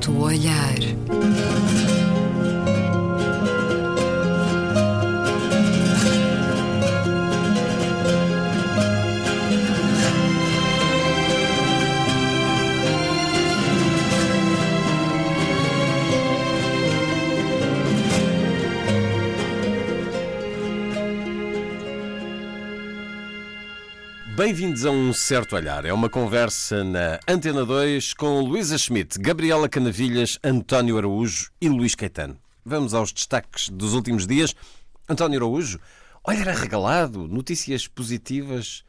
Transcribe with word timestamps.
certo 0.00 0.12
olhar. 0.18 1.89
Bem-vindos 24.50 24.84
a 24.84 24.90
um 24.90 25.12
certo 25.12 25.54
olhar. 25.54 25.84
É 25.84 25.92
uma 25.92 26.10
conversa 26.10 26.82
na 26.82 27.20
Antena 27.28 27.64
2 27.64 28.14
com 28.14 28.40
Luísa 28.40 28.76
Schmidt, 28.76 29.16
Gabriela 29.16 29.68
Canavilhas, 29.68 30.40
António 30.42 30.98
Araújo 30.98 31.52
e 31.60 31.68
Luís 31.68 31.94
Caetano. 31.94 32.36
Vamos 32.64 32.92
aos 32.92 33.12
destaques 33.12 33.68
dos 33.68 33.94
últimos 33.94 34.26
dias. 34.26 34.56
António 35.08 35.38
Araújo, 35.38 35.78
olhar 36.24 36.48
arregalado, 36.48 37.28
notícias 37.28 37.86
positivas. 37.86 38.82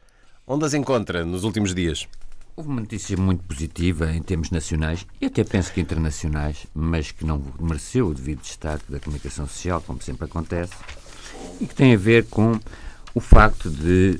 Onde 0.44 0.64
as 0.64 0.74
encontra 0.74 1.24
nos 1.24 1.44
últimos 1.44 1.72
dias? 1.72 2.08
Houve 2.56 2.68
uma 2.68 2.80
notícia 2.80 3.16
muito 3.16 3.44
positiva 3.44 4.12
em 4.12 4.20
termos 4.20 4.50
nacionais 4.50 5.06
e 5.20 5.26
até 5.26 5.44
penso 5.44 5.72
que 5.72 5.80
internacionais, 5.80 6.66
mas 6.74 7.12
que 7.12 7.24
não 7.24 7.40
mereceu 7.60 8.08
o 8.08 8.14
devido 8.14 8.42
destaque 8.42 8.90
da 8.90 8.98
comunicação 8.98 9.46
social, 9.46 9.80
como 9.80 10.02
sempre 10.02 10.24
acontece, 10.24 10.72
e 11.60 11.68
que 11.68 11.74
tem 11.76 11.94
a 11.94 11.98
ver 11.98 12.26
com 12.26 12.58
o 13.14 13.20
facto 13.20 13.70
de 13.70 14.18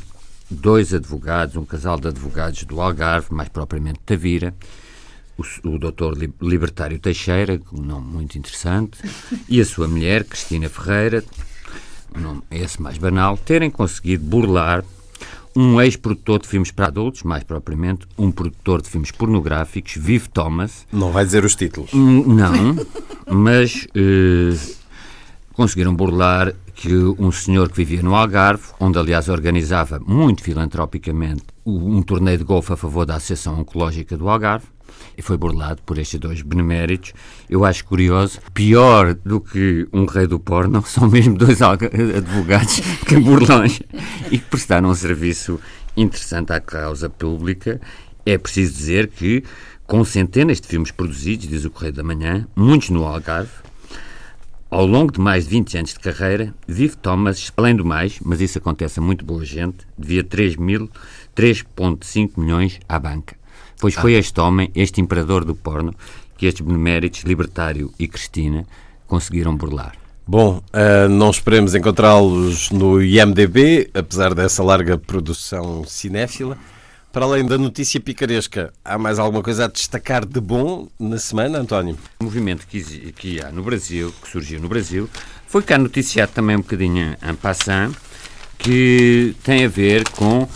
dois 0.52 0.92
advogados, 0.94 1.56
um 1.56 1.64
casal 1.64 1.98
de 1.98 2.08
advogados 2.08 2.64
do 2.64 2.80
Algarve, 2.80 3.28
mais 3.30 3.48
propriamente 3.48 4.00
Tavira, 4.04 4.54
o, 5.36 5.68
o 5.68 5.78
doutor 5.78 6.16
Libertário 6.40 6.98
Teixeira, 6.98 7.60
um 7.72 7.82
nome 7.82 8.06
muito 8.06 8.38
interessante, 8.38 8.98
e 9.48 9.60
a 9.60 9.64
sua 9.64 9.88
mulher, 9.88 10.24
Cristina 10.24 10.68
Ferreira, 10.68 11.24
um 12.14 12.20
nome 12.20 12.42
esse 12.50 12.80
mais 12.80 12.98
banal, 12.98 13.36
terem 13.36 13.70
conseguido 13.70 14.24
burlar 14.24 14.84
um 15.54 15.80
ex-produtor 15.80 16.40
de 16.40 16.48
filmes 16.48 16.70
para 16.70 16.86
adultos, 16.86 17.22
mais 17.22 17.44
propriamente 17.44 18.06
um 18.16 18.30
produtor 18.30 18.80
de 18.80 18.88
filmes 18.88 19.10
pornográficos, 19.10 19.94
Viv 19.96 20.26
Thomas. 20.28 20.86
Não 20.90 21.12
vai 21.12 21.24
dizer 21.24 21.44
os 21.44 21.54
títulos. 21.54 21.92
Não, 21.92 22.76
mas 23.30 23.86
eh, 23.94 24.56
conseguiram 25.52 25.94
burlar 25.94 26.54
que 26.74 26.94
um 26.94 27.30
senhor 27.30 27.68
que 27.68 27.76
vivia 27.76 28.02
no 28.02 28.14
Algarve, 28.14 28.64
onde 28.80 28.98
aliás 28.98 29.28
organizava 29.28 30.00
muito 30.00 30.42
filantropicamente 30.42 31.44
um 31.64 32.02
torneio 32.02 32.38
de 32.38 32.44
golfe 32.44 32.72
a 32.72 32.76
favor 32.76 33.06
da 33.06 33.16
Associação 33.16 33.60
Oncológica 33.60 34.16
do 34.16 34.28
Algarve, 34.28 34.66
e 35.16 35.22
foi 35.22 35.36
burlado 35.36 35.82
por 35.82 35.98
estes 35.98 36.18
dois 36.18 36.42
beneméritos. 36.42 37.12
Eu 37.48 37.64
acho 37.64 37.84
curioso, 37.84 38.40
pior 38.52 39.14
do 39.14 39.40
que 39.40 39.86
um 39.92 40.04
rei 40.04 40.26
do 40.26 40.38
porno, 40.38 40.82
são 40.86 41.08
mesmo 41.08 41.36
dois 41.36 41.60
advogados 41.62 42.80
que 43.06 43.18
burlões 43.18 43.80
e 44.30 44.38
que 44.38 44.44
prestaram 44.44 44.88
um 44.90 44.94
serviço 44.94 45.60
interessante 45.96 46.52
à 46.52 46.60
causa 46.60 47.08
pública. 47.08 47.80
É 48.24 48.38
preciso 48.38 48.74
dizer 48.74 49.08
que, 49.08 49.42
com 49.86 50.04
centenas 50.04 50.60
de 50.60 50.68
filmes 50.68 50.90
produzidos, 50.90 51.48
diz 51.48 51.64
o 51.64 51.70
Correio 51.70 51.92
da 51.92 52.02
Manhã, 52.02 52.46
muitos 52.54 52.90
no 52.90 53.04
Algarve, 53.04 53.50
ao 54.72 54.84
longo 54.86 55.12
de 55.12 55.20
mais 55.20 55.44
de 55.44 55.50
20 55.50 55.76
anos 55.76 55.92
de 55.92 56.00
carreira, 56.00 56.54
Vive 56.66 56.96
Thomas, 56.96 57.52
além 57.58 57.76
do 57.76 57.84
mais, 57.84 58.18
mas 58.24 58.40
isso 58.40 58.56
acontece 58.56 58.98
a 58.98 59.02
muito 59.02 59.22
boa 59.22 59.44
gente, 59.44 59.86
devia 59.98 60.24
3,5 60.24 62.30
milhões 62.38 62.80
à 62.88 62.98
banca. 62.98 63.36
Pois 63.78 63.94
foi 63.94 64.16
ah. 64.16 64.18
este 64.18 64.40
homem, 64.40 64.70
este 64.74 64.98
imperador 64.98 65.44
do 65.44 65.54
porno, 65.54 65.94
que 66.38 66.46
estes 66.46 66.66
beneméritos, 66.66 67.20
Libertário 67.20 67.92
e 67.98 68.08
Cristina, 68.08 68.64
conseguiram 69.06 69.54
burlar. 69.54 69.92
Bom, 70.26 70.62
uh, 70.72 71.06
não 71.06 71.30
esperemos 71.30 71.74
encontrá-los 71.74 72.70
no 72.70 73.02
IMDB, 73.02 73.90
apesar 73.92 74.32
dessa 74.32 74.62
larga 74.62 74.96
produção 74.96 75.84
cinéfila. 75.84 76.56
Para 77.12 77.26
além 77.26 77.44
da 77.44 77.58
notícia 77.58 78.00
picaresca, 78.00 78.72
há 78.82 78.96
mais 78.96 79.18
alguma 79.18 79.42
coisa 79.42 79.66
a 79.66 79.68
destacar 79.68 80.24
de 80.24 80.40
bom 80.40 80.88
na 80.98 81.18
semana, 81.18 81.58
António? 81.58 81.98
O 82.18 82.24
movimento 82.24 82.66
que, 82.66 83.12
que 83.12 83.38
há 83.38 83.52
no 83.52 83.62
Brasil, 83.62 84.14
que 84.22 84.30
surgiu 84.30 84.58
no 84.58 84.66
Brasil, 84.66 85.10
foi 85.46 85.62
cá 85.62 85.76
noticiado 85.76 86.32
também 86.32 86.56
um 86.56 86.60
bocadinho 86.60 87.14
em 87.22 87.34
passant, 87.34 87.94
que 88.56 89.36
tem 89.44 89.66
a 89.66 89.68
ver 89.68 90.08
com 90.08 90.48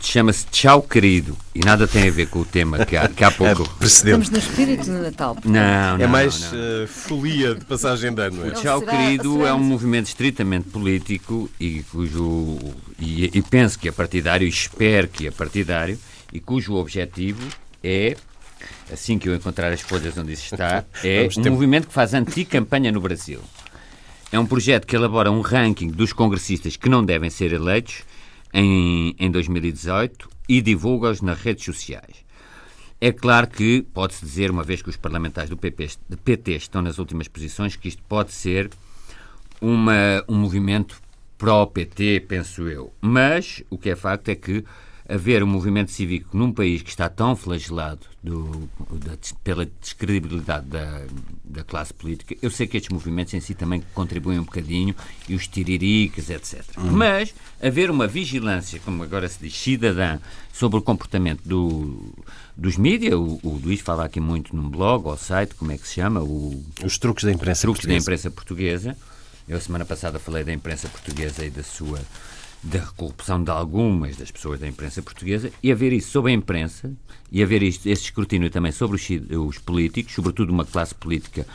chama-se 0.00 0.46
Tchau 0.46 0.82
Querido 0.82 1.36
e 1.54 1.60
nada 1.60 1.88
tem 1.88 2.08
a 2.08 2.10
ver 2.10 2.28
com 2.28 2.40
o 2.40 2.44
tema 2.44 2.84
que 2.84 2.96
há, 2.96 3.08
que 3.08 3.24
há 3.24 3.30
pouco. 3.30 3.68
É, 3.80 3.84
Estamos 3.84 4.30
no 4.30 4.38
espírito 4.38 4.84
do 4.84 5.02
Natal. 5.02 5.36
Não, 5.44 5.98
não, 5.98 6.04
É 6.04 6.06
mais 6.06 6.52
não. 6.52 6.58
Uh, 6.84 6.86
folia 6.86 7.54
de 7.54 7.64
passagem 7.64 8.14
de 8.14 8.22
ano. 8.22 8.44
É? 8.44 8.48
O 8.48 8.52
Tchau 8.52 8.80
será, 8.80 8.92
Querido 8.92 9.32
será 9.38 9.48
é 9.48 9.52
um 9.52 9.58
movimento 9.58 10.06
estritamente 10.06 10.68
político 10.68 11.50
e 11.58 11.82
cujo. 11.90 12.58
E, 12.98 13.24
e 13.24 13.42
penso 13.42 13.78
que 13.78 13.88
é 13.88 13.92
partidário, 13.92 14.46
e 14.46 14.50
espero 14.50 15.08
que 15.08 15.26
é 15.26 15.30
partidário, 15.30 15.98
e 16.32 16.38
cujo 16.38 16.74
objetivo 16.74 17.46
é 17.82 18.16
assim 18.92 19.18
que 19.18 19.28
eu 19.28 19.34
encontrar 19.34 19.72
as 19.72 19.80
folhas 19.80 20.16
onde 20.16 20.32
isso 20.32 20.54
está, 20.54 20.84
é 21.02 21.28
um 21.36 21.42
ter... 21.42 21.50
movimento 21.50 21.88
que 21.88 21.94
faz 21.94 22.14
anti-campanha 22.14 22.92
no 22.92 23.00
Brasil. 23.00 23.40
É 24.30 24.38
um 24.38 24.46
projeto 24.46 24.86
que 24.86 24.94
elabora 24.94 25.30
um 25.30 25.40
ranking 25.40 25.88
dos 25.88 26.12
congressistas 26.12 26.76
que 26.76 26.88
não 26.88 27.04
devem 27.04 27.30
ser 27.30 27.52
eleitos 27.52 28.02
em, 28.56 29.14
em 29.18 29.30
2018 29.30 30.30
e 30.48 30.62
divulga-os 30.62 31.20
nas 31.20 31.38
redes 31.38 31.64
sociais. 31.64 32.24
É 32.98 33.12
claro 33.12 33.46
que 33.46 33.82
pode-se 33.92 34.24
dizer, 34.24 34.50
uma 34.50 34.62
vez 34.62 34.80
que 34.80 34.88
os 34.88 34.96
parlamentares 34.96 35.50
do 35.50 35.56
PP, 35.58 35.90
PT 36.24 36.52
estão 36.52 36.80
nas 36.80 36.98
últimas 36.98 37.28
posições, 37.28 37.76
que 37.76 37.88
isto 37.88 38.02
pode 38.04 38.32
ser 38.32 38.70
uma, 39.60 40.24
um 40.26 40.36
movimento 40.36 40.98
pró-PT, 41.36 42.20
penso 42.26 42.66
eu. 42.66 42.90
Mas 42.98 43.62
o 43.68 43.76
que 43.76 43.90
é 43.90 43.96
facto 43.96 44.30
é 44.30 44.34
que 44.34 44.64
haver 45.08 45.42
um 45.42 45.46
movimento 45.46 45.90
cívico 45.90 46.36
num 46.36 46.52
país 46.52 46.82
que 46.82 46.90
está 46.90 47.08
tão 47.08 47.36
flagelado 47.36 48.00
do, 48.22 48.68
da, 48.90 49.16
pela 49.44 49.66
descredibilidade 49.80 50.66
da, 50.66 51.02
da, 51.44 51.62
classe 51.62 51.94
política, 51.94 52.36
eu 52.42 52.50
sei 52.50 52.66
que 52.66 52.76
estes 52.76 52.92
movimentos 52.92 53.32
em 53.34 53.40
si 53.40 53.54
também 53.54 53.82
contribuem 53.94 54.38
um 54.40 54.44
bocadinho, 54.44 54.94
e 55.28 55.34
os 55.34 55.46
tiriricas, 55.46 56.28
etc. 56.28 56.64
Uhum. 56.76 56.90
Mas 56.90 57.32
haver 57.62 57.90
uma 57.90 58.06
vigilância, 58.06 58.80
como 58.84 59.02
agora 59.04 59.28
se 59.28 59.38
diz, 59.40 59.56
cidadã, 59.56 60.18
sobre 60.52 60.78
o 60.78 60.82
comportamento 60.82 61.42
do, 61.44 62.12
dos 62.56 62.76
mídias, 62.76 63.14
o, 63.14 63.38
o, 63.42 63.60
Luís 63.62 63.80
fala 63.80 64.04
aqui 64.04 64.18
muito 64.18 64.56
num 64.56 64.68
blog 64.68 65.06
ou 65.06 65.16
site, 65.16 65.54
como 65.54 65.70
é 65.70 65.78
que 65.78 65.86
se 65.86 65.94
chama? 65.94 66.20
O, 66.20 66.64
os 66.84 66.98
truques 66.98 67.24
da 67.24 67.32
imprensa 67.32 67.62
truques 67.62 67.82
portuguesa. 67.82 67.98
da 67.98 68.02
imprensa 68.02 68.30
portuguesa. 68.30 68.96
Eu, 69.48 69.60
semana 69.60 69.84
passada, 69.84 70.18
falei 70.18 70.42
da 70.42 70.52
imprensa 70.52 70.88
portuguesa 70.88 71.44
e 71.44 71.50
da 71.50 71.62
sua 71.62 72.00
da 72.66 72.80
corrupção 72.96 73.42
de 73.42 73.50
algumas 73.50 74.16
das 74.16 74.30
pessoas 74.30 74.58
da 74.58 74.66
imprensa 74.66 75.00
portuguesa 75.00 75.52
e 75.62 75.70
haver 75.70 75.92
isso 75.92 76.10
sobre 76.10 76.32
a 76.32 76.34
imprensa 76.34 76.92
e 77.30 77.42
haver 77.42 77.62
isto, 77.62 77.88
esse 77.88 78.02
escrutínio 78.04 78.50
também 78.50 78.72
sobre 78.72 78.96
os, 78.96 79.08
os 79.30 79.58
políticos, 79.58 80.14
sobretudo 80.14 80.50
uma 80.50 80.64
classe 80.64 80.94
política 80.94 81.46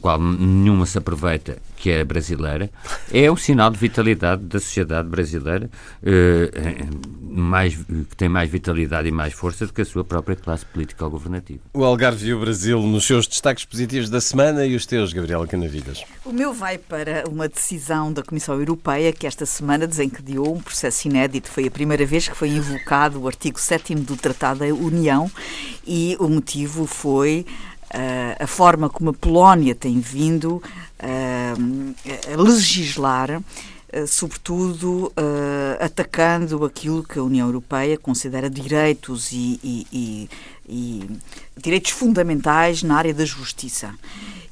qual 0.00 0.20
nenhuma 0.20 0.86
se 0.86 0.98
aproveita, 0.98 1.58
que 1.76 1.90
é 1.90 2.00
a 2.00 2.04
brasileira, 2.04 2.70
é 3.12 3.30
um 3.30 3.36
sinal 3.36 3.70
de 3.70 3.78
vitalidade 3.78 4.42
da 4.44 4.60
sociedade 4.60 5.08
brasileira, 5.08 5.70
eh, 6.02 6.86
mais, 7.20 7.74
que 7.74 8.16
tem 8.16 8.28
mais 8.28 8.50
vitalidade 8.50 9.08
e 9.08 9.12
mais 9.12 9.32
força 9.32 9.66
do 9.66 9.72
que 9.72 9.82
a 9.82 9.84
sua 9.84 10.04
própria 10.04 10.36
classe 10.36 10.64
política 10.66 11.04
ou 11.04 11.10
governativa. 11.10 11.60
O 11.74 11.84
Algarve 11.84 12.28
e 12.28 12.34
o 12.34 12.40
Brasil 12.40 12.80
nos 12.82 13.06
seus 13.06 13.26
destaques 13.26 13.64
positivos 13.64 14.08
da 14.08 14.20
semana 14.20 14.64
e 14.64 14.74
os 14.74 14.86
teus, 14.86 15.12
Gabriela 15.12 15.46
Canavidas? 15.46 16.04
O 16.24 16.32
meu 16.32 16.52
vai 16.52 16.78
para 16.78 17.24
uma 17.28 17.48
decisão 17.48 18.12
da 18.12 18.22
Comissão 18.22 18.58
Europeia 18.58 19.12
que 19.12 19.26
esta 19.26 19.46
semana 19.46 19.86
desencadeou 19.86 20.54
um 20.54 20.60
processo 20.60 21.08
inédito. 21.08 21.50
Foi 21.50 21.66
a 21.66 21.70
primeira 21.70 22.06
vez 22.06 22.28
que 22.28 22.34
foi 22.34 22.48
invocado 22.50 23.20
o 23.20 23.26
artigo 23.26 23.60
7 23.60 23.94
do 23.96 24.16
Tratado 24.16 24.60
da 24.60 24.66
União 24.66 25.30
e 25.86 26.16
o 26.18 26.28
motivo 26.28 26.86
foi 26.86 27.46
a 28.38 28.46
forma 28.46 28.88
como 28.88 29.10
a 29.10 29.14
Polónia 29.14 29.74
tem 29.74 29.98
vindo 30.00 30.56
uh, 30.56 31.94
a 32.32 32.42
legislar, 32.42 33.38
uh, 33.38 34.06
sobretudo 34.06 35.12
atacando 35.80 36.64
aquilo 36.64 37.02
que 37.02 37.18
a 37.18 37.22
União 37.22 37.46
Europeia 37.46 37.96
considera 37.96 38.50
direitos 38.50 39.32
e, 39.32 39.58
e, 39.62 39.86
e, 39.92 40.30
e 40.68 41.10
direitos 41.56 41.92
fundamentais 41.92 42.82
na 42.82 42.96
área 42.96 43.14
da 43.14 43.24
justiça. 43.24 43.94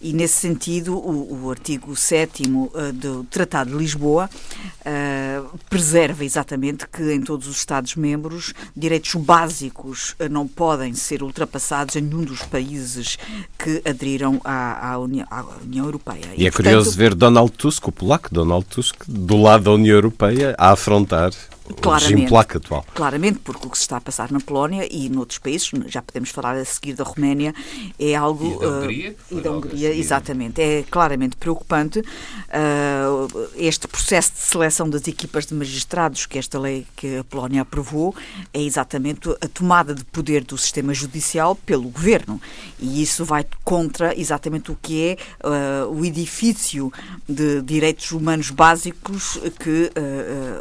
E, 0.01 0.13
nesse 0.13 0.35
sentido, 0.35 0.97
o, 0.97 1.45
o 1.45 1.51
artigo 1.51 1.95
7 1.97 2.43
uh, 2.49 2.71
eh, 2.75 2.93
do 2.93 3.25
Tratado 3.25 3.71
de 3.71 3.77
Lisboa 3.77 4.29
uh, 4.29 5.59
preserva 5.71 6.25
exatamente 6.25 6.87
que 6.89 7.13
em 7.13 7.21
todos 7.21 7.47
os 7.47 7.57
Estados-membros 7.57 8.53
direitos 8.77 9.15
básicos 9.15 10.13
uh, 10.13 10.29
não 10.31 10.47
podem 10.47 10.95
ser 10.95 11.23
ultrapassados 11.23 11.97
em 11.97 12.03
nenhum 12.03 12.23
dos 12.23 12.43
países 12.43 13.19
que 13.59 13.83
aderiram 13.85 14.41
à, 14.45 14.93
à, 14.93 14.99
União, 14.99 15.27
à 15.31 15.45
União, 15.65 15.87
Europeia. 15.87 16.27
E, 16.37 16.43
e 16.43 16.47
é 16.47 16.51
portanto, 16.51 16.65
curioso 16.65 16.97
ver 16.97 17.15
Donald 17.15 17.53
Tusk, 17.53 17.89
o 17.89 17.93
polaco 17.93 18.29
Donald 18.33 18.67
Tusk, 18.67 19.03
do 19.07 19.41
lado 19.41 19.65
da 19.65 19.73
União 19.73 19.95
Europeia, 19.95 20.55
a 20.59 20.73
afrontar 20.73 21.31
claramente, 21.75 22.13
regime 22.13 22.29
polaco 22.29 22.57
atual. 22.59 22.85
Claramente, 22.95 23.39
porque 23.41 23.67
o 23.67 23.71
que 23.71 23.79
se 23.79 23.85
está 23.85 23.97
a 23.97 24.01
passar 24.01 24.31
na 24.31 24.41
Polónia 24.41 24.87
e 24.91 25.09
noutros 25.09 25.39
países, 25.39 25.71
já 25.87 26.03
podemos 26.03 26.31
falar 26.31 26.57
a 26.57 26.65
seguir 26.65 26.95
da 26.95 27.05
Roménia, 27.05 27.55
é 27.99 28.15
algo... 28.15 28.47
E 28.47 28.59
da 28.59 28.71
Hungria. 28.71 29.17
Uh, 29.31 29.39
e 29.39 29.41
da 29.41 29.53
Hungria, 29.53 29.95
exatamente. 29.95 30.61
É 30.61 30.85
claramente 30.91 31.37
preocupante 31.37 32.01
uh, 32.01 33.49
este 33.57 33.89
processo 33.89 34.33
de 34.33 34.39
seleção 34.41 34.89
das 34.89 35.07
equipas 35.09 35.47
de 35.47 35.55
magistrados 35.55 36.27
que 36.27 36.39
esta 36.39 36.59
lei 36.59 36.87
que 36.97 37.19
a 37.19 37.25
Polónia 37.25 37.63
aprovou 37.63 38.15
é 38.53 38.63
exatamente 38.63 39.29
a 39.41 39.49
tomada 39.49 39.95
de 39.95 40.05
poder 40.05 40.45
do 40.45 40.57
sistema 40.57 40.95
judicial 40.95 41.55
pelo 41.55 41.89
governo. 41.89 42.41
E 42.79 43.03
isso 43.03 43.25
vai 43.25 43.45
contra 43.65 44.19
exatamente 44.19 44.71
o 44.71 44.79
que 44.81 45.03
é 45.03 45.47
uh, 45.47 45.91
o 45.93 46.05
edifício 46.05 46.93
de 47.29 47.63
direitos 47.63 48.13
humanos 48.13 48.51
básicos 48.51 49.39
que, 49.59 49.91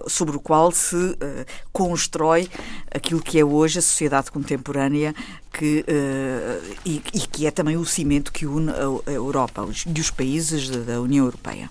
sobre 0.08 0.38
o 0.38 0.40
qual 0.40 0.72
se 0.72 0.95
uh, 0.96 1.46
constrói 1.72 2.50
aquilo 2.92 3.22
que 3.22 3.40
é 3.40 3.46
hoje 3.46 3.80
a 3.80 3.82
sociedade 3.82 4.32
contemporânea 4.32 5.14
que, 5.58 5.86
uh, 5.88 6.76
e, 6.86 7.02
e, 7.14 7.20
que 7.22 7.48
é 7.48 7.52
também 7.52 7.78
o 7.78 7.86
cimento 7.86 8.32
que 8.32 8.46
une 8.46 8.72
a, 8.72 9.10
a 9.10 9.12
Europa 9.12 9.66
e 9.86 10.00
os 10.00 10.12
países 10.12 10.70
da 10.70 11.00
União 11.00 11.26
Europeia. 11.26 11.70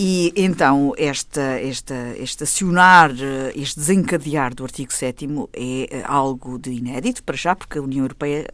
E 0.00 0.32
então 0.36 0.92
esta, 0.96 1.40
esta, 1.40 2.14
este 2.20 2.44
acionar, 2.44 3.10
eh, 3.10 3.52
este 3.56 3.80
desencadear 3.80 4.54
do 4.54 4.62
artigo 4.62 4.92
7 4.92 5.26
é 5.52 5.88
eh, 5.90 6.02
algo 6.06 6.56
de 6.56 6.70
inédito 6.70 7.20
para 7.24 7.36
já, 7.36 7.56
porque 7.56 7.78
a 7.78 7.82
União 7.82 8.04
Europeia, 8.04 8.46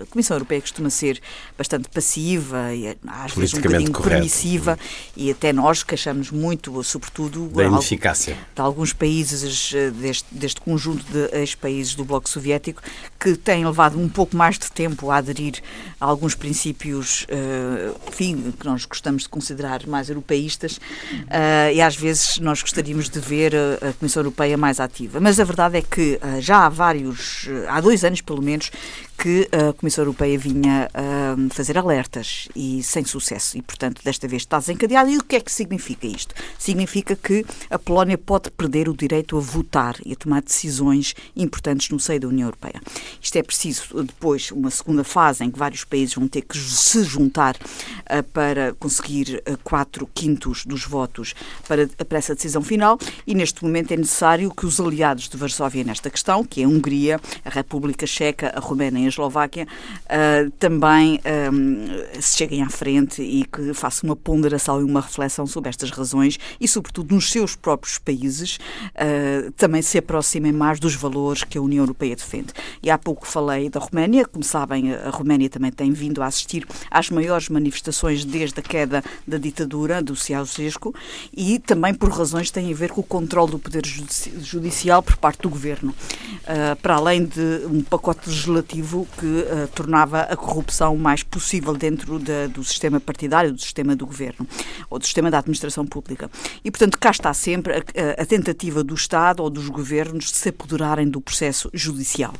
a 0.00 0.06
Comissão 0.06 0.36
Europeia 0.36 0.62
costuma 0.62 0.88
ser 0.88 1.20
bastante 1.58 1.90
passiva 1.90 2.72
e 2.72 2.96
às 3.06 3.32
vezes 3.34 3.52
um 3.52 3.60
bocadinho 3.60 3.92
correto. 3.92 4.08
permissiva 4.08 4.78
e 5.14 5.30
até 5.30 5.52
nós 5.52 5.82
queixamos 5.82 6.30
muito, 6.30 6.82
sobretudo 6.82 7.48
da 7.48 7.64
ineficácia 7.64 8.38
de 8.54 8.62
alguns 8.62 8.94
países 8.94 9.74
deste, 10.00 10.34
deste 10.34 10.62
conjunto 10.62 11.04
de 11.12 11.28
ex-países 11.36 11.94
do 11.94 12.06
Bloco 12.06 12.26
Soviético 12.26 12.80
que 13.20 13.36
têm 13.36 13.66
levado 13.66 13.95
um 13.96 14.08
pouco 14.08 14.36
mais 14.36 14.58
de 14.58 14.70
tempo 14.70 15.10
a 15.10 15.16
aderir 15.16 15.60
a 16.00 16.04
alguns 16.04 16.34
princípios, 16.34 17.26
enfim, 18.08 18.52
que 18.58 18.66
nós 18.66 18.84
gostamos 18.84 19.22
de 19.22 19.28
considerar 19.28 19.86
mais 19.86 20.08
europeístas 20.08 20.76
uh, 20.76 21.72
e 21.72 21.80
às 21.80 21.96
vezes 21.96 22.38
nós 22.38 22.62
gostaríamos 22.62 23.08
de 23.08 23.20
ver 23.20 23.54
a, 23.54 23.92
Comissão 23.94 24.20
Europeia 24.20 24.56
mais 24.56 24.80
ativa. 24.80 25.20
Mas 25.20 25.38
a 25.40 25.44
verdade 25.44 25.78
é 25.78 25.82
que 25.82 26.18
uh, 26.22 26.40
já 26.40 26.66
há 26.66 26.68
vários, 26.68 27.48
há 27.68 27.80
dois 27.80 28.04
anos 28.04 28.20
pelo 28.20 28.42
menos, 28.42 28.70
que 29.16 29.48
a 29.50 29.72
Comissão 29.72 30.02
Europeia 30.02 30.38
vinha 30.38 30.88
uh, 30.92 31.54
fazer 31.54 31.78
alertas 31.78 32.48
e 32.54 32.82
sem 32.82 33.04
sucesso. 33.04 33.56
E, 33.56 33.62
portanto, 33.62 34.02
desta 34.04 34.28
vez 34.28 34.42
está 34.42 34.58
desencadeado. 34.58 35.10
E 35.10 35.18
o 35.18 35.24
que 35.24 35.36
é 35.36 35.40
que 35.40 35.50
significa 35.50 36.06
isto? 36.06 36.34
Significa 36.58 37.16
que 37.16 37.44
a 37.70 37.78
Polónia 37.78 38.18
pode 38.18 38.50
perder 38.50 38.88
o 38.88 38.96
direito 38.96 39.36
a 39.36 39.40
votar 39.40 39.96
e 40.04 40.12
a 40.12 40.16
tomar 40.16 40.42
decisões 40.42 41.14
importantes 41.34 41.88
no 41.90 41.98
seio 41.98 42.20
da 42.20 42.28
União 42.28 42.46
Europeia. 42.46 42.80
Isto 43.20 43.36
é 43.36 43.42
preciso 43.42 44.02
depois 44.02 44.50
uma 44.50 44.70
segunda 44.70 45.02
fase 45.02 45.44
em 45.44 45.50
que 45.50 45.58
vários 45.58 45.84
países 45.84 46.14
vão 46.14 46.28
ter 46.28 46.42
que 46.42 46.58
se 46.58 47.02
juntar 47.02 47.56
uh, 47.56 48.22
para 48.32 48.74
conseguir 48.74 49.42
uh, 49.48 49.58
quatro 49.64 50.08
quintos 50.12 50.66
dos 50.66 50.84
votos 50.84 51.34
para, 51.66 51.86
para 51.86 52.18
essa 52.18 52.34
decisão 52.34 52.62
final. 52.62 52.98
E 53.26 53.34
neste 53.34 53.64
momento 53.64 53.92
é 53.92 53.96
necessário 53.96 54.50
que 54.50 54.66
os 54.66 54.78
aliados 54.78 55.28
de 55.28 55.36
Varsóvia 55.36 55.84
nesta 55.84 56.10
questão, 56.10 56.44
que 56.44 56.60
é 56.60 56.64
a 56.64 56.68
Hungria, 56.68 57.20
a 57.44 57.50
República 57.50 58.06
Checa, 58.06 58.52
a 58.54 58.60
Roménia 58.60 59.05
a 59.06 59.08
Eslováquia, 59.08 59.66
uh, 59.66 60.50
também 60.58 61.20
um, 61.52 62.20
se 62.20 62.36
cheguem 62.36 62.62
à 62.62 62.68
frente 62.68 63.22
e 63.22 63.44
que 63.44 63.72
façam 63.74 64.08
uma 64.10 64.16
ponderação 64.16 64.80
e 64.80 64.84
uma 64.84 65.00
reflexão 65.00 65.46
sobre 65.46 65.68
estas 65.68 65.90
razões 65.90 66.38
e, 66.60 66.68
sobretudo, 66.68 67.14
nos 67.14 67.30
seus 67.30 67.56
próprios 67.56 67.98
países, 67.98 68.58
uh, 68.94 69.50
também 69.52 69.82
se 69.82 69.98
aproximem 69.98 70.52
mais 70.52 70.80
dos 70.80 70.94
valores 70.94 71.44
que 71.44 71.58
a 71.58 71.62
União 71.62 71.82
Europeia 71.82 72.16
defende. 72.16 72.52
E 72.82 72.90
há 72.90 72.98
pouco 72.98 73.26
falei 73.26 73.68
da 73.68 73.80
Roménia, 73.80 74.24
como 74.24 74.44
sabem, 74.44 74.94
a 74.94 75.10
Roménia 75.10 75.48
também 75.48 75.70
tem 75.70 75.92
vindo 75.92 76.22
a 76.22 76.26
assistir 76.26 76.66
às 76.90 77.10
maiores 77.10 77.48
manifestações 77.48 78.24
desde 78.24 78.60
a 78.60 78.62
queda 78.62 79.02
da 79.26 79.38
ditadura 79.38 80.02
do 80.02 80.14
Ceausescu 80.14 80.94
e 81.36 81.58
também 81.58 81.94
por 81.94 82.10
razões 82.10 82.48
que 82.48 82.54
têm 82.54 82.72
a 82.72 82.76
ver 82.76 82.90
com 82.90 83.00
o 83.00 83.04
controle 83.04 83.52
do 83.52 83.58
poder 83.58 83.82
judicial 83.84 85.02
por 85.02 85.16
parte 85.16 85.42
do 85.42 85.50
governo, 85.50 85.90
uh, 85.90 86.76
para 86.80 86.94
além 86.94 87.24
de 87.24 87.62
um 87.66 87.82
pacote 87.82 88.28
legislativo 88.28 88.95
que 89.04 89.26
uh, 89.26 89.68
tornava 89.74 90.20
a 90.22 90.36
corrupção 90.36 90.96
mais 90.96 91.22
possível 91.22 91.74
dentro 91.74 92.18
de, 92.18 92.48
do 92.48 92.62
sistema 92.64 93.00
partidário, 93.00 93.52
do 93.52 93.60
sistema 93.60 93.94
do 93.94 94.06
governo, 94.06 94.46
ou 94.88 94.98
do 94.98 95.04
sistema 95.04 95.30
da 95.30 95.38
administração 95.38 95.84
pública. 95.84 96.30
E, 96.64 96.70
portanto, 96.70 96.98
cá 96.98 97.10
está 97.10 97.34
sempre 97.34 97.74
a, 97.74 98.22
a 98.22 98.26
tentativa 98.26 98.82
do 98.82 98.94
Estado 98.94 99.42
ou 99.42 99.50
dos 99.50 99.68
governos 99.68 100.30
de 100.30 100.36
se 100.36 100.48
apoderarem 100.48 101.08
do 101.08 101.20
processo 101.20 101.70
judicial. 101.74 102.32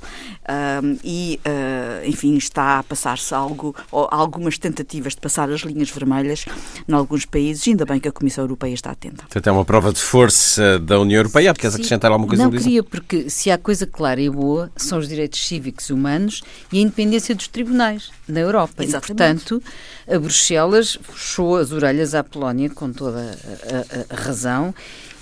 Uh, 0.42 0.98
e, 1.04 1.40
uh, 1.44 2.08
enfim, 2.08 2.36
está 2.36 2.78
a 2.78 2.82
passar-se 2.82 3.34
algo, 3.34 3.74
ou 3.90 4.08
algumas 4.10 4.58
tentativas 4.58 5.14
de 5.14 5.20
passar 5.20 5.50
as 5.50 5.60
linhas 5.60 5.90
vermelhas 5.90 6.46
em 6.88 6.92
alguns 6.92 7.24
países, 7.24 7.66
ainda 7.66 7.84
bem 7.84 8.00
que 8.00 8.08
a 8.08 8.12
Comissão 8.12 8.44
Europeia 8.44 8.74
está 8.74 8.90
atenta. 8.90 9.24
Portanto, 9.24 9.46
é 9.46 9.52
uma 9.52 9.64
prova 9.64 9.92
de 9.92 10.00
força 10.00 10.78
da 10.78 10.98
União 11.00 11.18
Europeia. 11.18 11.52
Queres 11.54 11.74
acrescentar 11.74 12.10
alguma 12.10 12.28
coisa, 12.28 12.44
Não 12.44 12.50
queria, 12.50 12.82
porque 12.82 13.28
se 13.28 13.50
há 13.50 13.58
coisa 13.58 13.86
clara 13.86 14.20
e 14.20 14.30
boa, 14.30 14.70
são 14.76 14.98
os 14.98 15.08
direitos 15.08 15.46
cívicos 15.46 15.88
e 15.88 15.92
humanos 15.92 16.42
e 16.72 16.78
a 16.78 16.82
independência 16.82 17.34
dos 17.34 17.48
tribunais 17.48 18.10
na 18.28 18.40
Europa. 18.40 18.84
Exatamente. 18.84 19.42
E, 19.42 19.48
portanto, 19.48 19.62
a 20.08 20.18
Bruxelas 20.18 20.98
fechou 21.02 21.56
as 21.56 21.72
orelhas 21.72 22.14
à 22.14 22.22
Polónia 22.24 22.70
com 22.70 22.92
toda 22.92 23.20
a, 23.20 24.14
a, 24.14 24.14
a 24.14 24.20
razão 24.20 24.74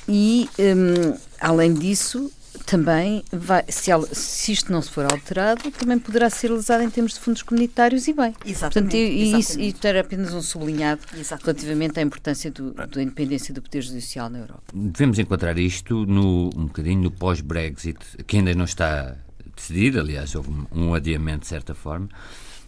e, 0.09 0.49
um, 0.59 1.17
além 1.41 1.73
disso, 1.75 2.31
também 2.67 3.25
vai, 3.33 3.65
se, 3.69 3.91
se, 4.13 4.53
isto 4.53 4.71
não 4.71 4.81
se 4.81 4.91
for 4.91 5.11
alterado, 5.11 5.71
também 5.73 5.99
poderá 5.99 6.31
ser 6.31 6.51
lesado 6.51 6.83
em 6.83 6.91
termos 6.91 7.15
de 7.15 7.21
fundos 7.21 7.43
comunitários 7.43 8.07
e 8.07 8.13
bem. 8.13 8.35
Exatamente. 8.45 8.73
Portanto, 8.73 8.95
e, 8.95 9.69
isso 9.69 9.87
era 9.87 10.01
apenas 10.01 10.33
um 10.33 10.43
sublinhado 10.43 11.01
exatamente. 11.15 11.45
relativamente 11.45 11.99
à 11.99 12.03
importância 12.03 12.51
do, 12.51 12.73
da 12.73 13.03
independência 13.03 13.53
do 13.53 13.61
Poder 13.61 13.83
Judicial 13.83 14.31
na 14.31 14.39
Europa. 14.39 14.63
Devemos 14.73 15.19
encontrar 15.19 15.59
isto 15.59 16.07
no, 16.07 16.51
um 16.57 16.67
bocadinho 16.67 17.03
no 17.03 17.11
pós-Brexit, 17.11 17.99
que 18.27 18.37
ainda 18.37 18.55
não 18.55 18.65
está 18.65 19.17
decidido, 19.55 20.01
aliás, 20.01 20.35
houve 20.35 20.51
um 20.73 20.95
adiamento 20.95 21.41
de 21.41 21.47
certa 21.49 21.75
forma, 21.75 22.09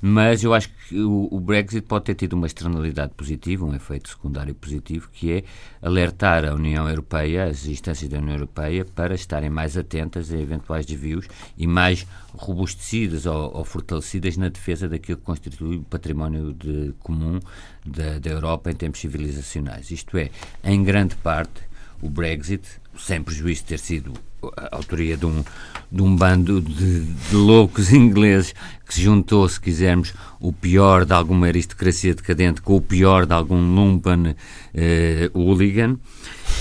mas 0.01 0.45
eu 0.45 0.53
acho 0.53 0.69
que 0.89 1.01
o, 1.01 1.29
o, 1.31 1.41
Brexit 1.41 1.83
pode 1.83 2.05
ter 2.05 2.15
tido 2.15 2.35
uma 2.35 2.47
externalidade 2.47 3.13
positiva, 3.15 3.65
um 3.65 3.75
efeito 3.75 4.09
secundário 4.11 4.55
positivo, 4.55 5.09
que 5.13 5.33
é 5.33 5.45
alertar 5.81 6.45
a 6.45 6.55
União 6.55 6.89
Europeia, 6.89 7.45
as 7.45 7.67
instâncias 7.67 8.11
da 8.11 8.19
União 8.19 8.35
Europeia, 8.35 8.85
para 8.85 9.15
estarem 9.15 9.49
mais 9.49 9.77
atentas 9.77 10.31
a 10.31 10.39
eventuais 10.39 10.85
desvios 10.85 11.27
e 11.57 11.67
mais 11.67 12.07
robustecidas 12.35 13.25
ou, 13.25 13.57
ou 13.57 13.65
fortalecidas 13.65 14.37
na 14.37 14.49
defesa 14.49 14.89
daquilo 14.89 15.19
que 15.19 15.25
constitui 15.25 15.77
o 15.79 15.83
património 15.83 16.53
de, 16.53 16.95
comum 17.01 17.41
da, 17.85 18.19
da 18.19 18.31
Europa 18.31 18.71
em 18.71 18.75
termos 18.75 19.01
civilizacionais. 19.01 19.91
Isto 19.91 20.19
é, 20.19 20.31
em 20.63 20.83
grande 20.85 21.17
parte, 21.17 21.63
o 22.03 22.11
Brexit, 22.11 22.63
sem 22.99 23.23
prejuízo 23.23 23.63
de 23.63 23.69
ter 23.69 23.79
sido 23.79 24.13
a 24.57 24.77
autoria 24.77 25.17
de 25.17 25.27
um, 25.27 25.45
de 25.91 26.03
um 26.03 26.15
bando 26.15 26.61
de, 26.61 27.05
de 27.05 27.35
loucos 27.35 27.93
ingleses 27.95 28.55
que 28.87 28.95
se 28.95 29.03
juntou, 29.03 29.49
se 29.49 29.61
quisermos, 29.61 30.15
o 30.41 30.53
pior 30.53 31.05
de 31.05 31.13
alguma 31.13 31.47
aristocracia 31.47 32.15
decadente 32.15 32.63
com 32.63 32.77
o 32.77 32.81
pior 32.81 33.27
de 33.27 33.33
algum 33.33 33.75
lumpen 33.75 34.37
eh, 34.75 35.31
hooligan. 35.35 35.99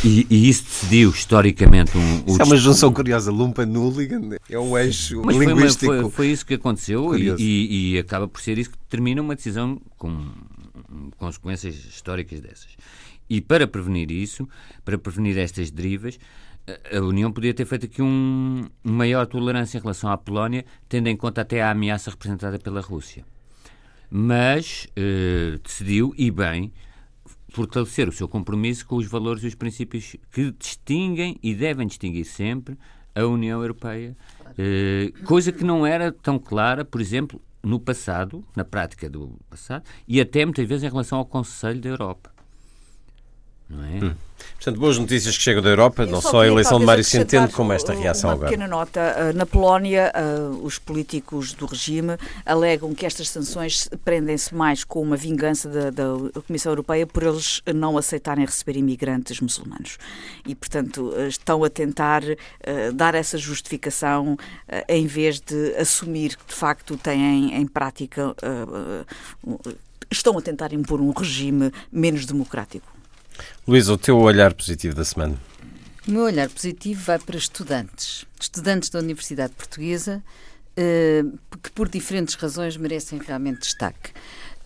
E, 0.04 0.25
e, 0.30 0.50
isso 0.50 0.63
decidiu 0.63 1.10
historicamente 1.12 1.98
um. 1.98 2.24
Isso 2.27 2.42
é 2.42 2.46
uma 2.46 2.58
junção 2.58 2.92
curiosa, 2.92 3.32
lumpen 3.32 3.75
hooligan 3.77 4.38
é 4.50 4.60
um 4.60 4.77
eixo 4.77 5.22
Mas 5.24 5.36
linguístico. 5.36 5.86
Foi, 5.86 6.01
foi, 6.01 6.12
foi, 6.12 6.27
isso 6.27 6.46
que 6.46 6.56
aconteceu 6.56 7.15
e, 7.15 7.30
e, 7.38 7.94
e, 7.94 8.00
acaba 8.00 8.27
por 8.27 8.42
ser 8.42 8.58
isso 8.58 8.72
que 8.72 8.77
determina 8.77 9.22
uma 9.22 9.36
decisão 9.36 9.80
com 9.98 10.25
consequências 11.18 11.75
históricas 11.75 12.39
dessas. 12.39 12.70
E 13.30 13.42
para 13.42 13.68
prevenir 13.68 14.12
isso, 14.12 14.48
para 14.84 14.98
prevenir 14.98 15.38
estas 15.38 15.72
derivas, 15.72 16.20
a 16.91 17.00
União 17.00 17.31
podia 17.31 17.53
ter 17.53 17.65
feito 17.65 17.86
aqui 17.86 18.01
um, 18.01 18.67
uma 18.84 18.93
maior 18.93 19.27
tolerância 19.27 19.77
em 19.77 19.81
relação 19.81 20.12
à 20.12 20.17
Polónia, 20.17 20.65
tendo 20.89 21.07
em 21.07 21.15
conta 21.15 21.41
até 21.41 21.62
a 21.62 21.72
ameaça 21.72 22.10
representada 22.10 22.57
pela 22.57 22.81
Rússia. 22.81 23.25
Mas 24.10 24.88
eh, 24.95 25.60
decidiu, 25.63 26.13
e 26.17 26.31
bem, 26.31 26.74
fortalecer 27.50 28.07
o 28.10 28.12
seu 28.12 28.27
compromisso 28.27 28.86
com 28.86 28.95
os 28.95 29.07
valores 29.07 29.43
e 29.43 29.48
os 29.48 29.55
princípios 29.55 30.15
que 30.31 30.51
distinguem 30.51 31.38
e 31.41 31.53
devem 31.53 31.88
distinguir 31.88 32.25
sempre 32.25 32.77
a 33.13 33.25
União 33.25 33.62
Europeia, 33.62 34.15
eh, 34.57 35.12
coisa 35.24 35.51
que 35.51 35.63
não 35.63 35.86
era 35.86 36.12
tão 36.12 36.38
clara, 36.39 36.84
por 36.84 37.00
exemplo, 37.00 37.41
no 37.63 37.79
passado, 37.79 38.45
na 38.55 38.63
prática 38.63 39.10
do 39.10 39.39
passado, 39.50 39.84
e 40.07 40.19
até 40.19 40.45
muitas 40.45 40.67
vezes 40.67 40.84
em 40.84 40.89
relação 40.89 41.17
ao 41.17 41.25
Conselho 41.25 41.79
da 41.79 41.89
Europa. 41.89 42.35
Não 43.69 43.84
é? 43.84 44.05
Hum. 44.05 44.15
Portanto, 44.55 44.79
boas 44.79 44.98
notícias 44.98 45.38
que 45.38 45.43
chegam 45.43 45.62
da 45.62 45.69
Europa, 45.69 46.05
não 46.05 46.22
só 46.22 46.41
a 46.41 46.48
eleição 46.48 46.79
de 46.79 46.86
Mário 46.86 47.03
Centeno, 47.03 47.51
como 47.51 47.72
esta 47.74 47.93
reação 47.93 48.29
uma 48.29 48.34
agora. 48.36 48.50
Uma 48.50 48.57
pequena 48.57 48.67
nota. 48.67 49.15
Ah, 49.15 49.34
na 49.34 49.45
Polónia, 49.45 50.12
ah, 50.13 50.50
os 50.62 50.79
políticos 50.79 51.53
do 51.53 51.65
regime 51.65 52.17
alegam 52.45 52.93
que 52.93 53.05
estas 53.05 53.29
sanções 53.29 53.88
prendem-se 54.03 54.53
mais 54.55 54.84
com 54.84 55.01
uma 55.01 55.15
vingança 55.15 55.69
da, 55.69 55.89
da, 55.89 56.41
Comissão 56.48 56.72
Europeia 56.72 57.05
por 57.05 57.24
eles 57.24 57.62
não 57.75 57.98
aceitarem 57.98 58.45
receber 58.45 58.77
imigrantes 58.77 59.39
muçulmanos. 59.39 59.98
E, 60.45 60.55
portanto, 60.55 61.13
ah, 61.15 61.27
estão 61.27 61.63
a 61.63 61.69
tentar 61.69 62.22
dar 62.93 63.13
essa 63.15 63.38
justificação 63.38 64.38
em 64.88 65.05
vez 65.05 65.39
de 65.39 65.75
assumir 65.75 66.36
que, 66.36 66.45
de 66.48 66.53
facto, 66.53 66.98
têm 66.98 67.55
em 67.55 67.67
prática. 67.67 68.36
Estão 70.10 70.38
a 70.38 70.41
tentar 70.41 70.74
impor 70.74 71.01
um 71.01 71.12
regime 71.12 71.72
menos 71.91 72.25
democrático. 72.25 72.95
Luísa, 73.68 73.94
o 73.94 73.98
teu 73.98 74.18
olhar 74.18 74.54
positivo 74.54 74.96
da 74.96 75.06
semana? 75.06 75.38
O 76.08 76.12
meu 76.12 76.24
olhar 76.24 76.50
positivo 76.50 77.01
vai 77.04 77.18
para 77.18 77.38
estudantes. 77.38 78.25
Estudantes 78.39 78.89
da 78.89 79.00
Universidade 79.00 79.54
Portuguesa 79.54 80.24
eh, 80.77 81.24
que, 81.63 81.72
por 81.72 81.88
diferentes 81.88 82.36
razões, 82.36 82.77
merecem 82.77 83.20
realmente 83.20 83.62
destaque. 83.62 84.12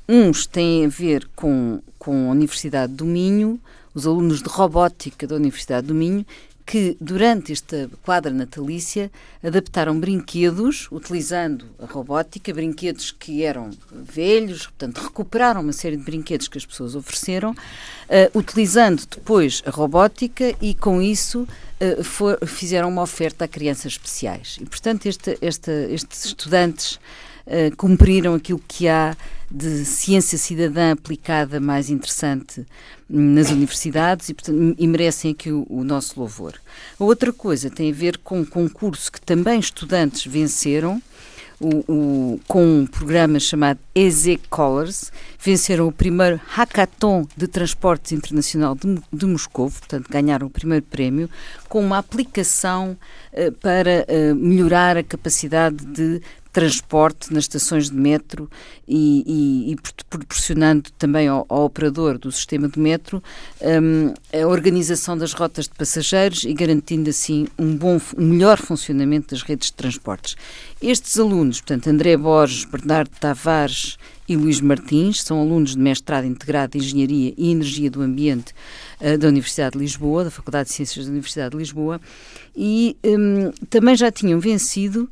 Uns 0.07 0.47
têm 0.47 0.85
a 0.85 0.89
ver 0.89 1.29
com, 1.35 1.81
com 1.97 2.29
a 2.29 2.31
Universidade 2.31 2.93
do 2.93 3.05
Minho, 3.05 3.59
os 3.93 4.07
alunos 4.07 4.41
de 4.41 4.49
robótica 4.49 5.27
da 5.27 5.35
Universidade 5.35 5.88
do 5.88 5.93
Minho, 5.93 6.25
que, 6.69 6.95
durante 7.01 7.51
esta 7.51 7.89
quadra 8.03 8.31
natalícia, 8.31 9.11
adaptaram 9.43 9.99
brinquedos, 9.99 10.88
utilizando 10.91 11.65
a 11.79 11.88
robótica, 11.88 12.53
brinquedos 12.53 13.11
que 13.11 13.41
eram 13.43 13.71
velhos, 13.91 14.67
portanto, 14.67 14.99
recuperaram 14.99 15.61
uma 15.61 15.73
série 15.73 15.97
de 15.97 16.03
brinquedos 16.03 16.47
que 16.47 16.59
as 16.59 16.65
pessoas 16.67 16.93
ofereceram, 16.93 17.53
uh, 17.53 18.38
utilizando 18.38 19.03
depois 19.09 19.63
a 19.65 19.71
robótica 19.71 20.55
e, 20.61 20.75
com 20.75 21.01
isso, 21.01 21.47
uh, 21.81 22.03
for, 22.03 22.38
fizeram 22.45 22.88
uma 22.88 23.01
oferta 23.01 23.45
a 23.45 23.47
crianças 23.47 23.93
especiais. 23.93 24.59
E, 24.61 24.65
portanto, 24.67 25.07
este, 25.07 25.39
este, 25.41 25.71
estes 25.89 26.25
estudantes 26.25 26.99
uh, 27.47 27.75
cumpriram 27.77 28.35
aquilo 28.35 28.61
que 28.67 28.88
há 28.88 29.17
de 29.51 29.83
ciência 29.83 30.37
cidadã 30.37 30.91
aplicada 30.91 31.59
mais 31.59 31.89
interessante 31.89 32.65
nas 33.09 33.49
universidades 33.49 34.29
e, 34.29 34.33
portanto, 34.33 34.75
e 34.77 34.87
merecem 34.87 35.31
aqui 35.31 35.51
o, 35.51 35.65
o, 35.67 35.83
nosso 35.83 36.19
louvor. 36.19 36.53
A 36.99 37.03
outra 37.03 37.33
coisa 37.33 37.69
tem 37.69 37.91
a 37.91 37.95
ver 37.95 38.19
com 38.19 38.41
um 38.41 38.45
concurso 38.45 39.11
que 39.11 39.19
também 39.19 39.59
estudantes 39.59 40.31
venceram, 40.31 41.01
o, 41.59 41.83
o, 41.91 42.39
com 42.47 42.63
um 42.63 42.85
programa 42.87 43.39
chamado 43.39 43.79
EZ 43.93 44.37
Colors, 44.49 45.11
venceram 45.43 45.87
o 45.87 45.91
primeiro 45.91 46.39
Hackathon 46.47 47.27
de 47.35 47.47
Transportes 47.47 48.13
Internacional 48.13 48.75
de, 48.75 49.01
de 49.11 49.25
Moscou, 49.25 49.69
portanto 49.69 50.07
ganharam 50.09 50.47
o 50.47 50.49
primeiro 50.49 50.85
prémio, 50.85 51.29
com 51.67 51.83
uma 51.83 51.97
aplicação 51.97 52.97
uh, 53.33 53.51
para 53.53 54.05
uh, 54.07 54.35
melhorar 54.35 54.95
a 54.95 55.03
capacidade 55.03 55.83
de 55.85 56.21
transporte 56.51 57.31
nas 57.33 57.43
estações 57.43 57.89
de 57.89 57.95
metro 57.95 58.49
e, 58.87 59.23
e, 59.25 59.71
e 59.73 59.77
proporcionando 60.09 60.89
também 60.97 61.27
ao, 61.27 61.45
ao, 61.47 61.65
operador 61.65 62.17
do 62.17 62.31
sistema 62.31 62.67
de 62.67 62.79
metro 62.79 63.21
um, 63.61 64.13
a 64.33 64.47
organização 64.47 65.15
das 65.17 65.33
rotas 65.33 65.65
de 65.65 65.75
passageiros 65.75 66.43
e 66.43 66.53
garantindo 66.53 67.09
assim 67.09 67.47
um, 67.57 67.75
bom, 67.75 68.01
um 68.17 68.25
melhor 68.25 68.57
funcionamento 68.57 69.35
das 69.35 69.43
redes 69.43 69.67
de 69.67 69.73
transportes. 69.73 70.35
Estes 70.81 71.19
alunos, 71.19 71.61
portanto, 71.61 71.87
André 71.87 72.17
Borges, 72.17 72.65
Bernardo 72.65 73.11
Tavares 73.19 73.97
e 74.27 74.35
Luís 74.35 74.59
Martins, 74.59 75.21
são 75.21 75.39
alunos 75.39 75.75
de 75.75 75.79
mestrado 75.79 76.25
integrado 76.25 76.77
em 76.77 76.81
Engenharia 76.81 77.33
e 77.37 77.51
Energia 77.51 77.91
do 77.91 78.01
Ambiente 78.01 78.53
uh, 79.01 79.17
da 79.17 79.27
Universidade 79.27 79.73
de 79.73 79.79
Lisboa, 79.79 80.23
da 80.23 80.31
Faculdade 80.31 80.69
de 80.69 80.75
Ciências 80.75 81.05
da 81.05 81.11
Universidade 81.11 81.51
de 81.51 81.57
Lisboa, 81.57 82.01
e 82.55 82.97
um, 83.03 83.51
também 83.69 83.95
já 83.95 84.11
tinham 84.11 84.39
vencido 84.39 85.09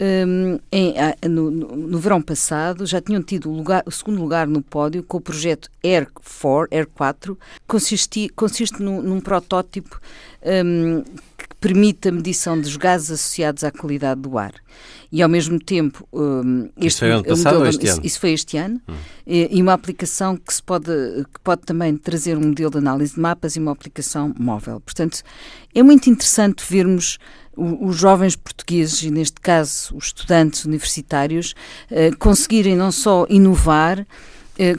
um, 0.00 0.58
em, 0.70 0.94
no, 1.28 1.50
no, 1.50 1.98
verão 1.98 2.22
passado 2.22 2.86
já 2.86 3.00
tinham 3.00 3.20
tido 3.20 3.50
o, 3.50 3.56
lugar, 3.56 3.82
o, 3.84 3.90
segundo 3.90 4.20
lugar 4.20 4.46
no 4.46 4.62
pódio 4.62 5.02
com 5.02 5.16
o 5.16 5.20
projeto 5.20 5.68
Air 5.82 6.08
4, 6.40 6.68
Air 6.70 6.86
4 6.86 7.38
consiste, 7.66 8.28
consiste 8.30 8.80
num, 8.80 9.02
num 9.02 9.20
protótipo 9.20 10.00
um, 10.64 11.02
que 11.02 11.48
permite 11.60 12.08
a 12.08 12.12
medição 12.12 12.60
dos 12.60 12.76
gases 12.76 13.10
associados 13.10 13.64
à 13.64 13.72
qualidade 13.72 14.20
do 14.20 14.38
ar. 14.38 14.54
E 15.10 15.22
ao 15.22 15.28
mesmo 15.28 15.58
tempo. 15.58 16.06
Um, 16.12 16.68
este, 16.76 16.86
isso 16.86 16.98
foi 16.98 17.10
ano 17.10 17.24
passado 17.24 17.54
modelo, 17.54 17.68
este 17.68 17.84
isso, 17.86 17.94
ano? 17.94 18.06
Isso 18.06 18.20
foi 18.20 18.32
este 18.32 18.56
ano. 18.56 18.80
Hum. 18.88 18.94
E, 19.26 19.48
e, 19.56 19.62
uma 19.62 19.72
aplicação 19.72 20.36
que, 20.36 20.52
se 20.52 20.62
pode, 20.62 20.90
que 21.32 21.40
pode 21.42 21.62
também 21.62 21.96
trazer 21.96 22.36
um 22.36 22.48
modelo 22.48 22.70
de 22.70 22.78
análise 22.78 23.14
de 23.14 23.20
mapas 23.20 23.56
e 23.56 23.58
uma 23.58 23.72
aplicação 23.72 24.34
móvel. 24.38 24.80
Portanto, 24.80 25.22
é 25.74 25.82
muito 25.82 26.10
interessante 26.10 26.62
vermos 26.68 27.18
os 27.58 27.96
jovens 27.96 28.36
portugueses, 28.36 29.02
e 29.02 29.10
neste 29.10 29.40
caso 29.40 29.96
os 29.96 30.06
estudantes 30.06 30.64
universitários, 30.64 31.54
eh, 31.90 32.10
conseguirem 32.18 32.76
não 32.76 32.92
só 32.92 33.26
inovar, 33.28 34.06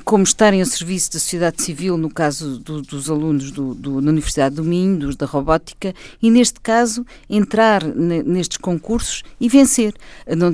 como 0.04 0.24
estarem 0.24 0.62
a 0.62 0.66
serviço 0.66 1.14
da 1.14 1.20
sociedade 1.20 1.62
civil, 1.62 1.98
no 1.98 2.10
caso 2.10 2.60
do, 2.60 2.82
dos 2.82 3.10
alunos 3.10 3.52
do, 3.52 3.74
do, 3.74 4.02
na 4.02 4.12
Universidade 4.12 4.56
do 4.56 4.64
Minho, 4.64 4.98
dos 4.98 5.16
da 5.16 5.26
robótica, 5.26 5.94
e 6.22 6.30
neste 6.30 6.60
caso 6.60 7.06
entrar 7.30 7.84
nestes 7.84 8.58
concursos 8.58 9.24
e 9.40 9.48
vencer. 9.48 9.94
Não, 10.28 10.54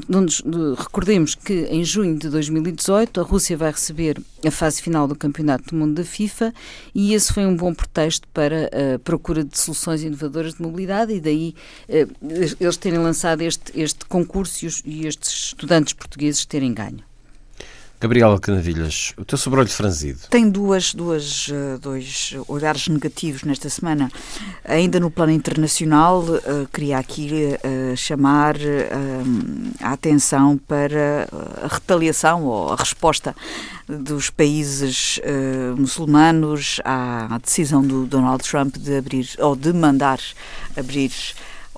recordemos 0.75 1.35
que 1.35 1.65
em 1.71 1.83
junho 1.83 2.17
de 2.17 2.29
2018 2.29 3.19
a 3.19 3.23
Rússia 3.23 3.57
vai 3.57 3.71
receber 3.71 4.21
a 4.45 4.51
fase 4.51 4.81
final 4.81 5.07
do 5.07 5.15
Campeonato 5.15 5.69
do 5.69 5.75
Mundo 5.75 5.95
da 5.95 6.03
FIFA 6.03 6.53
e 6.93 7.13
esse 7.13 7.33
foi 7.33 7.45
um 7.45 7.55
bom 7.55 7.73
pretexto 7.73 8.27
para 8.29 8.69
a 8.95 8.99
procura 8.99 9.43
de 9.43 9.57
soluções 9.57 10.03
inovadoras 10.03 10.53
de 10.53 10.61
mobilidade 10.61 11.13
e 11.13 11.19
daí 11.19 11.55
eh, 11.89 12.07
eles 12.59 12.77
terem 12.77 12.99
lançado 12.99 13.41
este, 13.41 13.79
este 13.79 14.05
concurso 14.05 14.65
e, 14.65 14.67
os, 14.67 14.81
e 14.85 15.07
estes 15.07 15.31
estudantes 15.31 15.93
portugueses 15.93 16.45
terem 16.45 16.73
ganho. 16.73 17.14
Gabriela 18.05 18.39
Canavilhas, 18.39 19.13
o 19.17 19.25
teu 19.25 19.35
sobrolho 19.35 19.67
franzido. 19.67 20.19
Tem 20.29 20.47
duas, 20.47 20.93
duas, 20.93 21.47
eh, 21.51 21.79
dois 21.81 22.35
olhares 22.47 22.87
negativos 22.87 23.41
nesta 23.41 23.67
semana. 23.67 24.11
Ainda 24.63 24.99
no 24.99 25.09
plano 25.09 25.31
internacional, 25.31 26.19
uh, 26.21 26.67
queria 26.71 26.99
aqui 26.99 27.31
uh, 27.33 27.97
chamar 27.97 28.57
a 29.81 29.91
atenção 29.91 30.55
para 30.55 31.27
a 31.63 31.67
retaliação 31.67 32.43
ou 32.43 32.71
a 32.71 32.75
resposta 32.75 33.35
dos 33.87 34.29
países 34.29 35.19
muçulmanos 35.77 36.79
à 36.83 37.39
decisão 37.43 37.81
do 37.81 38.05
Donald 38.05 38.43
Trump 38.43 38.77
de 38.77 38.97
abrir 38.97 39.27
ou 39.39 39.55
de 39.55 39.73
mandar 39.73 40.19
abrir 40.77 41.11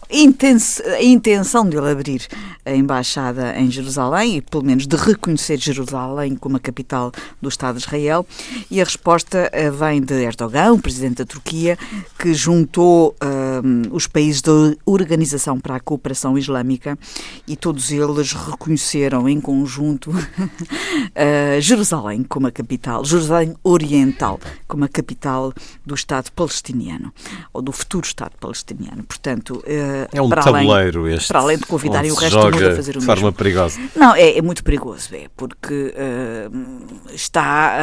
a 0.10 1.04
intenção 1.04 1.70
de 1.70 1.78
ele 1.78 1.92
abrir 1.92 2.28
a 2.66 2.76
embaixada 2.76 3.58
em 3.58 3.70
Jerusalém 3.72 4.38
e 4.38 4.42
pelo 4.42 4.64
menos 4.64 4.86
de 4.88 4.96
reconhecer 4.96 5.58
Jerusalém 5.58 6.36
como 6.36 6.58
a 6.58 6.60
capital 6.60 7.12
do 7.42 7.50
Estado 7.50 7.78
de 7.78 7.86
Israel 7.86 8.26
e 8.70 8.82
a 8.82 8.84
resposta 8.84 9.50
eh, 9.52 9.70
vem 9.70 10.02
de 10.02 10.14
Erdogan, 10.24 10.74
o 10.74 10.82
presidente 10.82 11.18
da 11.18 11.26
Turquia, 11.26 11.78
que 12.20 12.34
juntou 12.34 13.16
um, 13.24 13.96
os 13.96 14.08
países 14.08 14.42
da 14.42 14.52
Organização 14.86 15.60
para 15.60 15.76
a 15.76 15.80
Cooperação 15.80 16.38
Islâmica 16.38 16.98
e 17.48 17.56
todos 17.56 17.92
eles 17.92 18.34
reconheceram 18.34 19.28
em 19.28 19.40
conjunto 19.40 20.12
uh, 20.12 21.62
Jerusalém 21.62 22.24
como 22.24 22.48
a 22.48 22.52
capital, 22.52 23.04
Jerusalém 23.06 23.56
Oriental 23.64 24.40
como 24.68 24.84
a 24.84 24.90
capital 24.90 25.54
do 25.86 25.96
Estado 25.96 26.32
palestiniano 26.32 27.14
ou 27.54 27.62
do 27.62 27.72
futuro 27.72 28.06
Estado 28.06 28.34
palestiniano. 28.40 29.04
Portanto, 29.04 29.64
uh, 29.66 29.97
é 30.12 30.22
um 30.22 30.30
tabuleiro 30.30 31.02
além, 31.02 31.16
este. 31.16 31.28
Para 31.28 31.40
além 31.40 31.58
de 31.58 31.66
convidar 31.66 32.04
o 32.06 32.14
resto 32.14 32.38
do 32.38 32.46
mundo 32.46 32.68
a 32.68 32.76
fazer 32.76 32.92
o 32.92 33.00
de 33.00 33.00
mesmo. 33.00 33.16
forma 33.16 33.32
perigosa. 33.32 33.80
Não, 33.96 34.16
é, 34.16 34.38
é 34.38 34.42
muito 34.42 34.64
perigoso, 34.64 35.16
é, 35.16 35.28
porque 35.36 35.94
uh, 35.96 37.14
está. 37.14 37.78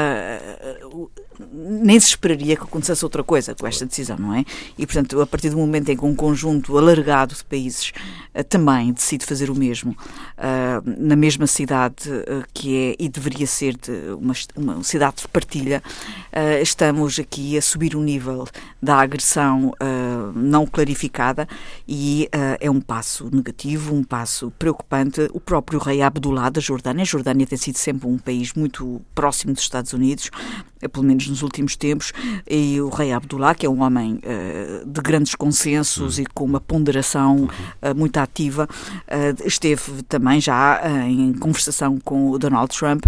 Uh, 0.92 1.10
nem 1.52 1.98
se 1.98 2.08
esperaria 2.08 2.56
que 2.56 2.62
acontecesse 2.62 3.04
outra 3.04 3.22
coisa 3.22 3.54
com 3.54 3.66
esta 3.66 3.84
decisão, 3.84 4.16
não 4.16 4.34
é? 4.34 4.44
E, 4.78 4.86
portanto, 4.86 5.20
a 5.20 5.26
partir 5.26 5.50
do 5.50 5.56
momento 5.56 5.88
em 5.88 5.96
que 5.96 6.04
um 6.04 6.14
conjunto 6.14 6.76
alargado 6.78 7.34
de 7.34 7.44
países 7.44 7.92
uh, 8.34 8.44
também 8.44 8.92
decide 8.92 9.24
fazer 9.24 9.50
o 9.50 9.54
mesmo, 9.54 9.92
uh, 9.92 10.82
na 10.98 11.16
mesma 11.16 11.46
cidade 11.46 12.08
uh, 12.10 12.44
que 12.52 12.76
é 12.76 12.96
e 12.98 13.08
deveria 13.08 13.46
ser 13.46 13.76
de 13.76 13.92
uma, 14.18 14.34
uma 14.56 14.82
cidade 14.82 15.22
de 15.22 15.28
partilha, 15.28 15.82
estamos 16.60 17.18
aqui 17.18 17.56
a 17.56 17.62
subir 17.62 17.96
o 17.96 18.00
nível 18.00 18.46
da 18.82 18.96
agressão 18.96 19.72
não 20.34 20.66
clarificada 20.66 21.46
e 21.86 22.28
é 22.60 22.70
um 22.70 22.80
passo 22.80 23.28
negativo, 23.32 23.94
um 23.94 24.02
passo 24.02 24.52
preocupante. 24.58 25.28
O 25.32 25.40
próprio 25.40 25.78
rei 25.78 26.02
Abdullah 26.02 26.50
da 26.50 26.60
Jordânia, 26.60 27.02
a 27.02 27.06
Jordânia 27.06 27.46
tem 27.46 27.58
sido 27.58 27.76
sempre 27.76 28.06
um 28.08 28.18
país 28.18 28.52
muito 28.54 29.00
próximo 29.14 29.52
dos 29.52 29.62
Estados 29.62 29.92
Unidos, 29.92 30.30
pelo 30.92 31.04
menos 31.04 31.26
nos 31.28 31.42
últimos 31.42 31.76
tempos, 31.76 32.12
e 32.48 32.80
o 32.80 32.88
rei 32.88 33.12
Abdullah, 33.12 33.54
que 33.54 33.66
é 33.66 33.68
um 33.68 33.82
homem 33.82 34.20
de 34.86 35.00
grandes 35.00 35.34
consensos 35.34 36.18
e 36.18 36.26
com 36.26 36.44
uma 36.44 36.60
ponderação 36.60 37.48
muito 37.96 38.16
ativa, 38.18 38.68
esteve 39.44 40.02
também 40.04 40.40
já 40.40 40.80
em 41.06 41.32
conversação 41.34 41.98
com 42.00 42.30
o 42.30 42.38
Donald 42.38 42.76
Trump 42.76 43.04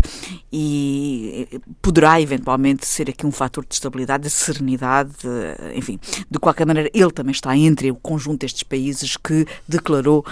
e 0.52 1.48
poderá 1.82 2.20
eventualmente 2.20 2.86
ser 2.86 3.10
aqui 3.10 3.26
um 3.26 3.32
fator 3.32 3.64
de 3.66 3.74
estabilidade, 3.74 4.24
de 4.24 4.30
serenidade, 4.30 5.14
enfim, 5.74 5.98
de 6.30 6.38
qualquer 6.38 6.66
maneira, 6.66 6.90
ele 6.94 7.10
também 7.10 7.32
está 7.32 7.56
entre 7.56 7.90
o 7.90 7.96
conjunto 7.96 8.40
destes 8.40 8.62
países 8.62 9.16
que 9.16 9.46
declarou 9.68 10.24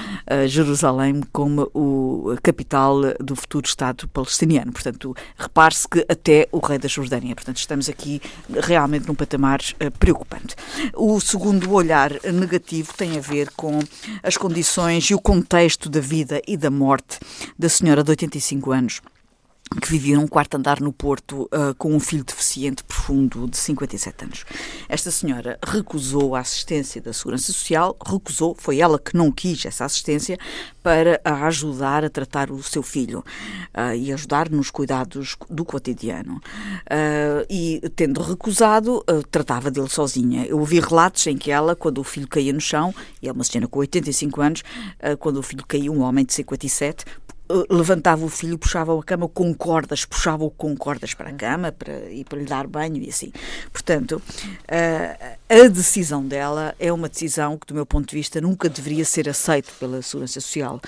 Jerusalém 0.48 1.22
como 1.32 1.70
o 1.74 2.36
capital 2.42 3.00
do 3.20 3.36
futuro 3.36 3.66
Estado 3.66 4.08
palestiniano. 4.08 4.72
Portanto, 4.72 5.14
repare-se 5.36 5.88
que 5.88 6.04
até 6.08 6.48
o 6.52 6.58
rei 6.58 6.78
da 6.78 6.88
Jordânia. 6.88 7.33
Portanto, 7.34 7.58
estamos 7.58 7.88
aqui 7.88 8.20
realmente 8.62 9.06
num 9.06 9.14
patamar 9.14 9.60
uh, 9.60 9.90
preocupante. 9.98 10.54
O 10.94 11.20
segundo 11.20 11.72
olhar 11.72 12.12
negativo 12.32 12.92
tem 12.94 13.16
a 13.16 13.20
ver 13.20 13.50
com 13.50 13.80
as 14.22 14.36
condições 14.36 15.04
e 15.10 15.14
o 15.14 15.20
contexto 15.20 15.88
da 15.88 16.00
vida 16.00 16.40
e 16.46 16.56
da 16.56 16.70
morte 16.70 17.18
da 17.58 17.68
senhora 17.68 18.02
de 18.02 18.10
85 18.10 18.72
anos 18.72 19.00
que 19.80 19.90
vivia 19.90 20.16
num 20.16 20.26
quarto 20.26 20.56
andar 20.56 20.80
no 20.80 20.92
Porto 20.92 21.48
uh, 21.52 21.74
com 21.76 21.94
um 21.94 22.00
filho 22.00 22.24
deficiente 22.24 22.84
profundo 22.84 23.48
de 23.48 23.56
57 23.56 24.24
anos. 24.24 24.44
Esta 24.88 25.10
senhora 25.10 25.58
recusou 25.66 26.36
a 26.36 26.40
assistência 26.40 27.00
da 27.00 27.12
Segurança 27.12 27.52
Social, 27.52 27.96
recusou, 28.06 28.54
foi 28.58 28.78
ela 28.78 28.98
que 28.98 29.16
não 29.16 29.32
quis 29.32 29.64
essa 29.66 29.84
assistência 29.84 30.38
para 30.82 31.20
a 31.24 31.46
ajudar 31.46 32.04
a 32.04 32.10
tratar 32.10 32.50
o 32.50 32.62
seu 32.62 32.82
filho 32.82 33.24
uh, 33.74 33.94
e 33.96 34.12
ajudar 34.12 34.48
nos 34.48 34.70
cuidados 34.70 35.36
do 35.50 35.64
cotidiano. 35.64 36.36
Uh, 36.36 37.44
e, 37.50 37.80
tendo 37.96 38.22
recusado, 38.22 39.04
tratava 39.30 39.70
dele 39.70 39.88
sozinha. 39.88 40.46
Eu 40.46 40.58
ouvi 40.58 40.78
relatos 40.78 41.26
em 41.26 41.36
que 41.36 41.50
ela, 41.50 41.74
quando 41.74 41.98
o 41.98 42.04
filho 42.04 42.28
caía 42.28 42.52
no 42.52 42.60
chão, 42.60 42.94
e 43.20 43.28
é 43.28 43.32
uma 43.32 43.44
senhora 43.44 43.66
com 43.66 43.78
85 43.80 44.40
anos, 44.40 44.62
quando 45.18 45.38
o 45.38 45.42
filho 45.42 45.64
caía, 45.66 45.90
um 45.90 46.02
homem 46.02 46.24
de 46.24 46.32
57, 46.34 47.04
eh, 47.06 47.33
levantava 47.68 48.24
o 48.24 48.28
filho, 48.28 48.56
puxava-o 48.56 48.98
a 48.98 49.04
cama 49.04 49.28
com 49.28 49.52
cordas, 49.52 50.04
puxava-o 50.04 50.50
com 50.50 50.74
cordas 50.74 51.12
para 51.12 51.28
a 51.28 51.32
cama 51.32 51.72
para, 51.72 52.10
e 52.10 52.24
para 52.24 52.38
lhe 52.38 52.46
dar 52.46 52.66
banho 52.66 52.96
e 52.96 53.08
assim. 53.08 53.32
Portanto, 53.70 54.16
uh, 54.16 55.36
a 55.48 55.68
decisão 55.68 56.26
dela 56.26 56.74
é 56.78 56.92
uma 56.92 57.08
decisão 57.08 57.58
que, 57.58 57.66
do 57.66 57.74
meu 57.74 57.84
ponto 57.84 58.08
de 58.08 58.16
vista, 58.16 58.40
nunca 58.40 58.68
deveria 58.68 59.04
ser 59.04 59.28
aceita 59.28 59.70
pela 59.78 60.00
Segurança 60.00 60.40
Social. 60.40 60.80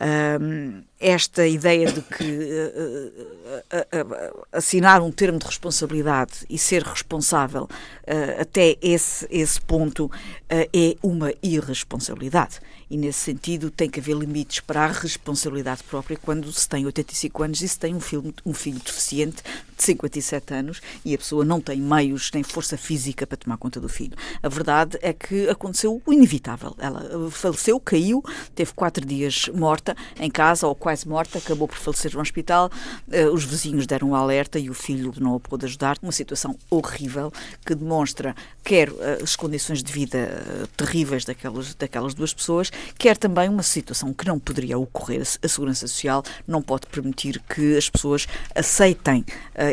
Uh, 0.00 0.84
esta 1.00 1.46
ideia 1.46 1.92
de 1.92 2.00
que 2.00 2.22
uh, 2.22 4.46
assinar 4.52 5.02
um 5.02 5.10
termo 5.10 5.38
de 5.38 5.44
responsabilidade 5.44 6.46
e 6.48 6.56
ser 6.56 6.82
responsável 6.82 7.68
até 8.40 8.78
esse, 8.80 9.26
esse 9.30 9.60
ponto 9.60 10.10
é 10.48 10.96
uma 11.02 11.30
irresponsabilidade 11.42 12.60
e, 12.90 12.96
nesse 12.96 13.20
sentido, 13.20 13.70
tem 13.70 13.88
que 13.88 14.00
haver 14.00 14.16
limites 14.16 14.60
para 14.60 14.84
a 14.84 14.92
responsabilidade 14.92 15.82
própria 15.84 16.16
quando 16.16 16.52
se 16.52 16.68
tem 16.68 16.84
85 16.86 17.42
anos 17.42 17.62
e 17.62 17.68
se 17.68 17.78
tem 17.78 17.94
um 17.94 18.00
filho, 18.00 18.34
um 18.44 18.54
filho 18.54 18.78
deficiente 18.78 19.42
de 19.84 19.86
57 19.86 20.54
anos 20.54 20.80
e 21.04 21.14
a 21.14 21.18
pessoa 21.18 21.44
não 21.44 21.60
tem 21.60 21.80
meios 21.80 22.30
nem 22.32 22.42
força 22.42 22.76
física 22.78 23.26
para 23.26 23.36
tomar 23.36 23.58
conta 23.58 23.78
do 23.78 23.88
filho. 23.88 24.16
A 24.42 24.48
verdade 24.48 24.98
é 25.02 25.12
que 25.12 25.48
aconteceu 25.48 26.00
o 26.04 26.12
inevitável. 26.12 26.74
Ela 26.78 27.30
faleceu, 27.30 27.78
caiu, 27.78 28.24
teve 28.54 28.72
quatro 28.72 29.04
dias 29.04 29.48
morta 29.54 29.94
em 30.18 30.30
casa 30.30 30.66
ou 30.66 30.74
quase 30.74 31.06
morta, 31.06 31.38
acabou 31.38 31.68
por 31.68 31.76
falecer 31.76 32.14
no 32.14 32.20
hospital. 32.20 32.70
Eh, 33.10 33.28
os 33.28 33.44
vizinhos 33.44 33.86
deram 33.86 34.10
um 34.10 34.14
alerta 34.14 34.58
e 34.58 34.70
o 34.70 34.74
filho 34.74 35.12
não 35.18 35.34
a 35.34 35.40
pôde 35.40 35.66
ajudar. 35.66 35.98
Uma 36.02 36.12
situação 36.12 36.56
horrível 36.70 37.32
que 37.64 37.74
demonstra 37.74 38.34
quer 38.62 38.88
eh, 38.88 39.18
as 39.22 39.36
condições 39.36 39.82
de 39.82 39.92
vida 39.92 40.18
eh, 40.18 40.66
terríveis 40.76 41.24
daquelas, 41.24 41.74
daquelas 41.74 42.14
duas 42.14 42.32
pessoas, 42.32 42.70
quer 42.98 43.16
também 43.16 43.48
uma 43.48 43.62
situação 43.62 44.14
que 44.14 44.26
não 44.26 44.38
poderia 44.38 44.78
ocorrer. 44.78 45.22
A 45.42 45.48
Segurança 45.48 45.86
Social 45.86 46.22
não 46.46 46.62
pode 46.62 46.86
permitir 46.86 47.40
que 47.48 47.76
as 47.76 47.90
pessoas 47.90 48.26
aceitem 48.54 49.24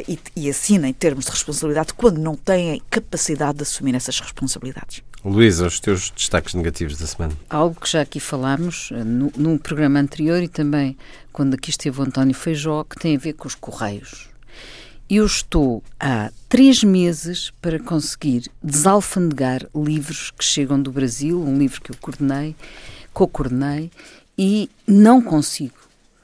e, 0.08 0.20
e 0.36 0.50
assinem 0.50 0.93
termos 0.93 1.25
de 1.25 1.31
responsabilidade 1.31 1.93
quando 1.93 2.17
não 2.17 2.36
têm 2.36 2.81
capacidade 2.89 3.58
de 3.58 3.63
assumir 3.63 3.96
essas 3.96 4.20
responsabilidades. 4.20 5.01
Luísa, 5.24 5.67
os 5.67 5.79
teus 5.79 6.10
destaques 6.10 6.55
negativos 6.55 6.98
da 6.98 7.05
semana? 7.05 7.38
Algo 7.50 7.79
que 7.79 7.89
já 7.89 8.01
aqui 8.01 8.20
falámos 8.20 8.89
eh, 8.91 9.03
no, 9.03 9.31
num 9.38 9.58
programa 9.58 10.00
anterior 10.00 10.41
e 10.41 10.48
também 10.48 10.98
quando 11.31 11.53
aqui 11.53 11.70
esteve 11.70 12.00
o 12.00 12.03
António 12.03 12.34
Feijó, 12.34 12.84
que 12.84 13.00
tem 13.00 13.15
a 13.15 13.20
ver 13.20 13.34
com 13.34 13.48
os 13.48 13.53
Correios. 13.53 14.29
Eu 15.08 15.25
estou 15.25 15.83
há 16.00 16.31
três 16.50 16.83
meses 16.83 17.51
para 17.61 17.77
conseguir 17.77 18.50
desalfandegar 18.64 19.68
livros 19.75 20.31
que 20.31 20.44
chegam 20.44 20.81
do 20.81 20.92
Brasil, 20.92 21.40
um 21.40 21.57
livro 21.57 21.81
que 21.81 21.92
eu 21.92 21.96
coordenei, 22.01 22.55
co-coordenei, 23.14 23.92
e 24.37 24.70
não 24.87 25.22
consigo. 25.22 25.75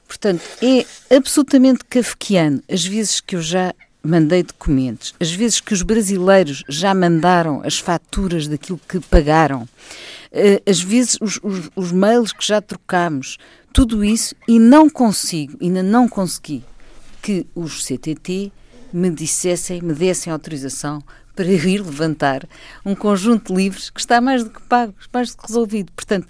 Portanto, 0.08 0.42
é 0.62 1.14
absolutamente 1.14 1.84
kafkiano 1.84 2.62
as 2.68 2.84
vezes 2.84 3.20
que 3.20 3.36
eu 3.36 3.42
já 3.42 3.74
mandei 4.02 4.42
documentos, 4.42 5.14
as 5.20 5.30
vezes 5.30 5.60
que 5.60 5.74
os 5.74 5.82
brasileiros 5.82 6.64
já 6.66 6.94
mandaram 6.94 7.60
as 7.62 7.78
faturas 7.78 8.48
daquilo 8.48 8.80
que 8.88 8.98
pagaram, 9.00 9.68
eh, 10.32 10.62
vezes 10.66 11.18
os, 11.20 11.38
os, 11.42 11.70
os 11.76 11.92
mails 11.92 12.32
que 12.32 12.46
já 12.46 12.60
trocamos, 12.62 13.36
tudo 13.70 14.02
isso, 14.02 14.34
e 14.48 14.58
não 14.58 14.88
consigo, 14.88 15.58
ainda 15.60 15.82
não 15.82 16.08
consegui 16.08 16.64
que 17.20 17.46
os 17.54 17.84
CTT 17.84 18.50
me 18.90 19.10
dissessem, 19.10 19.82
me 19.82 19.92
dessem 19.92 20.32
autorização 20.32 21.02
para 21.36 21.46
ir 21.52 21.82
levantar 21.82 22.48
um 22.84 22.94
conjunto 22.94 23.52
de 23.52 23.60
livros 23.62 23.90
que 23.90 24.00
está 24.00 24.20
mais 24.20 24.42
do 24.42 24.50
que 24.50 24.62
pago, 24.62 24.94
mais 25.12 25.30
do 25.30 25.36
que 25.36 25.46
resolvido. 25.46 25.92
Portanto, 25.92 26.26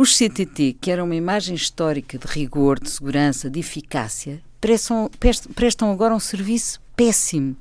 os 0.00 0.16
CTT, 0.16 0.76
que 0.80 0.92
eram 0.92 1.06
uma 1.06 1.16
imagem 1.16 1.56
histórica 1.56 2.16
de 2.16 2.26
rigor, 2.28 2.78
de 2.78 2.88
segurança, 2.88 3.50
de 3.50 3.58
eficácia, 3.58 4.40
prestam, 4.60 5.10
prestam 5.56 5.90
agora 5.90 6.14
um 6.14 6.20
serviço 6.20 6.80
péssimo 6.94 7.56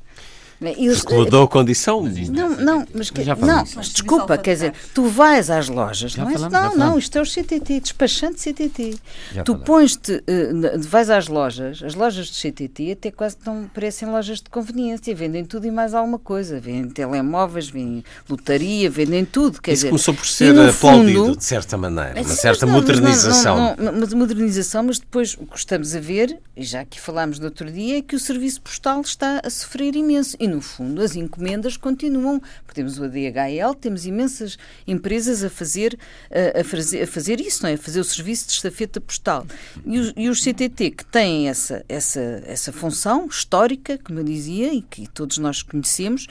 Porque 0.60 1.14
mudou 1.14 1.44
a 1.44 1.48
condição. 1.48 2.02
Não, 2.02 2.50
não, 2.50 2.88
mas, 2.94 3.10
que, 3.12 3.24
não, 3.24 3.64
mas 3.76 3.90
desculpa, 3.90 4.38
quer 4.38 4.54
dizer, 4.54 4.74
tu 4.94 5.08
vais 5.08 5.50
às 5.50 5.70
lojas, 5.70 6.12
já 6.12 6.24
não 6.24 6.32
é? 6.32 6.34
Falamos, 6.34 6.54
não, 6.54 6.76
não, 6.76 6.98
isto 6.98 7.18
é 7.18 7.22
o 7.22 7.26
CTT, 7.26 7.80
despachante 7.82 8.42
CTT. 8.42 8.98
Já 9.34 9.44
tu 9.44 9.56
pões-te, 9.58 10.14
uh, 10.14 10.80
vais 10.80 11.10
às 11.10 11.28
lojas, 11.28 11.84
as 11.84 11.94
lojas 11.94 12.28
de 12.28 12.36
CTT 12.36 12.94
até 12.94 13.12
quase 13.12 13.38
não 13.46 13.70
parecem 13.74 14.08
lojas 14.08 14.40
de 14.40 14.50
conveniência, 14.50 15.14
vendem 15.16 15.46
tudo 15.46 15.68
e 15.68 15.72
mais 15.72 15.94
alguma 15.94 16.18
coisa. 16.18 16.60
Vendem 16.60 16.90
telemóveis, 16.90 17.70
vendem 17.70 18.04
lotaria, 18.28 18.90
vendem 18.90 19.26
tudo. 19.26 19.62
Quer 19.62 19.74
Isso 19.74 19.82
dizer, 19.82 19.90
começou 19.90 20.14
por 20.14 20.26
ser 20.26 20.58
aplaudido, 20.60 21.26
fundo, 21.26 21.38
de 21.38 21.44
certa 21.44 21.78
maneira, 21.78 22.22
uma 22.22 22.30
certa 22.30 22.66
não, 22.66 22.74
modernização. 22.74 23.76
Não, 23.78 23.92
não, 23.92 24.18
modernização, 24.18 24.84
mas 24.84 25.00
depois 25.00 25.36
o 25.40 25.46
que 25.46 25.58
estamos 25.58 25.96
a 25.96 26.00
ver, 26.00 26.40
e 26.56 26.64
já 26.64 26.84
que 26.84 27.00
falámos 27.00 27.38
no 27.40 27.46
outro 27.46 27.72
dia, 27.72 28.00
é 28.00 28.02
que 28.02 28.16
o 28.16 28.20
serviço 28.20 28.62
postal 28.62 29.02
está 29.02 29.42
a 29.44 29.50
sofrer 29.50 29.96
imenso. 29.96 30.36
E, 30.48 30.50
no 30.50 30.62
fundo, 30.62 31.02
as 31.02 31.16
encomendas 31.16 31.76
continuam. 31.76 32.42
Temos 32.74 32.98
o 32.98 33.04
ADHL, 33.04 33.74
temos 33.80 34.06
imensas 34.06 34.58
empresas 34.88 35.44
a 35.44 35.50
fazer, 35.50 36.00
a, 36.32 36.62
a, 36.62 36.64
fazer, 36.64 37.04
a 37.04 37.08
fazer 37.08 37.42
isso, 37.42 37.64
não 37.64 37.70
é? 37.70 37.74
A 37.74 37.78
fazer 37.78 38.00
o 38.00 38.04
serviço 38.04 38.48
de 38.48 38.54
estafeta 38.54 39.02
postal. 39.02 39.46
E 39.86 40.00
os, 40.00 40.14
e 40.16 40.30
os 40.30 40.42
CTT, 40.42 40.92
que 40.92 41.06
têm 41.06 41.50
essa, 41.50 41.84
essa, 41.90 42.42
essa 42.46 42.72
função 42.72 43.28
histórica, 43.28 44.00
como 44.02 44.20
eu 44.20 44.24
dizia, 44.24 44.74
e 44.74 44.82
que 44.82 45.06
todos 45.08 45.38
nós 45.38 45.62
conhecemos, 45.62 46.28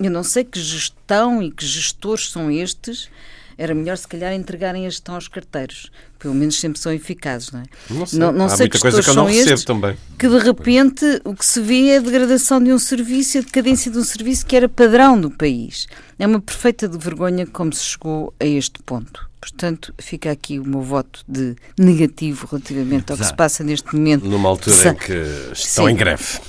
eu 0.00 0.10
não 0.10 0.24
sei 0.24 0.42
que 0.42 0.58
gestão 0.60 1.40
e 1.40 1.52
que 1.52 1.64
gestores 1.64 2.30
são 2.30 2.50
estes 2.50 3.08
era 3.56 3.74
melhor 3.74 3.96
se 3.96 4.06
calhar 4.06 4.32
entregarem 4.32 4.86
a 4.86 4.90
gestão 4.90 5.14
aos 5.14 5.28
carteiros. 5.28 5.90
Pelo 6.18 6.34
menos 6.34 6.58
sempre 6.58 6.78
são 6.78 6.92
eficazes, 6.92 7.50
não 7.50 7.60
é? 7.60 7.64
Não 7.90 8.06
sei, 8.06 8.18
não, 8.18 8.32
não 8.32 8.44
Há 8.46 8.50
sei 8.50 8.66
muita 8.66 8.78
coisa 8.78 9.02
que 9.02 9.10
eu 9.10 9.14
não 9.14 9.26
recebo 9.26 9.62
também. 9.64 9.96
Que 10.18 10.28
de 10.28 10.38
repente 10.38 11.20
o 11.24 11.34
que 11.34 11.44
se 11.44 11.60
vê 11.60 11.88
é 11.88 11.96
a 11.96 12.00
degradação 12.00 12.62
de 12.62 12.72
um 12.72 12.78
serviço 12.78 13.36
e 13.36 13.40
a 13.40 13.42
decadência 13.42 13.90
de 13.90 13.98
um 13.98 14.04
serviço 14.04 14.46
que 14.46 14.54
era 14.54 14.68
padrão 14.68 15.20
do 15.20 15.30
país. 15.30 15.86
É 16.18 16.26
uma 16.26 16.40
perfeita 16.40 16.88
de 16.88 16.96
vergonha 16.96 17.46
como 17.46 17.72
se 17.72 17.84
chegou 17.84 18.32
a 18.38 18.46
este 18.46 18.80
ponto. 18.84 19.32
Portanto, 19.42 19.92
fica 19.98 20.30
aqui 20.30 20.60
o 20.60 20.64
meu 20.64 20.82
voto 20.82 21.24
de 21.26 21.56
negativo 21.76 22.46
relativamente 22.48 23.10
ao 23.10 23.16
Exato. 23.16 23.18
que 23.18 23.26
se 23.26 23.34
passa 23.34 23.64
neste 23.64 23.92
momento. 23.92 24.24
Numa 24.24 24.48
altura 24.48 24.90
em 24.90 24.94
que 24.94 25.12
estão 25.52 25.86
Sim. 25.86 25.90
em 25.90 25.96
greve. 25.96 26.40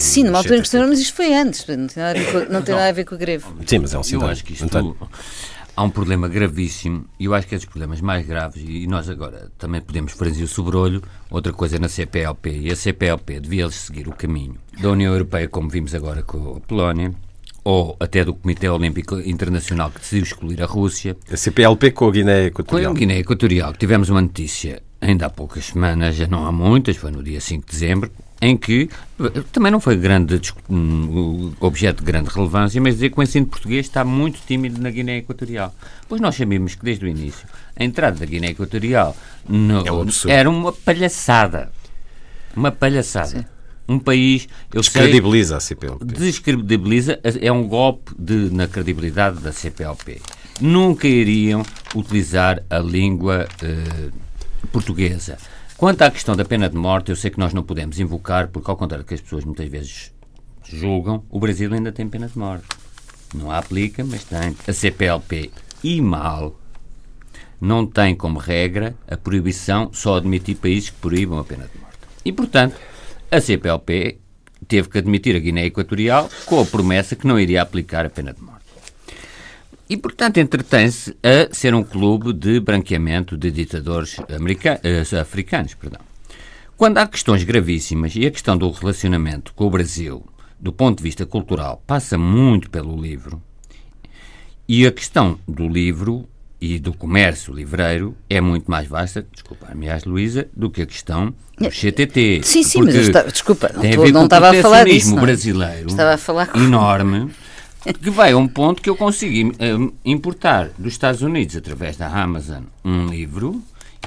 Sim, 0.00 0.24
numa 0.24 0.38
altura 0.38 0.56
em 0.56 0.60
que 0.60 0.66
estão, 0.66 0.88
mas 0.88 0.98
isto 0.98 1.14
foi 1.14 1.32
antes, 1.32 1.64
não 1.68 1.86
tem 1.86 2.02
nada 2.02 2.18
a 2.18 2.22
ver 2.22 2.32
com, 2.32 2.52
não 2.52 2.62
tem 2.62 2.74
nada 2.74 2.88
a, 2.88 2.92
ver 2.92 3.04
com 3.04 3.14
a 3.14 3.18
greve. 3.18 3.44
Sim, 3.64 3.78
mas 3.78 3.94
é 3.94 3.98
um 3.98 4.02
sinal. 4.02 4.26
Eu 4.26 4.32
acho 4.32 4.44
que 4.44 4.54
isto, 4.54 4.66
há 5.76 5.82
um 5.82 5.90
problema 5.90 6.28
gravíssimo 6.28 7.04
e 7.18 7.24
eu 7.24 7.34
acho 7.34 7.46
que 7.46 7.54
é 7.54 7.58
dos 7.58 7.66
problemas 7.66 8.00
mais 8.00 8.26
graves 8.26 8.62
e 8.66 8.86
nós 8.86 9.08
agora 9.08 9.50
também 9.58 9.80
podemos 9.80 10.12
franzir 10.12 10.44
o 10.44 10.48
sobrolho, 10.48 11.02
outra 11.30 11.52
coisa 11.52 11.78
na 11.78 11.88
CPLP 11.88 12.50
e 12.60 12.70
a 12.70 12.76
CPLP 12.76 13.40
devia 13.40 13.70
seguir 13.70 14.08
o 14.08 14.12
caminho 14.12 14.56
da 14.80 14.90
União 14.90 15.12
Europeia 15.12 15.48
como 15.48 15.68
vimos 15.68 15.94
agora 15.94 16.22
com 16.22 16.56
a 16.56 16.60
Polónia 16.60 17.12
ou 17.64 17.96
até 18.00 18.24
do 18.24 18.34
Comitê 18.34 18.68
Olímpico 18.68 19.18
Internacional 19.20 19.90
que 19.90 20.00
decidiu 20.00 20.24
excluir 20.24 20.62
a 20.62 20.66
Rússia. 20.66 21.16
A 21.30 21.36
CPLP 21.36 21.92
com 21.92 22.08
a 22.08 22.10
Guiné 22.10 22.46
Equatorial. 22.46 22.90
Com 22.90 22.96
a 22.96 23.00
Guiné 23.00 23.18
Equatorial. 23.18 23.72
Tivemos 23.74 24.08
uma 24.08 24.20
notícia 24.20 24.82
ainda 25.00 25.26
há 25.26 25.30
poucas 25.30 25.66
semanas, 25.66 26.14
já 26.14 26.26
não 26.26 26.46
há 26.46 26.52
muitas, 26.52 26.96
foi 26.96 27.10
no 27.10 27.22
dia 27.22 27.40
5 27.40 27.66
de 27.66 27.72
dezembro, 27.72 28.10
em 28.42 28.56
que 28.56 28.90
também 29.52 29.70
não 29.70 29.78
foi 29.78 29.96
grande 29.96 30.40
um, 30.68 31.52
objeto 31.60 32.00
de 32.00 32.04
grande 32.04 32.28
relevância, 32.28 32.80
mas 32.80 32.94
dizer 32.94 33.10
que 33.10 33.20
o 33.20 33.22
ensino 33.22 33.46
português 33.46 33.86
está 33.86 34.04
muito 34.04 34.40
tímido 34.44 34.82
na 34.82 34.90
Guiné 34.90 35.18
Equatorial. 35.18 35.72
Pois 36.08 36.20
nós 36.20 36.34
sabemos 36.34 36.74
que 36.74 36.84
desde 36.84 37.04
o 37.04 37.08
início 37.08 37.46
a 37.76 37.84
entrada 37.84 38.18
da 38.18 38.26
Guiné 38.26 38.48
Equatorial 38.48 39.16
no, 39.48 39.86
é 39.86 39.92
um 39.92 40.06
era 40.26 40.50
uma 40.50 40.72
palhaçada. 40.72 41.70
Uma 42.56 42.72
palhaçada. 42.72 43.28
Sim. 43.28 43.44
Um 43.88 43.98
país. 43.98 44.48
Descredibiliza 44.72 45.60
sei, 45.60 45.76
a 45.76 45.78
CPLP. 45.78 46.04
Descredibiliza, 46.04 47.20
é 47.40 47.52
um 47.52 47.68
golpe 47.68 48.12
de, 48.18 48.50
na 48.52 48.66
credibilidade 48.66 49.38
da 49.38 49.52
CPLP. 49.52 50.20
Nunca 50.60 51.06
iriam 51.06 51.62
utilizar 51.94 52.62
a 52.68 52.78
língua 52.78 53.46
eh, 53.62 54.10
portuguesa. 54.72 55.38
Quanto 55.82 56.02
à 56.02 56.12
questão 56.12 56.36
da 56.36 56.44
pena 56.44 56.70
de 56.70 56.76
morte, 56.76 57.10
eu 57.10 57.16
sei 57.16 57.28
que 57.28 57.40
nós 57.40 57.52
não 57.52 57.64
podemos 57.64 57.98
invocar, 57.98 58.46
porque, 58.46 58.70
ao 58.70 58.76
contrário 58.76 59.04
do 59.04 59.08
que 59.08 59.14
as 59.14 59.20
pessoas 59.20 59.44
muitas 59.44 59.68
vezes 59.68 60.12
julgam, 60.64 61.24
o 61.28 61.40
Brasil 61.40 61.74
ainda 61.74 61.90
tem 61.90 62.08
pena 62.08 62.28
de 62.28 62.38
morte. 62.38 62.68
Não 63.34 63.50
a 63.50 63.58
aplica, 63.58 64.04
mas 64.04 64.22
tem. 64.22 64.56
A 64.64 64.72
CPLP 64.72 65.50
e 65.82 66.00
mal 66.00 66.56
não 67.60 67.84
tem 67.84 68.14
como 68.14 68.38
regra 68.38 68.94
a 69.08 69.16
proibição 69.16 69.92
só 69.92 70.18
admitir 70.18 70.54
países 70.54 70.90
que 70.90 70.98
proíbam 70.98 71.40
a 71.40 71.44
pena 71.44 71.64
de 71.64 71.80
morte. 71.80 71.98
E, 72.24 72.30
portanto, 72.30 72.76
a 73.28 73.40
CPLP 73.40 74.20
teve 74.68 74.88
que 74.88 74.98
admitir 74.98 75.34
a 75.34 75.40
Guiné 75.40 75.66
Equatorial 75.66 76.30
com 76.46 76.60
a 76.60 76.64
promessa 76.64 77.16
que 77.16 77.26
não 77.26 77.40
iria 77.40 77.60
aplicar 77.60 78.06
a 78.06 78.10
pena 78.10 78.32
de 78.32 78.40
morte. 78.40 78.61
E, 79.92 79.96
portanto, 79.98 80.40
entretém-se 80.40 81.14
a 81.22 81.54
ser 81.54 81.74
um 81.74 81.82
clube 81.82 82.32
de 82.32 82.58
branqueamento 82.60 83.36
de 83.36 83.50
ditadores 83.50 84.16
eh, 84.82 85.20
africanos. 85.20 85.74
Perdão. 85.74 86.00
Quando 86.78 86.96
há 86.96 87.06
questões 87.06 87.44
gravíssimas, 87.44 88.16
e 88.16 88.24
a 88.24 88.30
questão 88.30 88.56
do 88.56 88.70
relacionamento 88.70 89.52
com 89.52 89.66
o 89.66 89.70
Brasil, 89.70 90.24
do 90.58 90.72
ponto 90.72 90.96
de 90.96 91.02
vista 91.02 91.26
cultural, 91.26 91.82
passa 91.86 92.16
muito 92.16 92.70
pelo 92.70 92.98
livro, 92.98 93.42
e 94.66 94.86
a 94.86 94.90
questão 94.90 95.38
do 95.46 95.68
livro 95.68 96.26
e 96.58 96.78
do 96.78 96.94
comércio 96.94 97.52
livreiro 97.52 98.16
é 98.30 98.40
muito 98.40 98.70
mais 98.70 98.88
vasta, 98.88 99.26
desculpa, 99.30 99.66
aliás, 99.70 100.06
Luísa, 100.06 100.48
do 100.56 100.70
que 100.70 100.80
a 100.80 100.86
questão 100.86 101.34
do 101.58 101.68
CTT. 101.68 102.40
Sim, 102.44 102.62
sim, 102.62 102.80
mas 102.80 102.94
estava, 102.94 103.30
desculpa, 103.30 103.70
não, 103.74 104.10
não 104.10 104.24
estava 104.24 104.52
a 104.52 104.62
falar 104.62 104.86
disso. 104.86 105.14
Não. 105.14 105.20
brasileiro 105.20 105.86
estava 105.86 106.14
a 106.14 106.16
falar 106.16 106.46
com... 106.46 106.58
enorme 106.58 107.30
que 108.00 108.10
vai 108.10 108.32
a 108.32 108.36
um 108.36 108.46
ponto 108.48 108.82
que 108.82 108.90
eu 108.90 108.96
consegui 108.96 109.44
uh, 109.44 109.94
importar 110.04 110.70
dos 110.78 110.92
Estados 110.92 111.22
Unidos 111.22 111.56
através 111.56 111.96
da 111.96 112.08
Amazon 112.08 112.64
um 112.84 113.06
livro 113.06 113.62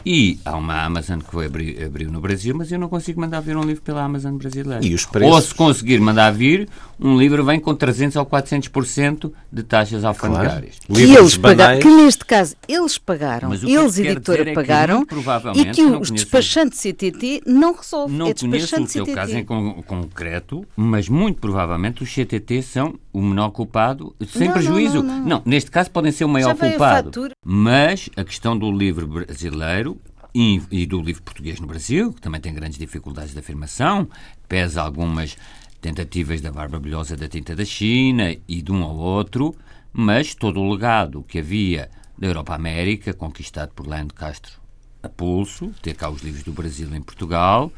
e 0.06 0.40
há 0.46 0.56
uma 0.56 0.84
Amazon 0.84 1.20
que 1.20 1.44
abri, 1.44 1.84
abriu 1.84 2.12
no 2.12 2.22
Brasil, 2.22 2.56
mas 2.56 2.72
eu 2.72 2.78
não 2.78 2.88
consigo 2.88 3.20
mandar 3.20 3.40
vir 3.40 3.58
um 3.58 3.64
livro 3.64 3.82
pela 3.82 4.04
Amazon 4.04 4.36
brasileira. 4.36 4.86
E 4.86 4.94
os 4.94 5.04
preços? 5.04 5.34
Ou 5.34 5.42
se 5.42 5.56
conseguir 5.56 6.00
mandar 6.00 6.32
vir, 6.32 6.70
um 7.00 7.18
livro 7.18 7.44
vem 7.44 7.60
com 7.60 7.74
300 7.74 8.16
ou 8.18 8.26
400% 8.26 9.32
de 9.52 9.64
taxas 9.64 10.04
alfandegárias. 10.04 10.78
Claro. 10.86 10.94
Que, 10.94 11.16
eles 11.16 11.38
pagaram, 11.38 11.80
que 11.80 11.88
neste 11.88 12.24
caso 12.24 12.56
eles 12.68 13.00
pagaram, 13.00 13.52
eles 13.52 13.98
editora 13.98 14.54
pagaram 14.54 15.08
é 15.56 15.60
e 15.60 15.66
que 15.72 15.82
os 15.82 16.12
despachantes 16.12 16.80
CTT 16.80 17.42
não 17.48 17.74
resolvem. 17.76 18.16
Não 18.16 18.28
é 18.28 18.34
conheço 18.36 18.80
o 18.80 18.88
teu 18.88 19.08
caso 19.08 19.36
em 19.36 19.44
concreto, 19.44 20.66
mas 20.76 21.10
muito 21.10 21.40
provavelmente 21.40 22.04
os 22.04 22.14
CTT 22.14 22.62
são 22.62 22.94
o 23.16 23.22
menor 23.22 23.52
culpado, 23.52 24.14
sem 24.28 24.48
não, 24.48 24.54
prejuízo. 24.54 25.02
Não, 25.02 25.20
não, 25.20 25.26
não, 25.26 25.42
neste 25.46 25.72
caso 25.72 25.90
podem 25.90 26.12
ser 26.12 26.26
o 26.26 26.30
maior 26.30 26.54
culpado. 26.54 27.28
A 27.28 27.32
mas 27.46 28.10
a 28.18 28.26
questão 28.26 28.58
do 28.58 28.70
livro 28.70 29.08
brasileiro 29.08 29.98
e, 30.34 30.62
e, 30.70 30.86
do 30.86 31.02
livro 31.02 31.24
português 31.24 31.62
no 31.62 31.66
Brasil, 31.66 32.12
que 32.12 32.20
também 32.20 32.42
tem 32.42 32.54
grandes 32.54 32.78
dificuldades 32.78 33.32
de 33.32 33.40
afirmação, 33.40 34.10
pesa 34.50 34.82
algumas 34.82 35.38
tentativas 35.80 36.42
da 36.42 36.52
barba 36.52 36.78
bilhosa 36.78 37.16
da 37.16 37.30
tinta 37.30 37.56
da 37.56 37.64
China 37.64 38.36
e 38.46 38.62
de 38.62 38.70
um 38.70 38.84
ao 38.84 38.98
outro, 38.98 39.56
mas 39.94 40.36
todo 40.36 40.60
o 40.60 40.70
legado 40.70 41.24
que 41.24 41.40
havia 41.40 41.90
da 42.18 42.28
Europa 42.28 42.54
América, 42.54 43.14
conquistado 43.14 43.72
por 43.74 43.88
Leandro 43.88 44.14
Castro 44.14 44.60
a 45.02 45.08
pulso, 45.08 45.72
ter 45.82 45.96
cá 45.96 46.10
os 46.10 46.22
livros 46.22 46.44
do 46.44 46.52
Brasil 46.52 46.94
em 46.94 47.02
Portugal, 47.02 47.72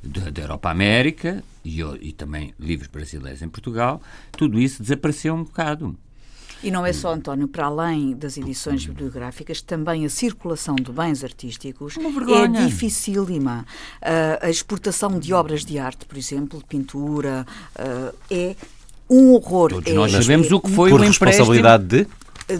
da, 0.00 0.30
da 0.30 0.42
Europa 0.42 0.70
América 0.70 1.42
e, 1.64 1.80
e 2.00 2.12
também 2.12 2.54
livros 2.58 2.88
brasileiros 2.88 3.42
em 3.42 3.48
Portugal, 3.48 4.02
tudo 4.32 4.60
isso 4.60 4.82
desapareceu 4.82 5.34
um 5.34 5.44
bocado. 5.44 5.96
E 6.62 6.70
não 6.70 6.86
é 6.86 6.94
só, 6.94 7.12
António, 7.12 7.46
para 7.46 7.66
além 7.66 8.16
das 8.16 8.38
edições 8.38 8.86
bibliográficas, 8.86 9.60
também 9.60 10.06
a 10.06 10.08
circulação 10.08 10.76
de 10.76 10.90
bens 10.90 11.22
artísticos 11.22 11.94
é 11.98 12.64
dificílima. 12.64 13.66
Uh, 14.00 14.46
a 14.46 14.48
exportação 14.48 15.18
de 15.18 15.34
obras 15.34 15.62
de 15.62 15.78
arte, 15.78 16.06
por 16.06 16.16
exemplo, 16.16 16.58
de 16.58 16.64
pintura, 16.64 17.46
uh, 17.78 18.16
é 18.30 18.56
um 19.10 19.32
horror. 19.34 19.70
Todos 19.70 19.92
é, 19.92 19.94
nós 19.94 20.12
sabemos 20.12 20.50
é, 20.50 20.54
o 20.54 20.60
que 20.60 20.70
foi 20.70 20.88
por 20.88 21.00
o 21.00 21.02
responsabilidade 21.04 21.84
de 21.84 22.06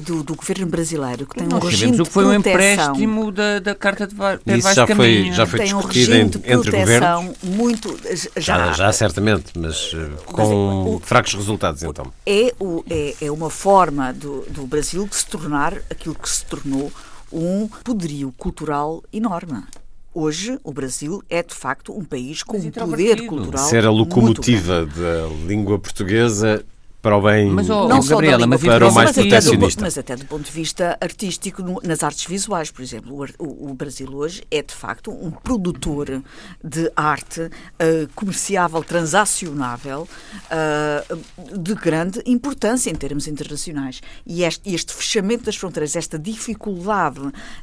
do, 0.04 0.22
do, 0.22 0.34
governo 0.34 0.66
brasileiro, 0.66 1.26
que 1.26 1.36
tem 1.36 1.46
Nós 1.46 1.62
um 1.62 1.66
regime 1.66 2.00
o 2.00 2.04
que 2.04 2.10
foi 2.10 2.24
um 2.24 2.34
empréstimo 2.34 3.30
da, 3.30 3.58
da 3.58 3.74
Carta 3.74 4.06
de 4.06 4.14
Var 4.14 4.40
Isso 4.46 4.74
já 4.74 4.86
foi, 4.86 5.32
já 5.32 5.46
foi 5.46 5.58
tem 5.60 5.74
discutido 5.74 6.12
um 6.12 6.52
entre 6.52 6.70
governos? 6.70 7.36
muito... 7.42 7.98
Já, 8.36 8.66
já, 8.66 8.72
já 8.72 8.92
certamente, 8.92 9.52
mas 9.56 9.94
com 10.26 10.36
mas, 10.36 10.48
o, 10.48 11.00
fracos 11.04 11.34
resultados, 11.34 11.82
então. 11.82 12.12
É, 12.26 12.54
o, 12.58 12.84
é, 12.88 13.14
é 13.20 13.30
uma 13.30 13.50
forma 13.50 14.12
do, 14.12 14.42
do 14.50 14.66
Brasil 14.66 15.06
de 15.06 15.16
se 15.16 15.26
tornar 15.26 15.74
aquilo 15.90 16.14
que 16.14 16.28
se 16.28 16.44
tornou 16.46 16.90
um 17.32 17.68
poderio 17.82 18.32
cultural 18.36 19.02
enorme. 19.12 19.62
Hoje, 20.14 20.58
o 20.62 20.72
Brasil 20.72 21.22
é 21.28 21.42
de 21.42 21.52
facto 21.52 21.92
um 21.92 22.04
país 22.04 22.44
com 22.44 22.56
um 22.56 22.70
poder 22.70 23.26
cultural. 23.26 23.68
Ser 23.68 23.84
a 23.84 23.90
locomotiva 23.90 24.86
da 24.86 25.26
língua 25.44 25.76
portuguesa 25.76 26.64
para 27.04 27.18
o 27.18 27.20
bem 27.20 27.50
mas, 27.50 27.68
oh, 27.68 27.86
não 27.86 28.00
só 28.00 28.14
Gabriela, 28.14 28.46
mas 28.46 28.62
para 28.62 28.88
o 28.88 28.94
mais 28.94 29.10
mas 29.10 29.16
protecionista. 29.16 29.66
Até 29.66 29.76
do, 29.76 29.82
mas 29.82 29.98
até 29.98 30.16
do 30.16 30.24
ponto 30.24 30.46
de 30.46 30.50
vista 30.50 30.96
artístico, 30.98 31.62
no, 31.62 31.78
nas 31.84 32.02
artes 32.02 32.24
visuais, 32.24 32.70
por 32.70 32.80
exemplo, 32.80 33.26
o, 33.38 33.70
o, 33.70 33.74
Brasil 33.74 34.08
hoje 34.10 34.42
é 34.50 34.62
de 34.62 34.72
facto 34.72 35.10
um 35.10 35.30
produtor 35.30 36.22
de 36.64 36.90
arte 36.96 37.42
uh, 37.42 37.50
comerciável, 38.14 38.82
transacionável, 38.82 40.08
uh, 40.46 41.58
de 41.58 41.74
grande 41.74 42.22
importância 42.24 42.90
em 42.90 42.94
termos 42.94 43.28
internacionais. 43.28 44.00
E 44.26 44.42
este, 44.42 44.74
este, 44.74 44.94
fechamento 44.94 45.44
das 45.44 45.56
fronteiras, 45.56 45.96
esta 45.96 46.18
dificuldade 46.18 47.20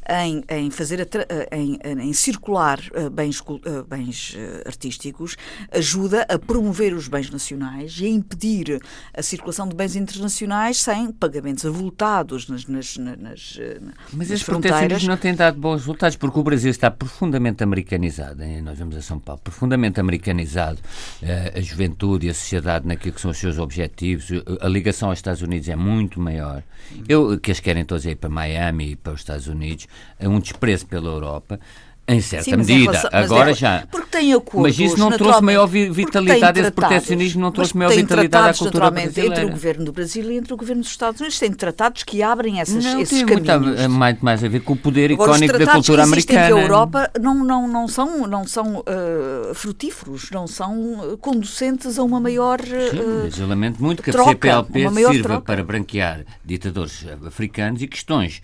em, 0.08 0.43
em 0.49 0.69
fazer 0.69 1.01
a, 1.01 1.56
em, 1.56 1.80
em, 1.84 2.13
circular 2.13 2.80
uh, 2.95 3.10
bens, 3.10 3.41
bens 3.88 4.38
artísticos, 4.67 5.36
ajuda 5.71 6.27
a 6.30 6.38
promover 6.38 6.93
os 6.93 7.08
bens 7.08 7.32
nacionais 7.32 7.97
e 7.99 8.06
a 8.06 8.10
impedir 8.10 8.80
a 9.12 9.23
circulação 9.31 9.67
de 9.67 9.75
bens 9.75 9.95
internacionais 9.95 10.77
sem 10.77 11.11
pagamentos 11.11 11.65
avultados 11.65 12.47
nas, 12.47 12.65
nas, 12.67 12.97
nas, 12.97 13.57
eh, 13.59 13.79
Mas 14.13 14.29
nas 14.29 14.41
fronteiras. 14.41 15.03
não 15.03 15.17
tem 15.17 15.33
dado 15.33 15.59
bons 15.59 15.77
resultados, 15.77 16.15
porque 16.17 16.39
o 16.39 16.43
Brasil 16.43 16.69
está 16.69 16.91
profundamente 16.91 17.63
americanizado. 17.63 18.43
Hein? 18.43 18.61
Nós 18.61 18.77
vamos 18.77 18.95
a 18.95 19.01
São 19.01 19.19
Paulo, 19.19 19.41
profundamente 19.41 19.99
americanizado. 19.99 20.79
Eh, 21.21 21.53
a 21.55 21.61
juventude 21.61 22.27
e 22.27 22.29
a 22.29 22.33
sociedade 22.33 22.87
naquilo 22.87 23.13
que 23.15 23.21
são 23.21 23.31
os 23.31 23.37
seus 23.37 23.57
objetivos. 23.57 24.27
A 24.59 24.67
ligação 24.67 25.09
aos 25.09 25.19
Estados 25.19 25.41
Unidos 25.41 25.67
é 25.69 25.75
muito 25.75 26.19
maior. 26.19 26.63
Eu, 27.07 27.39
que 27.39 27.51
as 27.51 27.59
querem 27.59 27.85
todos 27.85 28.05
ir 28.05 28.15
para 28.15 28.29
Miami 28.29 28.91
e 28.91 28.95
para 28.95 29.13
os 29.13 29.21
Estados 29.21 29.47
Unidos, 29.47 29.87
é 30.19 30.27
um 30.27 30.39
desprezo 30.39 30.85
pela 30.85 31.09
Europa. 31.09 31.59
Em 32.07 32.19
certa 32.19 32.43
Sim, 32.43 32.57
medida. 32.57 32.91
Relação, 32.91 33.09
Agora 33.13 33.51
é, 33.51 33.53
já. 33.53 33.87
Porque 33.89 34.07
tem 34.09 34.33
acordos. 34.33 34.77
Mas 34.77 34.79
isso 34.79 34.97
não 34.97 35.11
trouxe 35.11 35.41
maior 35.41 35.65
vitalidade, 35.67 36.59
esse 36.59 36.71
protecionismo 36.71 37.41
não 37.41 37.51
trouxe 37.51 37.77
maior 37.77 37.93
vitalidade 37.93 38.49
à 38.49 38.53
cultura 38.53 38.91
brasileira. 38.91 39.35
entre 39.35 39.45
o 39.45 39.49
governo 39.49 39.85
do 39.85 39.91
Brasil 39.93 40.31
e 40.31 40.37
entre 40.37 40.53
o 40.53 40.57
governo 40.57 40.81
dos 40.81 40.91
Estados 40.91 41.21
Unidos. 41.21 41.39
Tem 41.39 41.53
tratados 41.53 42.03
que 42.03 42.21
abrem 42.21 42.59
essas, 42.59 42.83
não, 42.83 42.99
esses 42.99 43.19
tem 43.19 43.25
caminhos. 43.25 43.79
Muito 43.79 43.89
mais, 43.91 44.19
mais 44.19 44.43
a 44.43 44.47
ver 44.49 44.61
com 44.61 44.73
o 44.73 44.77
poder 44.77 45.11
Agora, 45.11 45.31
icónico 45.31 45.57
da 45.57 45.71
cultura 45.71 46.03
americana. 46.03 46.55
Os 46.55 46.61
Europa 46.61 47.11
não, 47.19 47.35
não, 47.35 47.67
não 47.67 47.87
são, 47.87 48.27
não 48.27 48.45
são 48.45 48.79
uh, 48.79 49.53
frutíferos, 49.53 50.29
não 50.31 50.47
são 50.47 51.17
conducentes 51.21 51.97
a 51.97 52.03
uma 52.03 52.19
maior 52.19 52.59
uh, 52.59 52.63
Sim, 52.63 53.21
mas 53.23 53.39
eu 53.39 53.47
lamento 53.47 53.81
muito 53.81 54.03
que 54.03 54.09
a 54.09 54.13
CPLP 54.13 54.89
sirva 54.89 55.23
troca. 55.23 55.41
para 55.41 55.63
branquear 55.63 56.25
ditadores 56.43 57.05
africanos 57.25 57.81
e 57.81 57.87
questões 57.87 58.41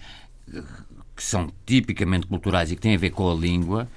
que 1.17 1.23
são 1.23 1.51
tipicamente 1.65 2.27
culturais 2.27 2.71
e 2.71 2.75
que 2.75 2.81
têm 2.81 2.93
a 2.93 2.97
ver 2.97 3.09
com 3.09 3.29
a 3.29 3.33
língua, 3.33 3.89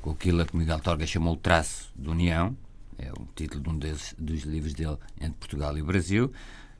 com 0.00 0.12
aquilo 0.12 0.46
que 0.46 0.56
Miguel 0.56 0.78
Torga 0.78 1.04
chamou 1.04 1.34
o 1.34 1.36
traço 1.36 1.90
de 1.96 2.08
união, 2.08 2.56
é 2.96 3.10
o 3.10 3.26
título 3.34 3.64
de 3.64 3.68
um 3.68 3.76
desses, 3.76 4.14
dos 4.16 4.42
livros 4.44 4.74
dele 4.74 4.96
entre 5.20 5.34
Portugal 5.40 5.76
e 5.76 5.82
o 5.82 5.84
Brasil, 5.84 6.32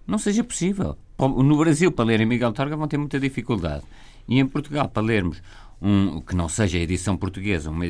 não 0.07 0.17
seja 0.17 0.45
possível. 0.45 0.97
No 1.19 1.59
Brasil, 1.59 1.91
para 1.91 2.05
lerem 2.05 2.27
Miguel 2.27 2.53
Torga, 2.53 2.77
vão 2.77 2.87
ter 2.87 2.97
muita 2.97 3.19
dificuldade. 3.19 3.83
E 4.29 4.39
em 4.39 4.47
Portugal, 4.47 4.89
para 4.89 5.03
lermos 5.03 5.43
um 5.83 6.21
que 6.21 6.37
não 6.37 6.49
seja 6.49 6.79
a 6.79 6.81
edição 6.81 7.17
portuguesa, 7.17 7.69
uma, 7.69 7.85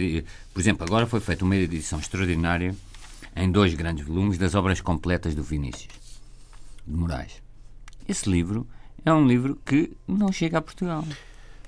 por 0.54 0.60
exemplo, 0.60 0.86
agora 0.86 1.06
foi 1.06 1.20
feita 1.20 1.44
uma 1.44 1.56
edição 1.56 1.98
extraordinária 1.98 2.74
em 3.36 3.52
dois 3.52 3.74
grandes 3.74 4.06
volumes 4.06 4.38
das 4.38 4.54
obras 4.54 4.80
completas 4.80 5.34
do 5.34 5.42
Vinícius 5.42 5.88
de 6.86 6.96
Moraes. 6.96 7.42
Esse 8.08 8.30
livro 8.30 8.66
é 9.04 9.12
um 9.12 9.26
livro 9.26 9.60
que 9.64 9.92
não 10.06 10.32
chega 10.32 10.56
a 10.56 10.62
Portugal. 10.62 11.04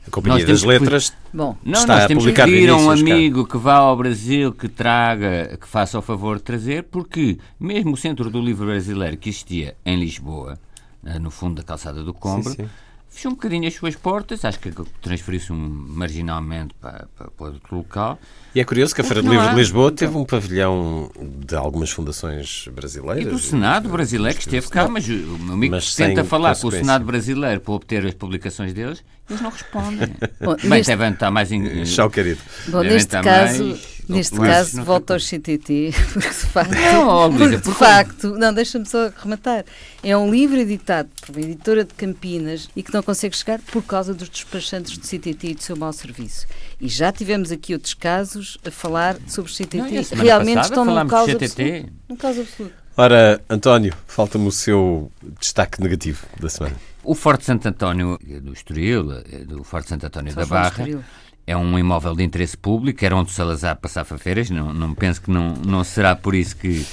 A 0.06 0.10
Companhia 0.10 0.46
das 0.46 0.62
Letras 0.62 1.12
Bom, 1.32 1.56
não, 1.64 1.80
está 1.80 1.98
nós 1.98 2.06
temos 2.06 2.24
a 2.24 2.26
publicar 2.26 2.46
que 2.46 2.52
pedir 2.52 2.70
a 2.70 2.76
um 2.76 2.90
amigo 2.90 3.46
que 3.46 3.56
vá 3.56 3.74
ao 3.74 3.96
Brasil, 3.96 4.52
que 4.52 4.68
traga, 4.68 5.56
que 5.60 5.66
faça 5.66 5.98
o 5.98 6.02
favor 6.02 6.38
de 6.38 6.42
trazer, 6.42 6.84
porque 6.84 7.38
mesmo 7.58 7.92
o 7.92 7.96
Centro 7.96 8.30
do 8.30 8.40
Livro 8.40 8.66
Brasileiro 8.66 9.16
que 9.16 9.28
existia 9.28 9.76
em 9.84 9.98
Lisboa, 9.98 10.58
eh, 11.04 11.18
no 11.18 11.30
fundo 11.30 11.56
da 11.56 11.62
calçada 11.62 12.02
do 12.02 12.12
Combro, 12.12 12.50
sim, 12.50 12.64
sim 12.64 12.70
fechou 13.10 13.32
um 13.32 13.34
bocadinho 13.34 13.66
as 13.66 13.74
suas 13.74 13.96
portas, 13.96 14.44
acho 14.44 14.58
que 14.60 14.72
transferiu-se 15.02 15.52
marginalmente 15.52 16.74
para, 16.80 17.08
para, 17.16 17.30
para 17.30 17.46
outro 17.46 17.76
local. 17.76 18.18
E 18.54 18.60
é 18.60 18.64
curioso 18.64 18.94
que 18.94 19.00
a 19.00 19.04
Feira 19.04 19.20
do 19.20 19.30
Livro 19.30 19.50
de 19.50 19.56
Lisboa 19.56 19.90
teve 19.90 20.16
um 20.16 20.24
pavilhão 20.24 21.10
de 21.20 21.54
algumas 21.56 21.90
fundações 21.90 22.68
brasileiras. 22.72 23.26
E 23.26 23.28
do 23.28 23.38
Senado 23.38 23.88
brasileiro 23.88 24.36
que 24.36 24.42
esteve 24.42 24.68
cá, 24.68 24.88
mas 24.88 25.06
o 25.08 25.12
meu 25.12 25.54
amigo 25.54 25.74
mas 25.74 25.94
tenta 25.94 26.24
falar 26.24 26.56
com 26.56 26.68
o 26.68 26.72
Senado 26.72 27.04
brasileiro 27.04 27.60
para 27.60 27.74
obter 27.74 28.06
as 28.06 28.14
publicações 28.14 28.72
deles, 28.72 29.04
eles 29.30 29.42
não 29.42 29.50
respondem. 29.50 30.08
Bom, 30.40 30.56
Bem, 30.56 30.70
neste... 30.70 30.90
devem 30.90 31.12
estar 31.12 31.30
mais... 31.30 31.52
Em... 31.52 31.84
Chau, 31.86 32.10
querido. 32.10 32.40
Bom, 32.68 32.82
neste 32.82 33.20
caso... 33.20 33.64
Mais 33.64 34.00
Neste 34.10 34.38
caso, 34.38 34.82
volta 34.82 35.14
ao 35.14 35.20
CTT, 35.20 35.94
porque 36.12 36.28
de 36.28 36.34
facto. 36.34 36.74
Não, 36.74 37.32
porque 37.36 37.56
de 37.56 37.74
facto, 37.74 38.30
não, 38.36 38.52
deixa-me 38.52 38.84
só 38.84 39.10
rematar. 39.16 39.64
É 40.02 40.16
um 40.16 40.30
livro 40.30 40.56
editado 40.56 41.08
por 41.20 41.36
uma 41.36 41.44
editora 41.44 41.84
de 41.84 41.94
Campinas 41.94 42.68
e 42.74 42.82
que 42.82 42.92
não 42.92 43.02
consegue 43.02 43.36
chegar 43.36 43.60
por 43.60 43.82
causa 43.82 44.12
dos 44.12 44.28
despachantes 44.28 44.98
do 44.98 45.06
CTT 45.06 45.48
e 45.48 45.54
do 45.54 45.62
seu 45.62 45.76
mau 45.76 45.92
serviço. 45.92 46.46
E 46.80 46.88
já 46.88 47.12
tivemos 47.12 47.52
aqui 47.52 47.72
outros 47.72 47.94
casos 47.94 48.58
a 48.66 48.70
falar 48.70 49.16
sobre 49.28 49.50
o 49.50 49.54
CTT. 49.54 49.78
Não, 49.78 50.24
Realmente 50.24 50.62
estão 50.62 50.84
num 50.84 51.06
caos, 51.06 51.30
absoluto, 51.30 51.92
num 52.08 52.16
caos 52.16 52.38
absoluto. 52.38 52.74
Ora, 52.96 53.40
António, 53.48 53.94
falta-me 54.06 54.48
o 54.48 54.52
seu 54.52 55.10
destaque 55.38 55.80
negativo 55.80 56.26
da 56.40 56.48
semana. 56.48 56.76
O 57.02 57.14
Forte 57.14 57.44
Santo 57.44 57.66
António 57.66 58.18
do 58.42 58.52
Estoril, 58.52 59.22
do 59.46 59.64
Forte 59.64 59.88
Santo 59.88 60.06
António 60.06 60.34
da 60.34 60.44
Barra, 60.46 60.84
é 61.46 61.56
um 61.56 61.78
imóvel 61.78 62.14
de 62.14 62.22
interesse 62.22 62.56
público, 62.56 63.04
era 63.04 63.16
onde 63.16 63.30
o 63.30 63.34
Salazar 63.34 63.76
passava 63.76 64.16
férias, 64.18 64.50
não, 64.50 64.72
não 64.72 64.94
penso 64.94 65.20
que 65.20 65.30
não, 65.30 65.54
não 65.54 65.82
será 65.82 66.14
por 66.14 66.34
isso 66.34 66.56
que... 66.56 66.86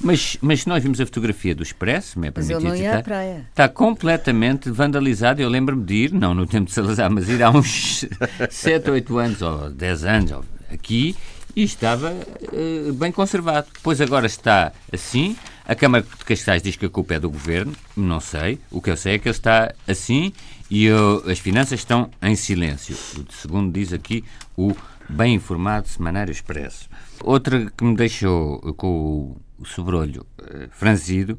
Mas, 0.00 0.38
mas 0.40 0.64
nós 0.64 0.82
vimos 0.82 1.00
a 1.00 1.06
fotografia 1.06 1.54
do 1.54 1.62
Expresso, 1.62 2.18
me 2.18 2.28
é 2.28 2.30
permitido 2.30 2.62
mas 2.62 2.72
não 2.72 2.76
ia 2.76 2.98
à 2.98 3.02
praia. 3.02 3.46
está 3.50 3.68
completamente 3.68 4.70
vandalizado. 4.70 5.42
Eu 5.42 5.48
lembro-me 5.48 5.84
de 5.84 5.94
ir, 5.94 6.12
não 6.12 6.34
no 6.34 6.46
tempo 6.46 6.66
de 6.66 6.72
Salazar, 6.72 7.10
mas 7.10 7.28
ir 7.28 7.42
há 7.42 7.50
uns 7.50 8.04
7 8.48 8.88
ou 8.88 8.94
8 8.94 9.18
anos, 9.18 9.42
ou 9.42 9.70
10 9.70 10.04
anos, 10.04 10.32
aqui, 10.70 11.16
e 11.56 11.64
estava 11.64 12.12
uh, 12.12 12.92
bem 12.92 13.10
conservado. 13.10 13.66
Pois 13.82 14.00
agora 14.00 14.26
está 14.26 14.72
assim. 14.92 15.36
A 15.68 15.74
Câmara 15.74 16.02
de 16.02 16.24
Cascais 16.24 16.62
diz 16.62 16.76
que 16.76 16.86
a 16.86 16.88
culpa 16.88 17.12
é 17.12 17.20
do 17.20 17.28
Governo, 17.28 17.74
não 17.94 18.20
sei. 18.20 18.58
O 18.70 18.80
que 18.80 18.88
eu 18.88 18.96
sei 18.96 19.16
é 19.16 19.18
que 19.18 19.28
ele 19.28 19.36
está 19.36 19.74
assim 19.86 20.32
e 20.70 20.86
eu, 20.86 21.22
as 21.30 21.38
finanças 21.38 21.80
estão 21.80 22.10
em 22.22 22.34
silêncio, 22.34 22.96
segundo 23.28 23.70
diz 23.70 23.92
aqui 23.92 24.24
o 24.56 24.74
bem 25.10 25.34
informado 25.34 25.86
Semanário 25.86 26.32
Expresso. 26.32 26.88
Outra 27.22 27.70
que 27.70 27.84
me 27.84 27.94
deixou 27.94 28.60
com 28.78 29.36
o 29.58 29.64
sobrolho 29.66 30.24
eh, 30.42 30.68
franzido 30.70 31.38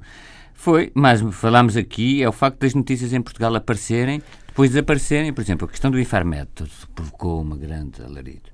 foi, 0.53 0.91
mas 0.93 1.21
falámos 1.31 1.75
aqui, 1.75 2.21
é 2.21 2.29
o 2.29 2.31
facto 2.31 2.59
das 2.59 2.75
notícias 2.75 3.13
em 3.13 3.21
Portugal 3.23 3.55
aparecerem, 3.55 4.21
depois 4.45 4.69
desaparecerem, 4.69 5.33
por 5.33 5.41
exemplo, 5.41 5.65
a 5.65 5.71
questão 5.71 5.89
do 5.89 5.99
Infarmed 5.99 6.49
provocou 6.93 7.41
uma 7.41 7.57
grande 7.57 7.99
alarido. 8.03 8.51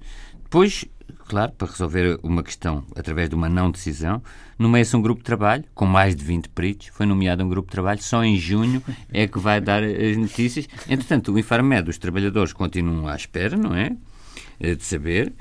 Depois 0.56 0.86
claro, 1.28 1.52
para 1.52 1.68
resolver 1.68 2.18
uma 2.24 2.42
questão 2.42 2.86
através 2.96 3.28
de 3.28 3.36
uma 3.36 3.50
não 3.50 3.70
decisão, 3.70 4.24
nomeia-se 4.58 4.96
um 4.96 5.02
grupo 5.02 5.20
de 5.20 5.26
trabalho 5.26 5.66
com 5.74 5.86
mais 5.86 6.16
de 6.16 6.24
20 6.24 6.48
peritos, 6.48 6.88
foi 6.94 7.06
nomeado 7.06 7.44
um 7.44 7.50
grupo 7.50 7.68
de 7.68 7.74
trabalho, 7.74 8.02
só 8.02 8.24
em 8.24 8.38
junho 8.38 8.82
é 9.12 9.28
que 9.28 9.38
vai 9.38 9.60
dar 9.60 9.84
as 9.84 10.16
notícias. 10.16 10.66
Entretanto, 10.88 11.34
o 11.34 11.38
Infarmed, 11.38 11.90
os 11.90 11.98
trabalhadores 11.98 12.54
continuam 12.54 13.06
à 13.06 13.18
espera, 13.18 13.58
não 13.58 13.76
é? 13.76 13.98
Eh, 14.58 14.76
de 14.76 14.84
saber, 14.86 15.34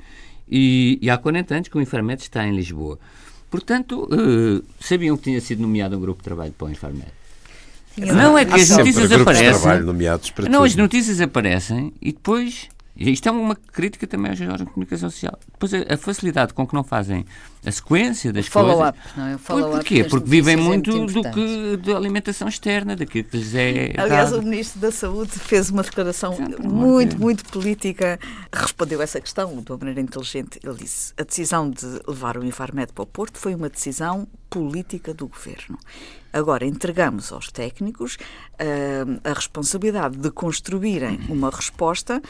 e, 0.49 0.99
e 1.01 1.09
há 1.09 1.17
40 1.17 1.55
anos 1.55 1.67
que 1.69 1.77
o 1.77 1.81
Infarmed 1.81 2.21
está 2.21 2.45
em 2.45 2.53
Lisboa. 2.53 2.99
Portanto, 3.49 4.09
uh, 4.11 4.65
sabiam 4.81 5.15
que 5.15 5.23
tinha 5.23 5.39
sido 5.39 5.61
nomeado 5.61 5.95
um 5.95 6.01
grupo 6.01 6.19
de 6.19 6.25
trabalho 6.25 6.51
para 6.51 6.67
o 6.67 6.69
Infarmed? 6.69 7.07
Não 7.97 8.37
é 8.37 8.43
que 8.43 8.53
as 8.53 8.69
notícias 8.69 9.09
aparecem. 9.13 9.71
Não, 10.49 10.63
as 10.63 10.75
notícias 10.75 11.21
aparecem 11.21 11.93
e 12.01 12.11
depois 12.11 12.67
isto 12.97 13.27
é 13.27 13.31
uma 13.31 13.55
crítica 13.55 14.07
também 14.07 14.31
aos 14.31 14.39
órgãos 14.39 14.59
de 14.59 14.65
comunicação 14.67 15.09
social. 15.09 15.37
Depois 15.51 15.73
a, 15.73 15.97
facilidade 15.97 16.53
com 16.53 16.65
que 16.65 16.73
não 16.73 16.83
fazem 16.83 17.25
a 17.65 17.71
sequência 17.71 18.31
das 18.31 18.47
follow 18.47 18.77
coisas. 18.77 18.89
Up, 18.89 18.99
não 19.17 19.27
é? 19.27 19.37
Follow 19.37 19.71
porquê? 19.71 20.03
Porque 20.05 20.29
vivem 20.29 20.55
muito, 20.55 20.91
muito 20.95 21.13
do 21.13 21.31
que 21.31 21.77
da 21.77 21.97
alimentação 21.97 22.47
externa, 22.47 22.95
daquilo 22.95 23.25
que 23.25 23.37
lhes 23.37 23.53
é. 23.53 23.93
Aliás, 23.97 24.31
dado. 24.31 24.39
o 24.39 24.43
Ministro 24.43 24.79
da 24.79 24.91
Saúde 24.91 25.31
fez 25.31 25.69
uma 25.69 25.83
declaração 25.83 26.37
muito, 26.63 27.19
muito 27.19 27.43
política, 27.45 28.17
respondeu 28.53 29.01
essa 29.01 29.19
questão 29.19 29.61
de 29.61 29.71
uma 29.71 29.77
maneira 29.77 29.99
inteligente. 29.99 30.59
Ele 30.63 30.75
disse: 30.75 31.13
a 31.17 31.23
decisão 31.23 31.69
de 31.69 31.85
levar 32.07 32.37
o 32.37 32.45
Infarmed 32.45 32.93
para 32.93 33.03
o 33.03 33.07
Porto 33.07 33.37
foi 33.37 33.55
uma 33.55 33.69
decisão 33.69 34.25
política 34.49 35.13
do 35.13 35.27
governo. 35.27 35.77
Agora, 36.31 36.65
entregamos 36.65 37.31
aos 37.31 37.49
técnicos 37.49 38.15
uh, 38.15 39.19
a 39.23 39.33
responsabilidade 39.33 40.17
de 40.17 40.29
construírem 40.31 41.19
uma 41.29 41.49
resposta 41.49 42.21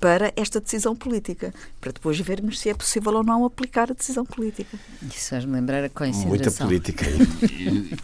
para 0.00 0.32
esta 0.36 0.60
decisão 0.60 0.96
política, 0.96 1.52
para 1.80 1.92
depois 1.92 2.18
vermos 2.18 2.58
se 2.58 2.70
é 2.70 2.74
possível 2.74 3.14
ou 3.14 3.22
não 3.22 3.44
aplicar 3.44 3.90
a 3.90 3.94
decisão 3.94 4.24
política. 4.24 4.78
Isso 5.02 5.30
faz-me 5.30 5.52
lembrar 5.52 5.84
a 5.84 5.88
consideração. 5.88 6.28
Muita 6.28 6.50
política. 6.50 7.04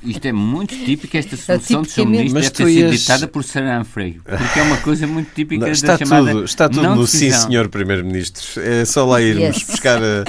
Isto 0.03 0.27
é 0.27 0.33
muito 0.33 0.77
típico, 0.77 1.17
esta 1.17 1.37
solução 1.37 1.83
do 1.83 1.89
seu 1.89 2.07
ministro 2.07 2.41
deve 2.41 2.51
ter 2.51 2.67
sido 2.67 2.91
ditada 2.91 3.29
por 3.29 3.43
Saranfrey, 3.43 4.21
porque 4.25 4.59
é 4.59 4.63
uma 4.63 4.77
coisa 4.79 5.07
muito 5.07 5.33
típica 5.35 5.65
não, 5.65 5.73
está 5.73 5.97
da 5.97 5.99
chamada 5.99 6.33
tudo, 6.33 6.45
Está 6.45 6.69
tudo 6.69 6.95
no 6.95 7.03
decisão. 7.03 7.41
sim, 7.41 7.47
senhor 7.47 7.69
Primeiro-Ministro. 7.69 8.61
É 8.61 8.85
só 8.85 9.05
lá 9.05 9.21
irmos 9.21 9.57
yes. 9.57 9.67
buscar 9.67 10.01
a, 10.03 10.25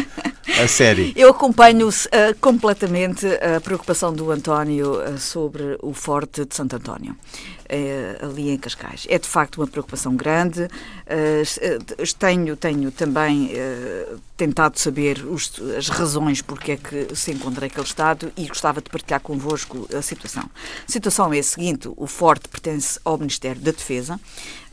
a 0.63 0.67
série. 0.67 1.13
Eu 1.15 1.29
acompanho 1.29 1.89
uh, 1.89 1.91
completamente 2.39 3.27
a 3.27 3.59
preocupação 3.59 4.13
do 4.13 4.31
António 4.31 5.01
uh, 5.01 5.17
sobre 5.17 5.77
o 5.81 5.93
Forte 5.93 6.45
de 6.45 6.55
Santo 6.55 6.75
António. 6.75 7.15
Uh, 7.63 8.25
ali 8.25 8.49
em 8.49 8.57
Cascais. 8.57 9.05
É 9.09 9.17
de 9.17 9.27
facto 9.27 9.57
uma 9.57 9.67
preocupação 9.67 10.15
grande. 10.15 10.67
tenho, 12.19 12.55
tenho 12.55 12.91
também 12.91 13.51
tentado 14.35 14.77
saber 14.77 15.25
os, 15.25 15.53
as 15.77 15.87
razões 15.87 16.41
porque 16.41 16.73
é 16.73 16.77
que 16.77 17.15
se 17.15 17.31
encontra 17.31 17.65
aquele 17.65 17.85
estado 17.85 18.31
e 18.35 18.47
gostava 18.47 18.81
de 18.81 18.89
partilhar 18.89 19.21
convosco 19.21 19.87
a 19.95 20.01
situação. 20.01 20.43
A 20.87 20.91
situação 20.91 21.33
é 21.33 21.39
a 21.39 21.43
seguinte: 21.43 21.89
o 21.95 22.07
Forte 22.07 22.49
pertence 22.49 22.99
ao 23.05 23.17
Ministério 23.17 23.61
da 23.61 23.71
Defesa. 23.71 24.19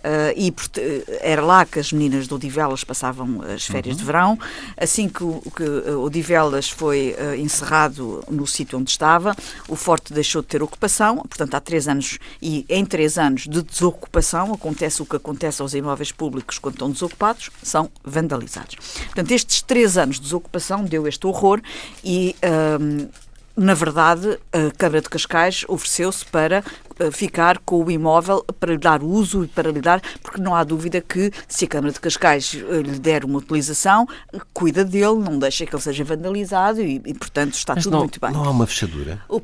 Uh, 0.01 0.33
e 0.37 0.55
era 1.21 1.43
lá 1.43 1.65
que 1.65 1.79
as 1.79 1.93
meninas 1.93 2.27
do 2.27 2.37
Odivelas 2.37 2.85
passavam 2.85 3.43
as 3.43 3.65
férias 3.65 3.95
uhum. 3.95 4.01
de 4.01 4.05
verão. 4.05 4.39
Assim 4.77 5.09
que 5.09 5.23
o, 5.23 5.43
que 5.55 5.63
o 5.63 6.03
Odivelas 6.03 6.69
foi 6.69 7.15
uh, 7.19 7.35
encerrado 7.35 8.25
no 8.31 8.47
sítio 8.47 8.79
onde 8.79 8.91
estava, 8.91 9.37
o 9.69 9.77
Forte 9.77 10.13
deixou 10.13 10.43
de 10.43 10.49
ter 10.49 10.63
ocupação, 10.63 11.17
portanto, 11.17 11.55
há 11.55 11.61
três 11.61 11.89
anos, 11.89 12.19
e 12.41 12.65
em 12.69 12.85
três 12.85 13.19
anos 13.19 13.43
de 13.43 13.63
desocupação, 13.63 14.53
acontece 14.53 15.03
o 15.03 15.07
que 15.07 15.17
acontece 15.17 15.63
aos 15.63 15.75
imóveis 15.75 16.13
públicos 16.13 16.59
quando 16.59 16.75
estão 16.75 16.91
desocupados, 16.91 17.51
são 17.63 17.91
vandalizados. 18.05 18.77
Portanto, 19.07 19.31
estes 19.33 19.63
três 19.63 19.99
anos 19.99 20.17
de 20.17 20.23
desocupação 20.23 20.85
deu 20.85 21.07
este 21.07 21.27
horror 21.27 21.61
e. 22.05 22.35
Uh, 22.43 23.09
na 23.57 23.75
verdade, 23.75 24.39
a 24.53 24.71
Câmara 24.79 25.03
de 25.03 25.09
Cascais 25.11 25.67
ofereceu-se 25.69 26.25
para 26.25 26.59
eh, 26.59 26.63
ficar 27.13 27.59
com 27.59 27.85
o 27.85 27.91
imóvel 27.91 28.45
para 28.59 28.73
lhe 28.73 28.79
dar 28.79 29.03
uso 29.03 29.45
e 29.45 29.49
para 29.49 29.71
lhe 29.71 29.81
dar, 29.81 30.01
porque 30.23 30.41
não 30.41 30.55
há 30.55 30.65
dúvida 30.65 31.01
que 31.01 31.33
se 31.49 31.65
a 31.65 31.69
Câmara 31.69 31.93
de 31.93 32.01
Cascais 32.01 32.55
eh, 32.55 32.83
lhe 32.83 32.99
der 32.99 33.25
uma 33.25 33.39
utilização, 33.39 34.07
cuida 34.53 34.85
dele, 34.85 35.17
não 35.17 35.39
deixa 35.39 35.65
que 35.65 35.75
ele 35.75 35.83
seja 35.83 36.05
vandalizado 36.05 36.81
e, 36.83 37.01
e 37.05 37.15
portanto, 37.15 37.55
está 37.55 37.75
Mas 37.75 37.85
tudo 37.85 37.93
não, 37.93 38.01
muito 38.01 38.21
bem. 38.21 38.33
Não 38.33 38.45
há 38.45 38.51
uma 38.51 38.67
fechadura? 38.67 39.21
O, 39.29 39.41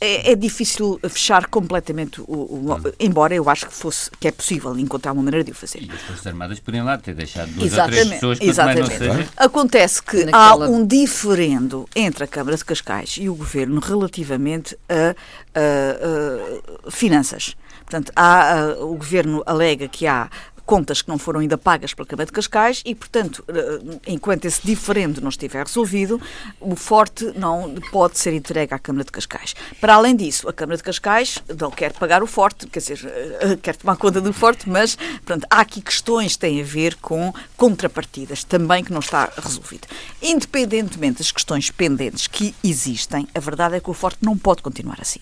é, 0.00 0.32
é, 0.32 0.34
difícil 0.34 1.00
fechar 1.08 1.46
completamente 1.46 2.20
o, 2.20 2.24
o 2.26 2.74
hum. 2.74 2.92
embora 2.98 3.34
eu 3.34 3.48
acho 3.48 3.66
que 3.66 3.74
fosse 3.74 4.10
que 4.18 4.28
é 4.28 4.32
possível 4.32 4.76
encontrar 4.78 5.12
uma 5.12 5.22
maneira 5.22 5.44
de 5.44 5.52
o 5.52 5.54
fazer. 5.54 5.82
E 5.82 5.90
as 5.90 6.00
Forças 6.00 6.26
Armadas 6.26 6.58
podiam 6.60 6.84
lá 6.84 6.98
ter 6.98 7.14
deixado 7.14 7.50
duas 7.52 7.72
exatamente, 7.72 8.00
ou 8.00 8.06
três 8.06 8.14
pessoas 8.14 8.38
para 8.38 8.48
exatamente. 8.48 8.90
não 8.90 8.98
seja... 8.98 9.28
Acontece 9.36 10.02
que 10.02 10.24
Naquela... 10.24 10.66
há 10.66 10.68
um 10.68 10.86
diferendo 10.86 11.88
entre 11.94 12.24
a 12.24 12.26
Câmara 12.26 12.56
de 12.56 12.64
Cascais 12.64 13.16
e 13.18 13.28
o 13.28 13.34
Governo 13.34 13.80
relativamente 13.80 14.76
a, 14.88 15.14
a 15.58 16.90
finanças. 16.90 17.56
Portanto, 17.80 18.12
há, 18.14 18.74
o 18.80 18.94
governo 18.96 19.42
alega 19.46 19.88
que 19.88 20.06
há 20.06 20.28
contas 20.68 21.00
que 21.00 21.08
não 21.08 21.16
foram 21.16 21.40
ainda 21.40 21.56
pagas 21.56 21.94
pela 21.94 22.06
Câmara 22.06 22.26
de 22.26 22.32
Cascais 22.32 22.82
e, 22.84 22.94
portanto, 22.94 23.42
eh, 23.48 23.98
enquanto 24.06 24.44
esse 24.44 24.60
diferendo 24.62 25.18
não 25.18 25.30
estiver 25.30 25.64
resolvido, 25.66 26.20
o 26.60 26.76
forte 26.76 27.32
não 27.34 27.74
pode 27.90 28.18
ser 28.18 28.34
entregue 28.34 28.74
à 28.74 28.78
Câmara 28.78 29.02
de 29.02 29.10
Cascais. 29.10 29.56
Para 29.80 29.94
além 29.94 30.14
disso, 30.14 30.46
a 30.46 30.52
Câmara 30.52 30.76
de 30.76 30.82
Cascais 30.82 31.38
não 31.58 31.70
quer 31.70 31.94
pagar 31.94 32.22
o 32.22 32.26
forte, 32.26 32.66
quer 32.66 32.80
dizer, 32.80 33.00
eh, 33.40 33.56
quer 33.62 33.76
tomar 33.76 33.96
conta 33.96 34.20
do 34.20 34.30
forte, 34.30 34.68
mas 34.68 34.94
portanto, 34.94 35.46
há 35.48 35.60
aqui 35.60 35.80
questões 35.80 36.32
que 36.32 36.40
têm 36.40 36.60
a 36.60 36.64
ver 36.64 36.96
com 36.96 37.32
contrapartidas 37.56 38.44
também 38.44 38.84
que 38.84 38.92
não 38.92 39.00
está 39.00 39.32
resolvido. 39.42 39.88
Independentemente 40.20 41.18
das 41.18 41.32
questões 41.32 41.70
pendentes 41.70 42.26
que 42.26 42.54
existem, 42.62 43.26
a 43.34 43.40
verdade 43.40 43.76
é 43.76 43.80
que 43.80 43.88
o 43.88 43.94
forte 43.94 44.18
não 44.20 44.36
pode 44.36 44.60
continuar 44.60 44.98
assim. 45.00 45.20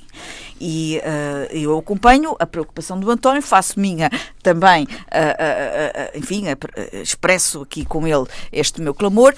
E 0.61 1.01
uh, 1.05 1.55
eu 1.55 1.79
acompanho 1.79 2.35
a 2.39 2.47
preocupação 2.47 2.99
do 2.99 3.11
António, 3.11 3.43
faço 3.43 3.79
minha 3.79 4.11
também 4.43 4.85
uh, 4.85 5.36
enfim, 6.15 6.45
expresso 6.93 7.63
aqui 7.63 7.85
com 7.85 8.07
ele 8.07 8.25
este 8.53 8.81
meu 8.81 8.95
clamor, 8.95 9.35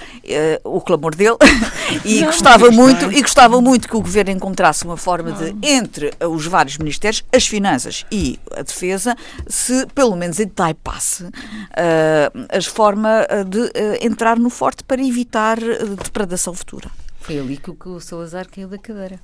o 0.64 0.80
clamor 0.80 1.14
dele, 1.14 1.36
e 2.04 2.20
Não, 2.20 2.26
gostava 2.26 2.70
muito, 2.70 3.10
e 3.12 3.20
gostava 3.20 3.60
muito 3.60 3.88
que 3.88 3.96
o 3.96 4.00
governo 4.00 4.30
encontrasse 4.30 4.84
uma 4.84 4.96
forma 4.96 5.32
de, 5.32 5.54
entre 5.62 6.12
os 6.20 6.46
vários 6.46 6.78
ministérios, 6.78 7.24
as 7.32 7.46
finanças 7.46 8.04
e 8.10 8.38
a 8.52 8.62
defesa, 8.62 9.16
se 9.46 9.86
pelo 9.94 10.16
menos 10.16 10.40
entaipasse 10.40 11.24
uh, 11.24 11.30
a 12.48 12.62
forma 12.62 13.26
de 13.48 13.60
uh, 13.60 13.70
entrar 14.00 14.38
no 14.38 14.50
forte 14.50 14.84
para 14.84 15.02
evitar 15.02 15.58
depredação 16.04 16.54
futura. 16.54 16.90
Foi 17.20 17.38
ali 17.38 17.56
que 17.56 17.70
o 17.70 18.00
Salazar 18.00 18.48
caiu 18.48 18.68
da 18.68 18.78
cadeira. 18.78 19.20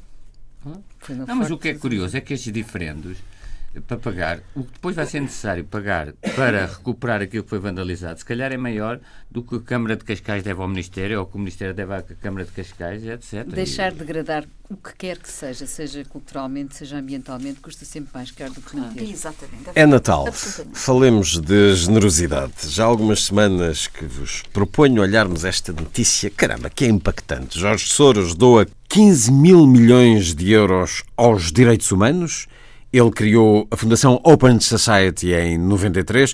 Não, 1.27 1.37
mas 1.37 1.51
o 1.51 1.59
que 1.59 1.69
é 1.69 1.75
curioso 1.75 2.17
é 2.17 2.21
que 2.21 2.33
estes 2.33 2.53
diferendos 2.53 3.19
para 3.81 3.97
pagar, 3.97 4.41
o 4.55 4.65
que 4.65 4.73
depois 4.73 4.95
vai 4.95 5.07
ser 5.07 5.21
necessário 5.21 5.65
pagar 5.65 6.13
para 6.37 6.67
recuperar 6.67 7.23
aquilo 7.23 7.43
que 7.43 7.51
foi 7.51 7.59
vandalizado, 7.59 8.19
se 8.19 8.25
calhar 8.25 8.53
é 8.53 8.57
maior 8.57 9.01
do 9.31 9.43
que 9.43 9.57
a 9.57 9.61
Câmara 9.61 9.97
de 9.97 10.05
Cascais 10.05 10.43
deve 10.43 10.61
ao 10.61 10.69
Ministério 10.69 11.19
ou 11.21 11.27
que 11.27 11.37
o 11.37 11.39
Ministério 11.39 11.75
deve 11.75 11.93
à 11.95 12.03
Câmara 12.03 12.45
de 12.45 12.53
Cascais, 12.53 13.05
etc. 13.05 13.45
Deixar 13.47 13.93
de 13.93 13.99
degradar 13.99 14.45
o 14.71 14.77
que 14.77 14.95
quer 14.97 15.19
que 15.19 15.31
seja, 15.31 15.67
seja 15.67 16.05
culturalmente, 16.05 16.77
seja 16.77 16.97
ambientalmente, 16.97 17.61
custa 17.61 17.85
sempre 17.85 18.11
mais 18.15 18.31
caro 18.31 18.55
do 18.55 18.61
que 18.61 18.77
manter. 18.77 19.09
Exatamente. 19.11 19.71
É 19.75 19.85
Natal. 19.85 20.27
Falemos 20.73 21.39
de 21.39 21.75
generosidade. 21.75 22.53
Já 22.69 22.85
há 22.85 22.87
algumas 22.87 23.25
semanas 23.25 23.87
que 23.87 24.05
vos 24.05 24.43
proponho 24.53 25.03
olharmos 25.03 25.45
esta 25.45 25.73
notícia, 25.73 26.31
caramba, 26.31 26.71
que 26.71 26.85
é 26.85 26.89
impactante. 26.89 27.59
Jorge 27.59 27.89
Soros 27.89 28.35
doa 28.35 28.67
15 28.89 29.33
mil 29.33 29.67
milhões 29.67 30.35
de 30.35 30.53
euros 30.53 31.03
aos 31.17 31.51
direitos 31.51 31.91
humanos 31.91 32.47
ele 32.97 33.11
criou 33.11 33.67
a 33.73 33.77
Fundação 33.77 34.21
Open 34.23 34.61
Society 34.61 35.33
em 35.33 35.59
93. 35.59 36.33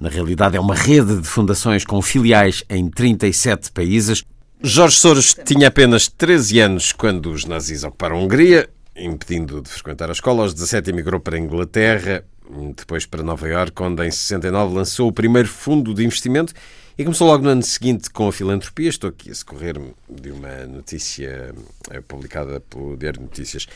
Na 0.00 0.08
realidade, 0.08 0.56
é 0.56 0.60
uma 0.60 0.74
rede 0.74 1.20
de 1.20 1.28
fundações 1.28 1.84
com 1.84 2.00
filiais 2.00 2.64
em 2.70 2.88
37 2.88 3.70
países. 3.72 4.24
Jorge 4.62 4.96
Soros 4.96 5.36
tinha 5.44 5.68
apenas 5.68 6.08
13 6.08 6.60
anos 6.60 6.92
quando 6.92 7.30
os 7.30 7.44
nazis 7.44 7.84
ocuparam 7.84 8.16
a 8.16 8.20
Hungria, 8.20 8.70
impedindo 8.96 9.60
de 9.60 9.68
frequentar 9.68 10.08
a 10.08 10.12
escola. 10.12 10.44
Aos 10.44 10.54
17 10.54 10.88
emigrou 10.88 11.20
para 11.20 11.36
a 11.36 11.38
Inglaterra, 11.38 12.24
depois 12.74 13.04
para 13.04 13.22
Nova 13.22 13.46
Iorque, 13.46 13.82
onde 13.82 14.06
em 14.06 14.10
69 14.10 14.76
lançou 14.76 15.08
o 15.08 15.12
primeiro 15.12 15.48
fundo 15.48 15.92
de 15.92 16.06
investimento 16.06 16.54
e 16.96 17.04
começou 17.04 17.26
logo 17.26 17.44
no 17.44 17.50
ano 17.50 17.62
seguinte 17.62 18.08
com 18.08 18.28
a 18.28 18.32
filantropia. 18.32 18.88
Estou 18.88 19.10
aqui 19.10 19.30
a 19.30 19.34
socorrer-me 19.34 19.92
de 20.08 20.30
uma 20.30 20.66
notícia 20.66 21.54
eh, 21.90 22.00
publicada 22.00 22.60
pelo 22.60 22.96
Diário 22.96 23.18
de 23.18 23.26
Notícias. 23.26 23.66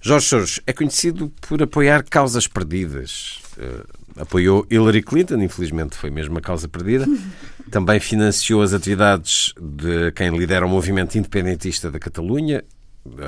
Jorge 0.00 0.26
Soros 0.26 0.60
é 0.66 0.72
conhecido 0.72 1.32
por 1.40 1.62
apoiar 1.62 2.04
causas 2.04 2.46
perdidas. 2.46 3.40
Uh, 3.58 4.20
apoiou 4.20 4.66
Hillary 4.70 5.02
Clinton, 5.02 5.42
infelizmente 5.42 5.96
foi 5.96 6.10
mesmo 6.10 6.38
a 6.38 6.40
causa 6.40 6.68
perdida. 6.68 7.06
Também 7.70 7.98
financiou 7.98 8.62
as 8.62 8.72
atividades 8.72 9.52
de 9.60 10.12
quem 10.12 10.36
lidera 10.36 10.64
o 10.64 10.68
movimento 10.68 11.18
independentista 11.18 11.90
da 11.90 11.98
Catalunha, 11.98 12.64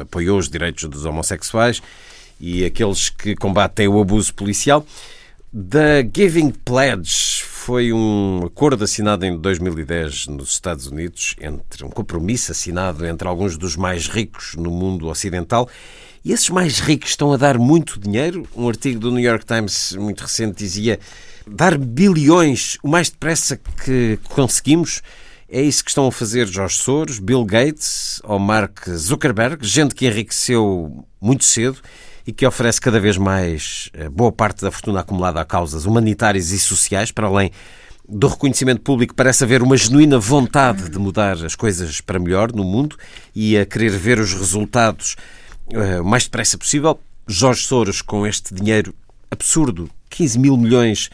apoiou 0.01 0.39
os 0.39 0.49
direitos 0.49 0.89
dos 0.89 1.05
homossexuais 1.05 1.83
e 2.41 2.65
aqueles 2.65 3.11
que 3.11 3.35
combatem 3.35 3.89
o 3.89 4.01
abuso 4.01 4.33
policial. 4.35 4.87
The 5.53 6.09
Giving 6.15 6.51
Pledge 6.51 7.43
foi 7.43 7.93
um 7.93 8.45
acordo 8.47 8.85
assinado 8.85 9.27
em 9.27 9.37
2010 9.37 10.29
nos 10.29 10.51
Estados 10.53 10.87
Unidos 10.87 11.35
entre 11.41 11.85
um 11.85 11.91
compromisso 11.91 12.53
assinado 12.53 13.05
entre 13.07 13.27
alguns 13.27 13.59
dos 13.59 13.77
mais 13.77 14.07
ricos 14.07 14.55
no 14.55 14.71
mundo 14.71 15.09
ocidental 15.09 15.69
e 16.25 16.33
esses 16.33 16.49
mais 16.51 16.81
ricos 16.81 17.11
estão 17.11 17.33
a 17.33 17.37
dar 17.37 17.59
muito 17.59 17.99
dinheiro. 17.99 18.47
Um 18.57 18.69
artigo 18.69 18.99
do 18.99 19.11
New 19.11 19.23
York 19.23 19.45
Times 19.45 19.93
muito 19.99 20.23
recente 20.23 20.57
dizia 20.57 20.99
dar 21.47 21.79
bilhões 21.79 22.77
o 22.83 22.89
mais 22.89 23.09
depressa 23.11 23.59
que 23.85 24.19
conseguimos. 24.25 25.03
É 25.49 25.63
isso 25.63 25.83
que 25.83 25.91
estão 25.91 26.07
a 26.07 26.13
fazer 26.13 26.47
Jorge 26.47 26.77
Soros, 26.77 27.19
Bill 27.19 27.45
Gates 27.45 28.21
ou 28.25 28.39
Mark 28.39 28.87
Zuckerberg, 28.91 29.67
gente 29.67 29.95
que 29.95 30.07
enriqueceu 30.07 31.05
muito 31.21 31.45
cedo 31.45 31.79
e 32.27 32.33
que 32.33 32.47
oferece 32.47 32.79
cada 32.79 33.01
vez 33.01 33.17
mais 33.17 33.89
eh, 33.95 34.11
boa 34.11 34.31
parte 34.31 34.61
da 34.61 34.71
fortuna 34.71 35.01
acumulada 35.01 35.41
a 35.41 35.47
causas 35.47 35.87
humanitárias 35.87 36.51
e 36.51 36.59
sociais, 36.59 37.11
para 37.11 37.27
além 37.27 37.51
do 38.07 38.27
reconhecimento 38.27 38.83
público, 38.83 39.15
parece 39.15 39.45
haver 39.45 39.63
uma 39.63 39.77
genuína 39.77 40.19
vontade 40.19 40.91
de 40.91 40.99
mudar 40.99 41.43
as 41.45 41.55
coisas 41.55 42.03
para 42.03 42.19
melhor 42.19 42.53
no 42.53 42.65
mundo 42.65 42.97
e 43.35 43.57
a 43.57 43.65
querer 43.65 43.91
ver 43.91 44.19
os 44.19 44.35
resultados 44.35 45.17
o 46.01 46.05
mais 46.05 46.25
depressa 46.25 46.57
possível. 46.57 46.99
Jorge 47.27 47.63
Soros, 47.63 48.01
com 48.01 48.27
este 48.27 48.55
dinheiro 48.55 48.95
absurdo, 49.31 49.91
15 50.09 50.39
mil 50.39 50.57
milhões, 50.57 51.11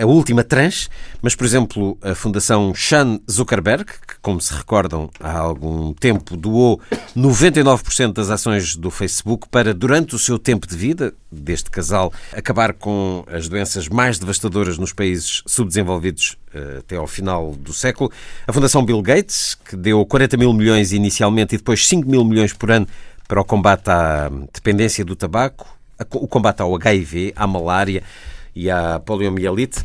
a 0.00 0.06
última 0.06 0.44
tranche, 0.44 0.88
mas, 1.20 1.34
por 1.34 1.44
exemplo, 1.44 1.98
a 2.00 2.14
Fundação 2.14 2.72
Sean 2.72 3.18
Zuckerberg, 3.28 3.84
que, 3.84 4.14
como 4.22 4.40
se 4.40 4.54
recordam, 4.54 5.10
há 5.18 5.36
algum 5.36 5.92
tempo 5.92 6.36
doou 6.36 6.80
99% 7.16 8.12
das 8.12 8.30
ações 8.30 8.76
do 8.76 8.92
Facebook 8.92 9.48
para, 9.50 9.74
durante 9.74 10.14
o 10.14 10.18
seu 10.18 10.38
tempo 10.38 10.68
de 10.68 10.76
vida, 10.76 11.12
deste 11.30 11.68
casal, 11.68 12.12
acabar 12.32 12.72
com 12.72 13.24
as 13.26 13.48
doenças 13.48 13.88
mais 13.88 14.20
devastadoras 14.20 14.78
nos 14.78 14.92
países 14.92 15.42
subdesenvolvidos 15.46 16.38
uh, 16.54 16.78
até 16.78 16.94
ao 16.94 17.08
final 17.08 17.56
do 17.56 17.72
século. 17.72 18.10
A 18.46 18.52
Fundação 18.52 18.84
Bill 18.84 19.02
Gates, 19.02 19.56
que 19.68 19.76
deu 19.76 20.06
40 20.06 20.36
mil 20.36 20.52
milhões 20.52 20.92
inicialmente 20.92 21.56
e 21.56 21.58
depois 21.58 21.86
5 21.86 22.08
mil 22.08 22.24
milhões 22.24 22.52
por 22.52 22.70
ano 22.70 22.86
para 23.28 23.42
o 23.42 23.44
combate 23.44 23.90
à 23.90 24.30
dependência 24.52 25.04
do 25.04 25.14
tabaco, 25.14 25.68
o 26.14 26.26
combate 26.26 26.62
ao 26.62 26.74
HIV, 26.74 27.34
à 27.36 27.46
malária 27.46 28.02
e 28.56 28.70
à 28.70 28.98
poliomielite. 28.98 29.84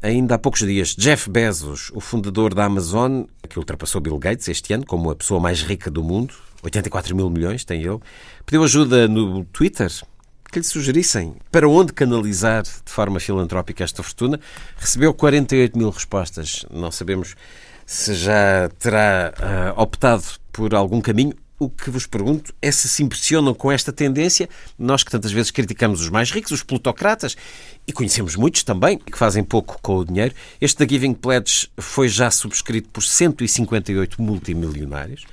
Ainda 0.00 0.36
há 0.36 0.38
poucos 0.38 0.60
dias, 0.60 0.94
Jeff 0.96 1.28
Bezos, 1.28 1.90
o 1.92 2.00
fundador 2.00 2.54
da 2.54 2.64
Amazon, 2.64 3.24
que 3.48 3.58
ultrapassou 3.58 4.00
Bill 4.00 4.18
Gates 4.18 4.48
este 4.48 4.72
ano 4.72 4.86
como 4.86 5.10
a 5.10 5.16
pessoa 5.16 5.40
mais 5.40 5.60
rica 5.62 5.90
do 5.90 6.02
mundo, 6.02 6.32
84 6.62 7.14
mil 7.14 7.28
milhões 7.28 7.64
tem 7.64 7.82
ele, 7.82 7.98
pediu 8.46 8.62
ajuda 8.62 9.08
no 9.08 9.44
Twitter 9.46 9.90
que 10.50 10.58
lhe 10.58 10.64
sugerissem 10.64 11.34
para 11.50 11.68
onde 11.68 11.92
canalizar 11.92 12.62
de 12.62 12.70
forma 12.86 13.20
filantrópica 13.20 13.84
esta 13.84 14.02
fortuna. 14.02 14.40
Recebeu 14.76 15.14
48 15.14 15.78
mil 15.78 15.90
respostas. 15.90 16.64
Não 16.70 16.90
sabemos 16.90 17.36
se 17.86 18.14
já 18.14 18.68
terá 18.78 19.32
uh, 19.76 19.80
optado 19.80 20.24
por 20.52 20.74
algum 20.74 21.00
caminho 21.00 21.34
o 21.60 21.68
que 21.68 21.90
vos 21.90 22.06
pergunto 22.06 22.54
é 22.60 22.72
se 22.72 22.88
se 22.88 23.02
impressionam 23.02 23.52
com 23.52 23.70
esta 23.70 23.92
tendência, 23.92 24.48
nós 24.78 25.04
que 25.04 25.10
tantas 25.10 25.30
vezes 25.30 25.50
criticamos 25.50 26.00
os 26.00 26.08
mais 26.08 26.30
ricos, 26.30 26.52
os 26.52 26.62
plutocratas, 26.62 27.36
e 27.86 27.92
conhecemos 27.92 28.34
muitos 28.34 28.64
também 28.64 28.98
que 28.98 29.16
fazem 29.16 29.44
pouco 29.44 29.78
com 29.82 29.98
o 29.98 30.04
dinheiro. 30.04 30.34
Este 30.58 30.78
da 30.78 30.88
Giving 30.88 31.12
Pledge 31.12 31.68
foi 31.76 32.08
já 32.08 32.30
subscrito 32.30 32.88
por 32.88 33.02
158 33.02 34.20
multimilionários. 34.22 35.26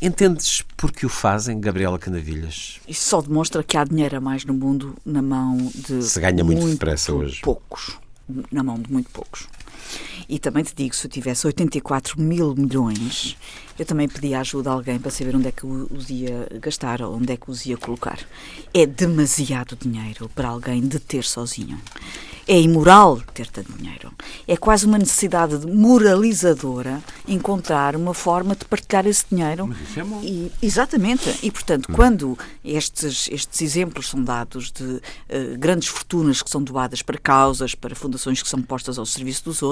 Entendes 0.00 0.62
por 0.76 0.92
que 0.92 1.04
o 1.04 1.08
fazem, 1.08 1.60
Gabriela 1.60 1.98
Canavilhas? 1.98 2.80
Isso 2.86 3.08
só 3.08 3.20
demonstra 3.20 3.62
que 3.64 3.76
há 3.76 3.84
dinheiro 3.84 4.16
a 4.16 4.20
mais 4.20 4.44
no 4.44 4.54
mundo 4.54 4.96
na 5.04 5.20
mão 5.20 5.56
de. 5.74 6.02
Se 6.02 6.20
ganha 6.20 6.44
muito, 6.44 6.60
muito 6.60 6.72
depressa 6.74 7.12
hoje. 7.12 7.40
Poucos. 7.40 7.98
Na 8.52 8.62
mão 8.62 8.78
de 8.78 8.90
muito 8.90 9.10
poucos. 9.10 9.48
E 10.28 10.38
também 10.38 10.64
te 10.64 10.74
digo, 10.74 10.94
se 10.94 11.06
eu 11.06 11.10
tivesse 11.10 11.46
84 11.46 12.20
mil 12.20 12.54
milhões, 12.54 13.36
eu 13.78 13.84
também 13.84 14.08
pedia 14.08 14.40
ajuda 14.40 14.70
a 14.70 14.72
alguém 14.74 14.98
para 14.98 15.10
saber 15.10 15.34
onde 15.34 15.48
é 15.48 15.52
que 15.52 15.66
os 15.66 16.10
ia 16.10 16.46
gastar 16.60 17.02
ou 17.02 17.16
onde 17.16 17.32
é 17.32 17.36
que 17.36 17.50
os 17.50 17.66
ia 17.66 17.76
colocar. 17.76 18.18
É 18.72 18.86
demasiado 18.86 19.76
dinheiro 19.76 20.30
para 20.34 20.48
alguém 20.48 20.80
de 20.80 20.98
ter 20.98 21.24
sozinho. 21.24 21.80
É 22.46 22.60
imoral 22.60 23.20
ter 23.32 23.46
tanto 23.46 23.72
dinheiro. 23.72 24.12
É 24.48 24.56
quase 24.56 24.84
uma 24.84 24.98
necessidade 24.98 25.64
moralizadora 25.66 27.00
encontrar 27.26 27.94
uma 27.94 28.12
forma 28.12 28.56
de 28.56 28.64
partilhar 28.64 29.06
esse 29.06 29.24
dinheiro. 29.30 29.68
Mas 29.68 29.80
isso 29.80 30.00
é 30.00 30.04
bom. 30.04 30.20
E, 30.22 30.50
exatamente. 30.60 31.38
E, 31.42 31.50
portanto, 31.50 31.86
hum. 31.88 31.94
quando 31.94 32.38
estes, 32.64 33.28
estes 33.30 33.62
exemplos 33.62 34.08
são 34.08 34.22
dados 34.22 34.72
de 34.72 34.82
uh, 34.84 35.00
grandes 35.56 35.88
fortunas 35.88 36.42
que 36.42 36.50
são 36.50 36.62
doadas 36.62 37.00
para 37.00 37.16
causas, 37.16 37.76
para 37.76 37.94
fundações 37.94 38.42
que 38.42 38.48
são 38.48 38.60
postas 38.60 38.98
ao 38.98 39.06
serviço 39.06 39.44
dos 39.44 39.62
outros, 39.62 39.71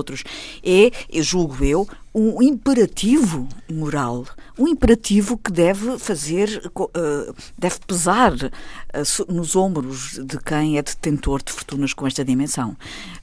é, 0.62 0.90
eu 1.10 1.22
julgo 1.22 1.64
eu, 1.64 1.88
um 2.14 2.42
imperativo 2.42 3.48
moral, 3.70 4.26
um 4.58 4.66
imperativo 4.66 5.38
que 5.38 5.52
deve 5.52 5.98
fazer, 5.98 6.70
uh, 6.76 7.34
deve 7.56 7.78
pesar 7.86 8.32
uh, 8.34 9.32
nos 9.32 9.54
ombros 9.54 10.18
de 10.24 10.38
quem 10.38 10.76
é 10.76 10.82
detentor 10.82 11.40
de 11.42 11.52
fortunas 11.52 11.94
com 11.94 12.06
esta 12.06 12.24
dimensão. 12.24 12.76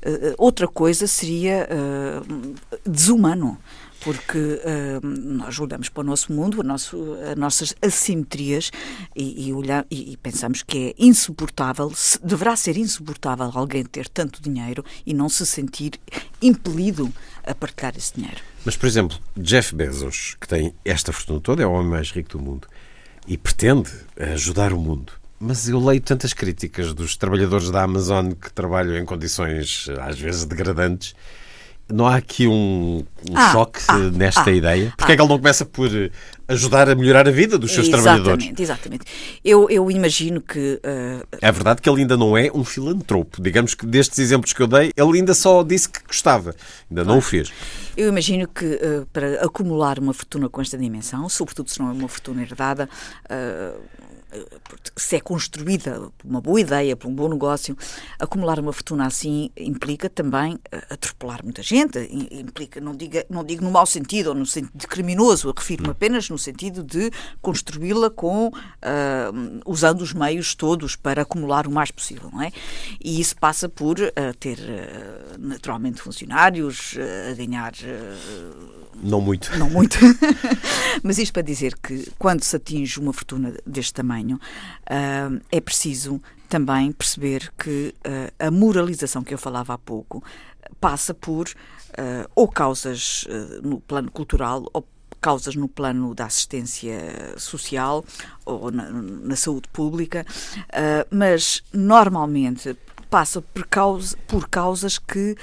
Uh, 0.05 0.33
outra 0.37 0.67
coisa 0.67 1.05
seria 1.05 1.67
desumano 2.85 3.57
porque 4.01 4.37
uh, 4.37 5.05
nós 5.05 5.59
olhamos 5.59 5.89
para 5.89 6.01
o 6.01 6.03
nosso 6.03 6.31
mundo, 6.31 6.63
nosso, 6.63 7.17
as 7.31 7.35
nossas 7.35 7.75
assimetrias 7.81 8.71
e, 9.15 9.49
e, 9.49 9.53
e, 9.91 10.13
e, 10.13 10.17
pensamos 10.17 10.63
que 10.63 10.89
é 10.89 11.03
insuportável, 11.03 11.91
se, 11.93 12.19
deverá 12.23 12.55
ser 12.55 12.77
insuportável 12.77 13.51
alguém 13.53 13.83
ter 13.83 14.07
tanto 14.07 14.41
dinheiro 14.41 14.83
e 15.05 15.13
não 15.13 15.29
se 15.29 15.45
sentir 15.45 15.99
impelido 16.41 17.11
a 17.45 17.53
partilhar 17.55 17.95
esse 17.97 18.13
dinheiro. 18.15 18.41
Mas, 18.65 18.75
por 18.75 18.85
exemplo, 18.85 19.17
Jeff 19.35 19.73
Bezos, 19.73 20.35
que 20.39 20.47
tem 20.47 20.73
esta 20.83 21.13
fortuna 21.13 21.39
toda, 21.39 21.63
é 21.63 21.65
o 21.65 21.71
homem 21.71 21.89
mais 21.89 22.11
rico 22.11 22.37
do 22.37 22.39
mundo 22.39 22.67
e 23.27 23.37
pretende 23.37 23.89
ajudar 24.33 24.73
o 24.73 24.79
mundo. 24.79 25.13
Mas 25.39 25.69
eu 25.69 25.79
leio 25.79 26.01
tantas 26.01 26.33
críticas 26.33 26.93
dos 26.93 27.15
trabalhadores 27.15 27.69
da 27.69 27.83
Amazon 27.83 28.31
que 28.31 28.51
trabalham 28.51 28.97
em 28.97 29.05
condições 29.05 29.87
às 30.01 30.19
vezes 30.19 30.45
degradantes 30.45 31.13
não 31.91 32.05
há 32.05 32.15
aqui 32.15 32.47
um, 32.47 33.03
um 33.29 33.37
ah, 33.37 33.51
choque 33.51 33.79
ah, 33.87 33.97
nesta 33.97 34.49
ah, 34.49 34.53
ideia? 34.53 34.93
Porque 34.97 35.11
é 35.11 35.15
que 35.15 35.21
ele 35.21 35.29
não 35.29 35.37
começa 35.37 35.65
por 35.65 35.89
ajudar 36.47 36.89
a 36.89 36.95
melhorar 36.95 37.27
a 37.27 37.31
vida 37.31 37.57
dos 37.57 37.71
seus 37.71 37.87
exatamente, 37.87 38.23
trabalhadores? 38.23 38.59
Exatamente, 38.59 39.05
eu, 39.43 39.69
eu 39.69 39.89
imagino 39.89 40.41
que... 40.41 40.79
Uh, 40.83 41.25
é 41.41 41.51
verdade 41.51 41.81
que 41.81 41.89
ele 41.89 42.01
ainda 42.01 42.17
não 42.17 42.37
é 42.37 42.49
um 42.53 42.63
filantropo. 42.63 43.41
Digamos 43.41 43.73
que 43.73 43.85
destes 43.85 44.19
exemplos 44.19 44.53
que 44.53 44.61
eu 44.61 44.67
dei, 44.67 44.91
ele 44.95 45.17
ainda 45.17 45.33
só 45.33 45.63
disse 45.63 45.89
que 45.89 45.99
gostava, 46.05 46.55
ainda 46.89 47.03
não 47.03 47.19
o 47.19 47.21
fez. 47.21 47.51
Eu 47.95 48.09
imagino 48.09 48.47
que 48.47 48.65
uh, 48.65 49.05
para 49.11 49.43
acumular 49.43 49.99
uma 49.99 50.13
fortuna 50.13 50.49
com 50.49 50.61
esta 50.61 50.77
dimensão, 50.77 51.27
sobretudo 51.29 51.69
se 51.69 51.79
não 51.79 51.89
é 51.89 51.93
uma 51.93 52.07
fortuna 52.07 52.41
herdada... 52.41 52.89
Uh, 53.25 53.97
se 54.95 55.15
é 55.15 55.19
construída 55.19 56.11
por 56.17 56.27
uma 56.27 56.41
boa 56.41 56.59
ideia, 56.59 56.95
por 56.95 57.07
um 57.07 57.15
bom 57.15 57.29
negócio, 57.29 57.77
acumular 58.19 58.59
uma 58.59 58.73
fortuna 58.73 59.05
assim 59.05 59.49
implica 59.55 60.09
também 60.09 60.59
eh, 60.71 60.85
atropelar 60.89 61.43
muita 61.43 61.63
gente, 61.63 61.99
implica, 62.31 62.81
não, 62.81 62.95
diga, 62.95 63.25
não 63.29 63.43
digo 63.43 63.63
no 63.63 63.71
mau 63.71 63.85
sentido 63.85 64.27
ou 64.27 64.35
no 64.35 64.45
sentido 64.45 64.87
criminoso, 64.87 65.53
refiro-me 65.55 65.89
apenas 65.89 66.29
no 66.29 66.37
sentido 66.37 66.83
de 66.83 67.11
construí-la 67.41 68.09
com, 68.09 68.47
uh, 68.47 68.51
usando 69.65 70.01
os 70.01 70.13
meios 70.13 70.55
todos 70.55 70.95
para 70.95 71.21
acumular 71.21 71.67
o 71.67 71.71
mais 71.71 71.91
possível, 71.91 72.29
não 72.31 72.41
é? 72.41 72.51
E 73.03 73.19
isso 73.19 73.35
passa 73.37 73.69
por 73.69 73.99
uh, 73.99 74.11
ter 74.39 74.57
uh, 74.57 75.37
naturalmente 75.39 76.01
funcionários, 76.01 76.95
a 77.29 77.33
ganhar 77.33 77.73
não 79.01 79.21
muito. 79.21 79.55
Não 79.57 79.69
muito. 79.69 79.97
Mas 81.03 81.17
isto 81.17 81.31
para 81.31 81.43
dizer 81.43 81.77
que 81.77 82.09
quando 82.17 82.43
se 82.43 82.55
atinge 82.55 82.99
uma 82.99 83.13
fortuna 83.13 83.53
deste 83.65 83.93
tamanho, 83.93 84.16
uh, 84.25 85.41
é 85.51 85.61
preciso 85.61 86.21
também 86.49 86.91
perceber 86.91 87.51
que 87.57 87.93
uh, 87.99 88.47
a 88.47 88.51
moralização 88.51 89.23
que 89.23 89.33
eu 89.33 89.37
falava 89.37 89.73
há 89.73 89.77
pouco 89.77 90.23
passa 90.79 91.13
por 91.13 91.47
uh, 91.47 92.29
ou 92.35 92.47
causas 92.47 93.25
no 93.63 93.79
plano 93.81 94.11
cultural 94.11 94.65
ou 94.73 94.87
causas 95.19 95.55
no 95.55 95.67
plano 95.67 96.13
da 96.13 96.25
assistência 96.25 96.97
social 97.37 98.05
ou 98.45 98.71
na, 98.71 98.91
na 98.91 99.35
saúde 99.35 99.67
pública, 99.69 100.23
mas 101.09 101.63
normalmente 101.73 102.77
passa 103.09 103.41
por, 103.41 103.65
causa, 103.65 104.15
por 104.27 104.47
causas 104.47 104.99
que 104.99 105.35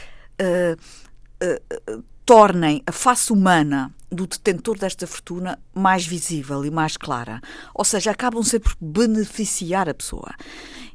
tornem 2.25 2.83
a 2.87 2.93
face 2.93 3.33
humana 3.33 3.93
do 4.15 4.27
detentor 4.27 4.79
desta 4.79 5.07
fortuna 5.07 5.59
mais 5.75 6.07
visível 6.07 6.65
e 6.65 6.71
mais 6.71 6.97
clara. 6.97 7.41
Ou 7.75 7.85
seja, 7.85 8.11
acabam 8.11 8.43
sempre 8.43 8.75
por 8.75 8.77
beneficiar 8.81 9.89
a 9.89 9.95
pessoa. 9.95 10.33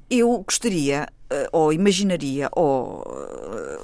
Eu 0.09 0.43
gostaria, 0.43 1.07
eh, 1.29 1.49
ou 1.51 1.71
imaginaria, 1.71 2.49
ou 2.53 3.03
eh, 3.05 3.79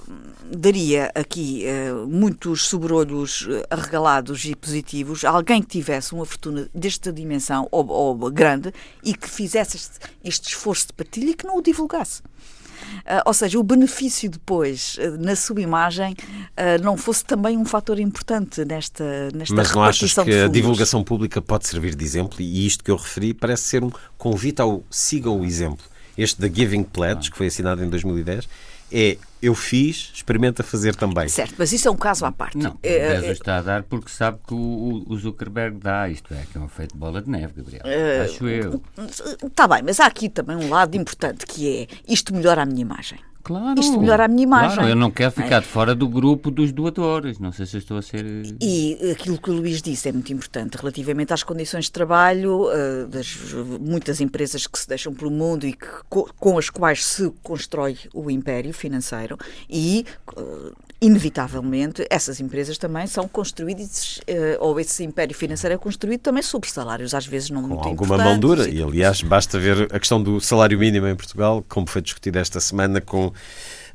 daria 0.57 1.11
aqui 1.13 1.63
eh, 1.63 1.91
muitos 2.07 2.63
sobrolhos 2.63 3.47
arregalados 3.69 4.43
e 4.45 4.55
positivos 4.55 5.23
a 5.23 5.29
alguém 5.29 5.61
que 5.61 5.67
tivesse 5.67 6.15
uma 6.15 6.25
fortuna 6.25 6.67
desta 6.73 7.13
dimensão 7.13 7.67
ou, 7.71 8.15
grande 8.31 8.73
e 9.03 9.13
que 9.13 9.29
fizesse 9.29 9.77
este, 9.77 9.99
este 10.23 10.47
esforço 10.47 10.87
de 10.87 10.93
partilha 10.93 11.29
e 11.29 11.35
que 11.35 11.45
não 11.45 11.57
o 11.57 11.61
divulgasse. 11.61 12.23
Uh, 12.99 13.21
ou 13.25 13.33
seja, 13.33 13.59
o 13.59 13.63
benefício 13.63 14.29
depois 14.29 14.97
uh, 14.97 15.17
na 15.23 15.35
sua 15.35 15.61
imagem 15.61 16.13
uh, 16.13 16.83
não 16.83 16.97
fosse 16.97 17.23
também 17.23 17.57
um 17.57 17.65
fator 17.65 17.99
importante 17.99 18.63
nesta, 18.65 19.29
nesta 19.33 19.53
Mas 19.53 19.73
não 19.73 19.83
achas 19.83 20.13
que 20.13 20.33
a 20.33 20.47
divulgação 20.47 21.03
pública 21.03 21.41
pode 21.41 21.67
servir 21.67 21.95
de 21.95 22.03
exemplo? 22.03 22.41
E 22.41 22.65
isto 22.65 22.83
que 22.83 22.91
eu 22.91 22.95
referi 22.95 23.33
parece 23.33 23.63
ser 23.63 23.83
um 23.83 23.91
convite 24.17 24.61
ao 24.61 24.83
sigam 24.89 25.39
o 25.39 25.45
exemplo. 25.45 25.85
Este 26.17 26.39
da 26.39 26.47
Giving 26.47 26.83
Pledge, 26.83 27.29
que 27.29 27.37
foi 27.37 27.47
assinado 27.47 27.83
em 27.83 27.89
2010, 27.89 28.47
é 28.95 29.17
eu 29.41 29.53
fiz, 29.53 30.11
experimenta 30.13 30.63
fazer 30.63 30.95
também. 30.95 31.27
Certo, 31.27 31.53
mas 31.57 31.71
isso 31.71 31.87
é 31.87 31.91
um 31.91 31.95
caso 31.95 32.25
à 32.25 32.31
parte. 32.31 32.57
Não, 32.57 32.79
é, 32.81 32.95
é, 32.95 33.31
está 33.31 33.57
a 33.57 33.61
dar 33.61 33.83
porque 33.83 34.09
sabe 34.09 34.39
que 34.47 34.53
o, 34.53 35.03
o, 35.07 35.17
Zuckerberg 35.17 35.77
dá, 35.77 36.09
isto 36.09 36.33
é, 36.33 36.43
que 36.51 36.57
é 36.57 36.61
um 36.61 36.67
feito 36.67 36.97
bola 36.97 37.21
de 37.21 37.29
neve, 37.29 37.53
Gabriel. 37.57 37.81
É, 37.83 38.21
Acho 38.21 38.47
eu. 38.47 38.81
Está 39.45 39.67
bem, 39.67 39.83
mas 39.83 39.99
há 39.99 40.07
aqui 40.07 40.29
também 40.29 40.55
um 40.55 40.69
lado 40.69 40.95
importante 40.95 41.45
que 41.45 41.81
é 41.81 41.87
isto 42.07 42.33
melhora 42.33 42.63
a 42.63 42.65
minha 42.65 42.81
imagem. 42.81 43.19
Claro. 43.45 43.79
Isto 43.79 43.99
melhora 43.99 44.25
a 44.25 44.27
minha 44.27 44.41
imagem. 44.41 44.73
Claro, 44.73 44.89
eu 44.89 44.95
não 44.95 45.11
quero 45.11 45.29
ficar 45.29 45.57
é. 45.57 45.59
de 45.59 45.67
fora 45.67 45.93
do 45.93 46.09
grupo 46.09 46.49
dos 46.49 46.71
doadores. 46.71 47.37
Não 47.37 47.51
sei 47.51 47.67
se 47.67 47.77
estou 47.77 47.95
a 47.95 48.01
ser. 48.01 48.25
E 48.59 48.97
aquilo 49.11 49.37
que 49.37 49.51
o 49.51 49.53
Luís 49.53 49.83
disse 49.83 50.09
é 50.09 50.11
muito 50.11 50.33
importante 50.33 50.75
relativamente 50.75 51.31
às 51.31 51.43
condições 51.43 51.85
de 51.85 51.91
trabalho 51.91 52.63
uh, 52.63 53.07
das 53.07 53.37
muitas 53.79 54.19
empresas 54.19 54.65
que 54.65 54.79
se 54.79 54.87
deixam 54.87 55.13
pelo 55.13 55.29
mundo 55.29 55.67
e 55.67 55.73
que, 55.73 55.85
com 56.39 56.57
as 56.57 56.71
quais 56.71 57.05
se 57.05 57.31
constrói 57.43 57.99
o 58.15 58.31
império 58.31 58.73
financeiro 58.73 59.37
e 59.69 60.07
uh, 60.35 60.73
inevitavelmente, 61.05 62.05
essas 62.09 62.39
empresas 62.39 62.79
também 62.79 63.05
são 63.05 63.27
construídas, 63.27 64.17
uh, 64.17 64.57
ou 64.59 64.79
esse 64.79 65.03
império 65.03 65.35
financeiro 65.35 65.75
é 65.75 65.77
construído 65.77 66.21
também 66.21 66.41
sobre 66.41 66.67
salários, 66.69 67.13
às 67.13 67.27
vezes 67.27 67.51
não 67.51 67.61
Com 67.61 67.67
muito 67.67 67.87
alguma 67.87 68.17
mão 68.17 68.39
dura. 68.39 68.67
E, 68.67 68.81
aliás, 68.81 69.21
basta 69.21 69.59
ver 69.59 69.87
a 69.93 69.99
questão 69.99 70.21
do 70.21 70.41
salário 70.41 70.79
mínimo 70.79 71.07
em 71.07 71.15
Portugal, 71.15 71.63
como 71.69 71.87
foi 71.87 72.01
discutido 72.01 72.39
esta 72.39 72.59
semana 72.59 72.99
com 72.99 73.31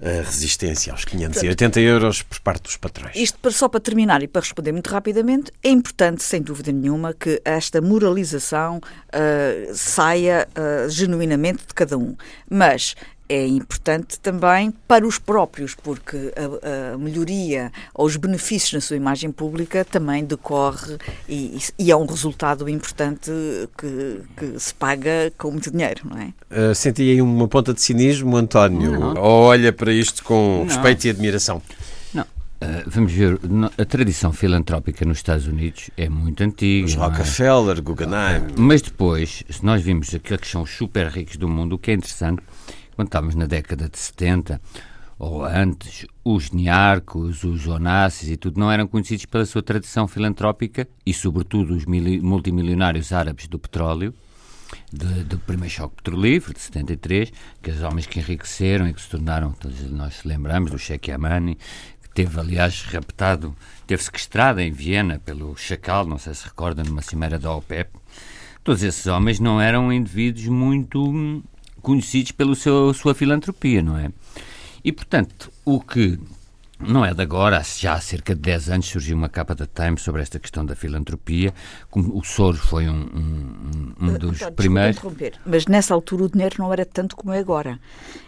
a 0.00 0.22
resistência 0.22 0.92
aos 0.92 1.04
580 1.04 1.80
euros 1.80 2.22
por 2.22 2.40
parte 2.40 2.62
dos 2.62 2.76
patrões. 2.76 3.14
Isto 3.16 3.50
só 3.50 3.68
para 3.68 3.80
terminar 3.80 4.22
e 4.22 4.28
para 4.28 4.40
responder 4.40 4.72
muito 4.72 4.88
rapidamente, 4.88 5.52
é 5.62 5.68
importante, 5.68 6.22
sem 6.22 6.40
dúvida 6.40 6.72
nenhuma, 6.72 7.12
que 7.12 7.42
esta 7.44 7.80
moralização 7.82 8.78
uh, 8.78 9.74
saia 9.74 10.48
uh, 10.56 10.88
genuinamente 10.88 11.66
de 11.66 11.74
cada 11.74 11.98
um. 11.98 12.16
Mas 12.48 12.94
é 13.30 13.46
importante 13.46 14.18
também 14.18 14.72
para 14.88 15.06
os 15.06 15.16
próprios, 15.16 15.76
porque 15.76 16.32
a, 16.36 16.94
a, 16.94 16.98
melhoria 16.98 17.70
ou 17.94 18.04
os 18.04 18.16
benefícios 18.16 18.72
na 18.72 18.80
sua 18.80 18.96
imagem 18.96 19.30
pública 19.30 19.84
também 19.84 20.24
decorre 20.24 20.98
e, 21.28 21.56
e 21.78 21.92
é 21.92 21.96
um 21.96 22.06
resultado 22.06 22.68
importante 22.68 23.30
que, 23.78 24.20
que, 24.36 24.58
se 24.58 24.74
paga 24.74 25.32
com 25.38 25.52
muito 25.52 25.70
dinheiro, 25.70 26.02
não 26.04 26.18
é? 26.18 26.32
Uh, 26.50 26.74
senti 26.74 27.02
aí 27.02 27.22
uma 27.22 27.46
ponta 27.46 27.72
de 27.72 27.80
cinismo, 27.80 28.36
António, 28.36 28.98
não. 28.98 29.14
ou 29.22 29.44
olha 29.44 29.72
para 29.72 29.92
isto 29.92 30.24
com 30.24 30.58
não. 30.58 30.64
respeito 30.64 31.04
e 31.04 31.10
admiração? 31.10 31.62
Não. 32.12 32.24
Uh, 32.24 32.82
vamos 32.88 33.12
ver, 33.12 33.38
a 33.78 33.84
tradição 33.84 34.32
filantrópica 34.32 35.04
nos 35.04 35.18
Estados 35.18 35.46
Unidos 35.46 35.88
é 35.96 36.08
muito 36.08 36.42
antiga. 36.42 36.84
Os? 36.84 36.94
Rockefeller, 36.94 37.78
é? 37.78 37.80
Guggenheim. 37.80 38.42
Mas 38.56 38.82
depois, 38.82 39.44
se 39.48 39.64
nós 39.64 39.80
vimos 39.82 40.12
aqueles 40.12 40.40
que 40.40 40.48
são 40.48 40.66
super 40.66 41.06
ricos 41.06 41.36
do 41.36 41.48
mundo, 41.48 41.74
o 41.74 41.78
que 41.78 41.92
é 41.92 41.94
interessante 41.94 42.42
quando 43.00 43.08
estávamos 43.08 43.34
na 43.34 43.46
década 43.46 43.88
de 43.88 43.98
70 43.98 44.60
ou 45.18 45.42
antes, 45.42 46.06
os 46.22 46.50
Niarcos, 46.50 47.44
os 47.44 47.66
Onassis 47.66 48.28
e 48.28 48.36
tudo 48.36 48.60
não 48.60 48.70
eram 48.70 48.86
conhecidos 48.86 49.24
pela 49.24 49.46
sua 49.46 49.62
tradição 49.62 50.06
filantrópica 50.06 50.86
e, 51.04 51.14
sobretudo, 51.14 51.74
os 51.74 51.86
multimilionários 51.86 53.10
árabes 53.10 53.48
do 53.48 53.58
petróleo, 53.58 54.14
de, 54.92 55.24
do 55.24 55.38
primeiro 55.38 55.74
choque 55.74 55.96
petrolífero 55.96 56.52
de 56.52 56.60
73, 56.60 57.32
que 57.62 57.70
os 57.70 57.82
homens 57.82 58.04
que 58.04 58.18
enriqueceram 58.18 58.86
e 58.86 58.92
que 58.92 59.00
se 59.00 59.08
tornaram, 59.08 59.52
todos 59.52 59.80
nós 59.90 60.22
lembramos, 60.22 60.70
do 60.70 60.78
Sheikh 60.78 61.10
Yamani, 61.10 61.56
teve, 62.12 62.38
aliás, 62.38 62.82
raptado, 62.82 63.56
teve 63.86 64.02
sequestrado 64.02 64.60
em 64.60 64.70
Viena 64.70 65.18
pelo 65.18 65.56
Chacal, 65.56 66.04
não 66.04 66.18
sei 66.18 66.34
se 66.34 66.44
recorda, 66.44 66.82
numa 66.82 67.00
cimeira 67.00 67.38
da 67.38 67.50
OPEP. 67.50 67.90
Todos 68.62 68.82
esses 68.82 69.06
homens 69.06 69.40
não 69.40 69.58
eram 69.58 69.90
indivíduos 69.90 70.48
muito 70.48 71.42
conhecidos 71.80 72.32
pela 72.32 72.54
sua 72.54 73.14
filantropia, 73.14 73.82
não 73.82 73.96
é? 73.96 74.10
E, 74.84 74.92
portanto, 74.92 75.52
o 75.64 75.80
que 75.80 76.18
não 76.80 77.04
é 77.04 77.12
de 77.12 77.22
agora, 77.22 77.62
já 77.78 77.94
há 77.94 78.00
cerca 78.00 78.34
de 78.34 78.40
10 78.40 78.70
anos 78.70 78.86
surgiu 78.86 79.16
uma 79.16 79.28
capa 79.28 79.54
da 79.54 79.66
Times 79.66 80.02
sobre 80.02 80.22
esta 80.22 80.38
questão 80.38 80.64
da 80.64 80.74
filantropia. 80.74 81.52
O 81.92 82.22
Soros 82.22 82.60
foi 82.60 82.88
um, 82.88 83.94
um, 84.00 84.06
um 84.06 84.18
dos 84.18 84.40
uh, 84.40 84.50
primeiros. 84.52 85.00
Mas 85.44 85.66
nessa 85.66 85.92
altura 85.92 86.24
o 86.24 86.30
dinheiro 86.30 86.56
não 86.58 86.72
era 86.72 86.84
tanto 86.84 87.16
como 87.16 87.32
é 87.32 87.38
agora. 87.38 87.78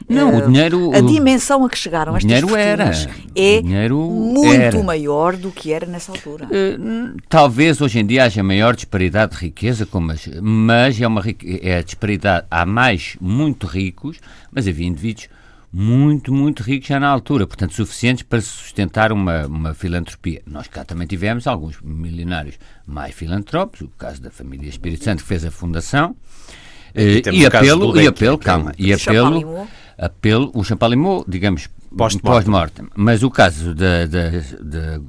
Não, 0.09 0.35
uh, 0.35 0.39
o 0.39 0.47
dinheiro. 0.47 0.93
A 0.95 1.01
dimensão 1.01 1.65
a 1.65 1.71
que 1.71 1.79
chegaram 1.79 2.17
estas 2.17 2.29
dinheiro 2.29 2.57
era. 2.57 2.91
é 3.35 3.61
dinheiro 3.61 3.99
muito 3.99 4.61
era. 4.61 4.83
maior 4.83 5.37
do 5.37 5.51
que 5.51 5.73
era 5.73 5.87
nessa 5.87 6.13
altura. 6.13 6.47
Uh, 6.47 7.17
talvez 7.29 7.81
hoje 7.81 8.01
em 8.01 8.07
dia 8.07 8.25
haja 8.25 8.43
maior 8.43 8.75
disparidade 8.75 9.33
de 9.33 9.39
riqueza, 9.39 9.87
como, 9.87 10.13
mas 10.43 11.01
é 11.01 11.07
uma 11.07 11.23
é 11.43 11.79
a 11.79 11.83
disparidade. 11.83 12.47
Há 12.51 12.67
mais 12.67 13.17
muito 13.21 13.67
ricos, 13.67 14.19
mas 14.51 14.69
havia 14.69 14.87
indivíduos 14.87 15.29
muito, 15.73 16.33
muito 16.33 16.63
ricos 16.63 16.89
já 16.89 17.01
na 17.01 17.09
altura, 17.09 17.47
portanto 17.47 17.73
suficientes 17.73 18.23
para 18.23 18.41
sustentar 18.41 19.11
uma, 19.11 19.47
uma 19.47 19.75
filantropia. 19.75 20.43
Nós 20.47 20.69
cá 20.69 20.85
também 20.85 21.07
tivemos 21.07 21.47
alguns 21.47 21.81
milionários 21.81 22.59
mais 22.87 23.15
filantrópicos, 23.15 23.81
o 23.81 23.89
caso 23.89 24.21
da 24.21 24.31
família 24.31 24.69
Espírito 24.69 25.05
Santo 25.05 25.23
que 25.23 25.29
fez 25.29 25.45
a 25.45 25.51
fundação, 25.51 26.15
e, 26.95 27.23
e 27.33 27.47
apelo, 27.47 27.99
e 27.99 28.07
apelo, 28.07 28.37
calma, 28.37 28.75
e 28.77 28.93
apelo, 28.93 29.67
apelo, 29.97 30.51
o 30.55 30.63
Champalimau, 30.63 31.25
digamos, 31.27 31.71
pós-mortem. 31.97 32.85
Pós 32.85 32.95
Mas 32.95 33.23
o 33.23 33.31
caso 33.31 33.75
da, 33.75 34.05
da, 34.05 34.31
da, 34.61 35.01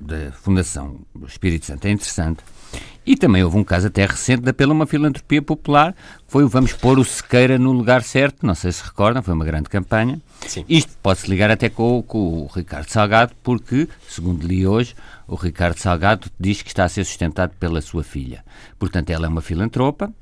da 0.00 0.32
Fundação 0.32 1.00
Espírito 1.26 1.66
Santo 1.66 1.84
é 1.86 1.90
interessante 1.90 2.42
E 3.06 3.16
também 3.16 3.44
houve 3.44 3.56
um 3.56 3.62
caso 3.62 3.86
até 3.86 4.04
recente 4.04 4.42
de 4.42 4.50
apelo 4.50 4.72
a 4.72 4.74
uma 4.74 4.86
filantropia 4.86 5.40
popular, 5.40 5.94
foi 6.26 6.42
o 6.42 6.48
Vamos 6.48 6.72
Pôr 6.72 6.98
o 6.98 7.04
Sequeira 7.04 7.56
no 7.56 7.70
Lugar 7.70 8.02
Certo, 8.02 8.44
não 8.44 8.54
sei 8.54 8.72
se 8.72 8.82
recordam, 8.82 9.22
foi 9.22 9.32
uma 9.32 9.44
grande 9.44 9.68
campanha. 9.68 10.20
Sim. 10.44 10.64
Isto 10.68 10.92
pode-se 11.00 11.30
ligar 11.30 11.48
até 11.48 11.68
com, 11.68 12.02
com, 12.02 12.18
o 12.18 12.46
Ricardo 12.46 12.88
Salgado, 12.90 13.32
porque, 13.44 13.88
segundo 14.08 14.44
li 14.44 14.66
hoje, 14.66 14.94
o 15.28 15.36
Ricardo 15.36 15.78
Salgado 15.78 16.28
diz 16.38 16.62
que 16.62 16.68
está 16.68 16.84
a 16.84 16.88
ser 16.88 17.04
sustentado 17.04 17.52
pela 17.60 17.80
sua 17.80 18.02
filha. 18.02 18.44
Portanto, 18.76 19.10
ela 19.10 19.26
é 19.26 19.28
uma 19.28 19.40
filantropa 19.40 20.12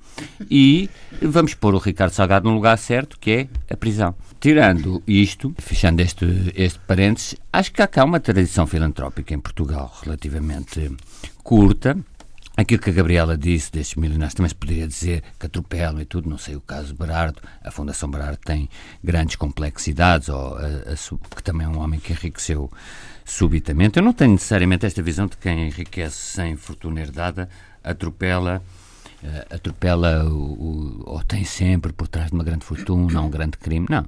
e 0.51 0.91
vamos 1.23 1.55
pôr 1.55 1.75
o 1.75 1.79
Ricardo 1.79 2.13
Salgado 2.13 2.49
no 2.49 2.55
lugar 2.55 2.77
certo, 2.77 3.19
que 3.19 3.31
é 3.31 3.49
a 3.73 3.77
prisão. 3.77 4.15
Tirando 4.39 5.03
isto, 5.07 5.55
fechando 5.59 6.03
este, 6.03 6.53
este 6.55 6.79
parênteses, 6.81 7.35
acho 7.51 7.73
que 7.73 7.81
há 7.81 7.87
cá 7.87 8.05
uma 8.05 8.21
tradição 8.21 8.67
filantrópica 8.67 9.33
em 9.33 9.39
Portugal 9.39 9.91
relativamente 10.03 10.95
curta. 11.43 11.97
Aquilo 12.57 12.81
que 12.81 12.91
a 12.91 12.93
Gabriela 12.93 13.37
disse 13.37 13.73
destes 13.73 13.97
milionários 13.97 14.35
também 14.35 14.49
se 14.49 14.55
poderia 14.55 14.87
dizer 14.87 15.25
que 15.41 15.47
atropelam 15.47 16.01
e 16.01 16.05
tudo, 16.05 16.31
não 16.31 16.39
sei 16.39 16.55
o 16.55 16.61
caso 16.61 16.95
Berardo, 16.95 17.43
a 17.65 17.71
Fundação 17.73 18.09
Berardo 18.09 18.39
tem 18.45 18.69
grandes 19.03 19.35
complexidades, 19.35 20.29
ou 20.29 20.57
a, 20.57 20.61
a, 20.61 21.35
que 21.35 21.43
também 21.43 21.67
é 21.67 21.69
um 21.69 21.81
homem 21.81 21.99
que 21.99 22.13
enriqueceu 22.13 22.71
subitamente. 23.25 23.99
Eu 23.99 24.05
não 24.05 24.13
tenho 24.13 24.33
necessariamente 24.33 24.87
esta 24.87 25.03
visão 25.03 25.27
de 25.27 25.37
quem 25.37 25.67
enriquece 25.67 26.17
sem 26.17 26.57
fortuna 26.57 27.01
herdada 27.01 27.49
atropela 27.83 28.63
atropela 29.51 30.25
o, 30.25 30.37
o, 30.37 31.03
ou 31.07 31.23
tem 31.25 31.45
sempre 31.45 31.93
por 31.93 32.09
trás 32.09 32.29
de 32.29 32.35
uma 32.35 32.45
grande 32.45 32.65
fortuna 32.65 33.21
um 33.21 33.31
grande 33.31 33.57
crime. 33.57 33.87
Não, 33.89 34.05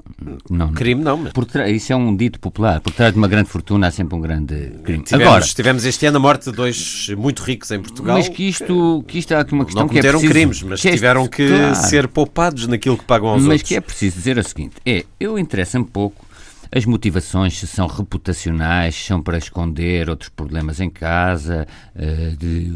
não. 0.50 0.72
Crime 0.72 1.02
não, 1.02 1.16
mas... 1.16 1.32
Por 1.32 1.46
isso 1.68 1.92
é 1.92 1.96
um 1.96 2.14
dito 2.14 2.38
popular. 2.38 2.80
Por 2.80 2.92
trás 2.92 3.12
de 3.12 3.18
uma 3.18 3.28
grande 3.28 3.48
fortuna 3.48 3.86
há 3.86 3.90
sempre 3.90 4.14
um 4.16 4.20
grande 4.20 4.72
crime. 4.84 5.04
Tivemos, 5.04 5.26
Agora, 5.26 5.44
tivemos 5.44 5.84
este 5.84 6.06
ano 6.06 6.18
a 6.18 6.20
morte 6.20 6.50
de 6.50 6.56
dois 6.56 7.08
muito 7.16 7.42
ricos 7.42 7.70
em 7.70 7.80
Portugal. 7.80 8.18
Mas 8.18 8.28
que 8.28 8.48
isto, 8.48 9.04
que 9.06 9.18
isto 9.18 9.32
há 9.34 9.40
aqui 9.40 9.54
uma 9.54 9.64
questão 9.64 9.84
não 9.84 9.88
que 9.88 9.98
é 9.98 10.02
preciso... 10.02 10.32
crimes, 10.32 10.62
mas 10.62 10.82
que 10.82 10.88
é, 10.88 10.92
tiveram 10.92 11.26
que 11.26 11.48
claro, 11.48 11.74
ser 11.74 12.08
poupados 12.08 12.66
naquilo 12.66 12.98
que 12.98 13.04
pagam 13.04 13.28
aos 13.28 13.42
mas 13.42 13.44
outros. 13.44 13.62
Mas 13.62 13.68
que 13.68 13.76
é 13.76 13.80
preciso 13.80 14.16
dizer 14.16 14.38
o 14.38 14.44
seguinte, 14.44 14.76
é, 14.84 15.04
eu 15.18 15.38
interessa-me 15.38 15.84
pouco 15.84 16.25
as 16.70 16.84
motivações 16.84 17.58
são 17.58 17.86
reputacionais, 17.86 18.94
são 18.94 19.22
para 19.22 19.38
esconder 19.38 20.08
outros 20.10 20.28
problemas 20.28 20.80
em 20.80 20.90
casa, 20.90 21.66
eh, 21.94 22.34
de, 22.38 22.72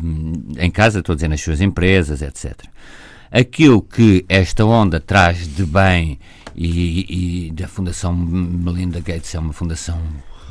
em 0.58 0.70
casa, 0.70 1.00
estou 1.00 1.12
a 1.12 1.16
dizer, 1.16 1.28
nas 1.28 1.40
suas 1.40 1.60
empresas, 1.60 2.22
etc. 2.22 2.54
Aquilo 3.30 3.80
que 3.80 4.24
esta 4.28 4.64
onda 4.64 4.98
traz 5.00 5.46
de 5.46 5.64
bem 5.64 6.18
e, 6.54 7.46
e 7.46 7.50
da 7.52 7.68
Fundação 7.68 8.14
Melinda 8.14 9.00
Gates 9.00 9.34
é 9.34 9.38
uma 9.38 9.52
fundação 9.52 10.00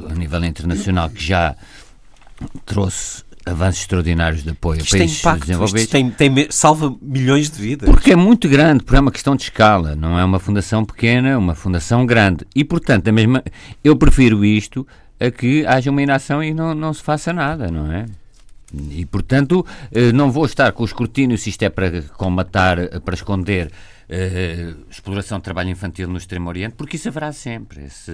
a 0.10 0.14
nível 0.14 0.44
internacional 0.46 1.10
que 1.10 1.24
já 1.24 1.56
trouxe 2.66 3.24
avanços 3.46 3.82
extraordinários 3.82 4.44
de 4.44 4.50
apoio 4.50 4.82
isto 4.82 4.96
a 4.96 5.00
países 5.00 5.20
impacto, 5.20 5.42
desenvolvidos. 5.42 5.82
Isto 5.82 5.92
tem, 5.92 6.10
tem, 6.10 6.48
salva 6.50 6.96
milhões 7.02 7.50
de 7.50 7.62
vidas. 7.62 7.90
Porque 7.90 8.12
é 8.12 8.16
muito 8.16 8.48
grande, 8.48 8.84
porque 8.84 8.98
é 8.98 9.00
uma 9.00 9.12
questão 9.12 9.36
de 9.36 9.44
escala, 9.44 9.96
não 9.96 10.20
é 10.20 10.24
uma 10.24 10.40
fundação 10.40 10.86
pequena, 10.86 11.30
é 11.30 11.38
uma 11.38 11.56
fundação 11.56 12.06
grande. 12.06 12.46
E, 12.56 12.64
portanto, 12.64 13.08
a 13.08 13.12
mesma, 13.12 13.44
eu 13.84 13.96
prefiro 13.96 14.44
isto 14.46 14.86
a 15.20 15.30
que 15.30 15.66
haja 15.66 15.92
uma 15.92 16.02
inação 16.02 16.44
e 16.44 16.54
não, 16.54 16.74
não 16.74 16.94
se 16.94 17.04
faça 17.04 17.34
nada, 17.34 17.70
não 17.70 17.92
é? 17.92 18.06
E, 18.92 19.06
portanto, 19.06 19.66
eh, 19.92 20.12
não 20.12 20.32
vou 20.32 20.46
estar 20.46 20.72
com 20.72 20.84
o 20.84 20.86
escrutínio 20.86 21.38
se 21.38 21.50
isto 21.50 21.64
é 21.64 21.70
para 21.70 22.02
combatar, 22.02 23.02
para 23.02 23.16
esconder 23.16 23.72
Uh, 24.10 24.90
exploração 24.90 25.38
de 25.38 25.44
trabalho 25.44 25.70
infantil 25.70 26.08
no 26.08 26.18
Extremo 26.18 26.50
Oriente, 26.50 26.74
porque 26.76 26.96
isso 26.96 27.08
haverá 27.10 27.32
sempre. 27.32 27.86
Esse, 27.86 28.12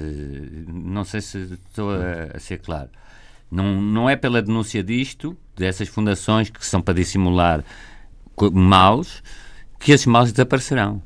não 0.67 1.05
sei 1.05 1.21
se 1.21 1.57
estou 1.69 1.89
a, 1.89 2.35
a, 2.35 2.39
ser 2.41 2.57
claro. 2.57 2.89
Não, 3.49 3.81
não 3.81 4.09
é 4.09 4.15
pela 4.15 4.41
denúncia 4.41 4.83
disto, 4.83 5.37
dessas 5.55 5.87
fundações 5.87 6.49
que 6.49 6.65
são 6.65 6.81
para 6.81 6.93
dissimular 6.93 7.63
maus, 8.53 9.23
que 9.79 9.91
esses 9.91 10.05
maus 10.05 10.31
desaparecerão. 10.31 11.01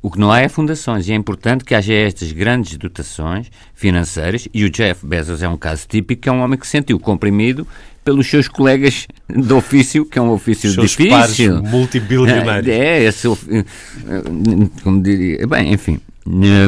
O 0.00 0.10
que 0.10 0.18
não 0.18 0.30
há 0.30 0.40
é 0.40 0.48
fundações 0.48 1.08
e 1.08 1.12
é 1.12 1.14
importante 1.16 1.64
que 1.64 1.74
haja 1.74 1.92
estas 1.92 2.30
grandes 2.30 2.76
dotações 2.76 3.50
financeiras 3.74 4.46
e 4.54 4.64
o 4.64 4.70
Jeff 4.70 5.04
Bezos 5.04 5.42
é 5.42 5.48
um 5.48 5.56
caso 5.56 5.88
típico, 5.88 6.22
que 6.22 6.28
é 6.28 6.32
um 6.32 6.40
homem 6.40 6.56
que 6.56 6.66
se 6.66 6.70
sentiu 6.70 7.00
comprimido 7.00 7.66
pelos 8.04 8.28
seus 8.28 8.46
colegas 8.46 9.08
de 9.28 9.52
ofício, 9.52 10.06
que 10.06 10.18
é 10.18 10.22
um 10.22 10.30
ofício 10.30 10.72
seus 10.72 10.88
difícil. 10.88 11.10
Pares 11.60 11.70
multibilionários. 11.70 12.68
É, 12.68 13.02
esse, 13.02 13.28
como 14.84 15.02
diria, 15.02 15.46
bem, 15.48 15.74
enfim, 15.74 16.00
eh, 16.17 16.17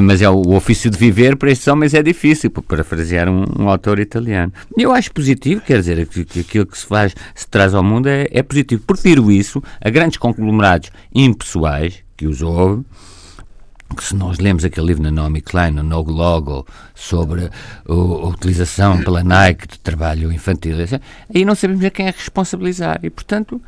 mas 0.03 0.23
é 0.23 0.31
o, 0.31 0.55
ofício 0.55 0.91
de 0.91 0.97
viver 0.97 1.37
para 1.37 1.51
estes 1.51 1.69
homens 1.69 1.93
é 1.93 2.03
difícil, 2.03 2.51
para 2.51 2.63
parafrasear 2.63 3.29
um, 3.29 3.45
um 3.59 3.69
autor 3.69 3.99
italiano. 3.99 4.53
Eu 4.77 4.93
acho 4.93 5.13
positivo, 5.13 5.61
quer 5.61 5.79
dizer, 5.79 6.07
que, 6.07 6.25
que 6.25 6.41
aquilo 6.41 6.67
que 6.67 6.79
se 6.79 6.87
faz, 6.87 7.15
se 7.35 7.47
traz 7.47 7.75
ao 7.75 7.83
mundo 7.83 8.09
é, 8.09 8.27
é 8.31 8.43
positivo. 8.43 8.83
Prefiro 8.87 9.31
isso 9.31 9.63
a 9.81 9.91
grandes 9.91 10.17
conglomerados 10.17 10.91
impessoais, 11.15 12.03
que 12.17 12.27
os 12.27 12.41
houve, 12.41 12.85
que 13.95 14.05
se 14.05 14.15
nós 14.17 14.39
lemos 14.39 14.65
aquele 14.65 14.87
livro 14.87 15.03
na 15.03 15.11
Naomi 15.11 15.43
Klein, 15.43 15.79
o 15.79 15.83
No 15.83 16.01
Logo, 16.03 16.67
sobre 16.95 17.51
a 17.87 17.93
utilização 17.93 19.03
pela 19.03 19.23
Nike 19.23 19.69
de 19.69 19.79
trabalho 19.79 20.33
infantil, 20.33 20.77
aí 21.35 21.45
não 21.45 21.55
sabemos 21.55 21.85
a 21.85 21.91
quem 21.91 22.07
é 22.07 22.11
responsabilizar. 22.11 23.01
E, 23.03 23.11
portanto, 23.11 23.61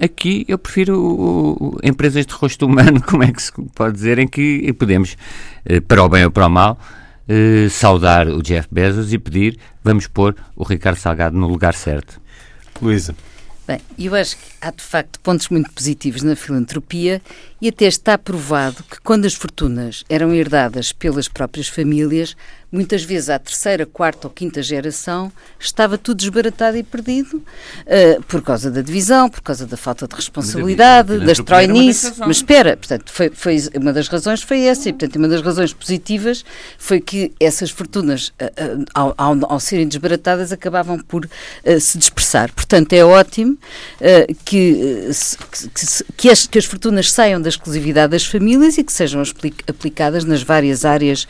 Aqui 0.00 0.44
eu 0.48 0.58
prefiro 0.58 0.98
o, 0.98 1.52
o, 1.52 1.78
empresas 1.82 2.24
de 2.24 2.32
rosto 2.32 2.66
humano, 2.66 3.02
como 3.06 3.22
é 3.22 3.30
que 3.30 3.42
se 3.42 3.52
pode 3.74 3.94
dizer, 3.94 4.18
em 4.18 4.26
que 4.26 4.72
podemos, 4.72 5.16
eh, 5.64 5.80
para 5.80 6.02
o 6.02 6.08
bem 6.08 6.24
ou 6.24 6.30
para 6.30 6.46
o 6.46 6.50
mal, 6.50 6.78
eh, 7.28 7.68
saudar 7.68 8.26
o 8.28 8.42
Jeff 8.42 8.68
Bezos 8.70 9.12
e 9.12 9.18
pedir 9.18 9.58
vamos 9.84 10.06
pôr 10.06 10.34
o 10.56 10.64
Ricardo 10.64 10.96
Salgado 10.96 11.36
no 11.36 11.46
lugar 11.46 11.74
certo. 11.74 12.20
Luísa. 12.80 13.14
Bem, 13.66 13.80
eu 13.96 14.12
acho 14.14 14.36
que 14.36 14.44
há 14.60 14.72
de 14.72 14.82
facto 14.82 15.20
pontos 15.20 15.48
muito 15.48 15.70
positivos 15.70 16.22
na 16.22 16.34
filantropia 16.34 17.22
e 17.60 17.68
até 17.68 17.84
está 17.84 18.18
provado 18.18 18.82
que 18.82 19.00
quando 19.00 19.24
as 19.24 19.34
fortunas 19.34 20.04
eram 20.08 20.34
herdadas 20.34 20.92
pelas 20.92 21.28
próprias 21.28 21.68
famílias, 21.68 22.36
muitas 22.72 23.04
vezes 23.04 23.28
à 23.28 23.38
terceira, 23.38 23.84
quarta 23.84 24.26
ou 24.26 24.32
quinta 24.32 24.62
geração, 24.62 25.30
estava 25.60 25.98
tudo 25.98 26.16
desbaratado 26.16 26.78
e 26.78 26.82
perdido 26.82 27.36
uh, 27.36 28.22
por 28.22 28.40
causa 28.40 28.70
da 28.70 28.80
divisão, 28.80 29.28
por 29.28 29.42
causa 29.42 29.66
da 29.66 29.76
falta 29.76 30.08
de 30.08 30.16
responsabilidade, 30.16 31.18
das 31.18 31.38
troinices. 31.38 32.14
Mas 32.18 32.38
espera, 32.38 32.74
portanto, 32.74 33.12
foi, 33.12 33.30
foi, 33.30 33.58
uma 33.76 33.92
das 33.92 34.08
razões 34.08 34.42
foi 34.42 34.62
essa, 34.62 34.88
e 34.88 34.92
portanto, 34.92 35.16
uma 35.16 35.28
das 35.28 35.42
razões 35.42 35.74
positivas 35.74 36.42
foi 36.78 36.98
que 36.98 37.32
essas 37.38 37.70
fortunas, 37.70 38.28
uh, 38.28 38.80
uh, 38.80 38.84
ao, 38.94 39.14
ao, 39.18 39.52
ao, 39.52 39.60
serem 39.60 39.86
desbaratadas, 39.86 40.50
acabavam 40.50 40.98
por 40.98 41.28
se 41.78 41.98
dispersar. 41.98 42.50
Portanto, 42.52 42.92
é 42.94 43.04
ótimo 43.04 43.58
que, 44.44 45.10
que, 45.64 46.10
que, 46.16 46.30
as, 46.30 46.46
que 46.46 46.58
as 46.58 46.64
fortunas 46.64 47.12
saiam 47.12 47.40
da 47.40 47.48
exclusividade 47.48 48.12
das 48.12 48.24
famílias 48.24 48.78
e 48.78 48.84
que 48.84 48.92
sejam 48.92 49.22
aplicadas 49.68 50.24
nas 50.24 50.42
várias 50.42 50.84
áreas, 50.84 51.26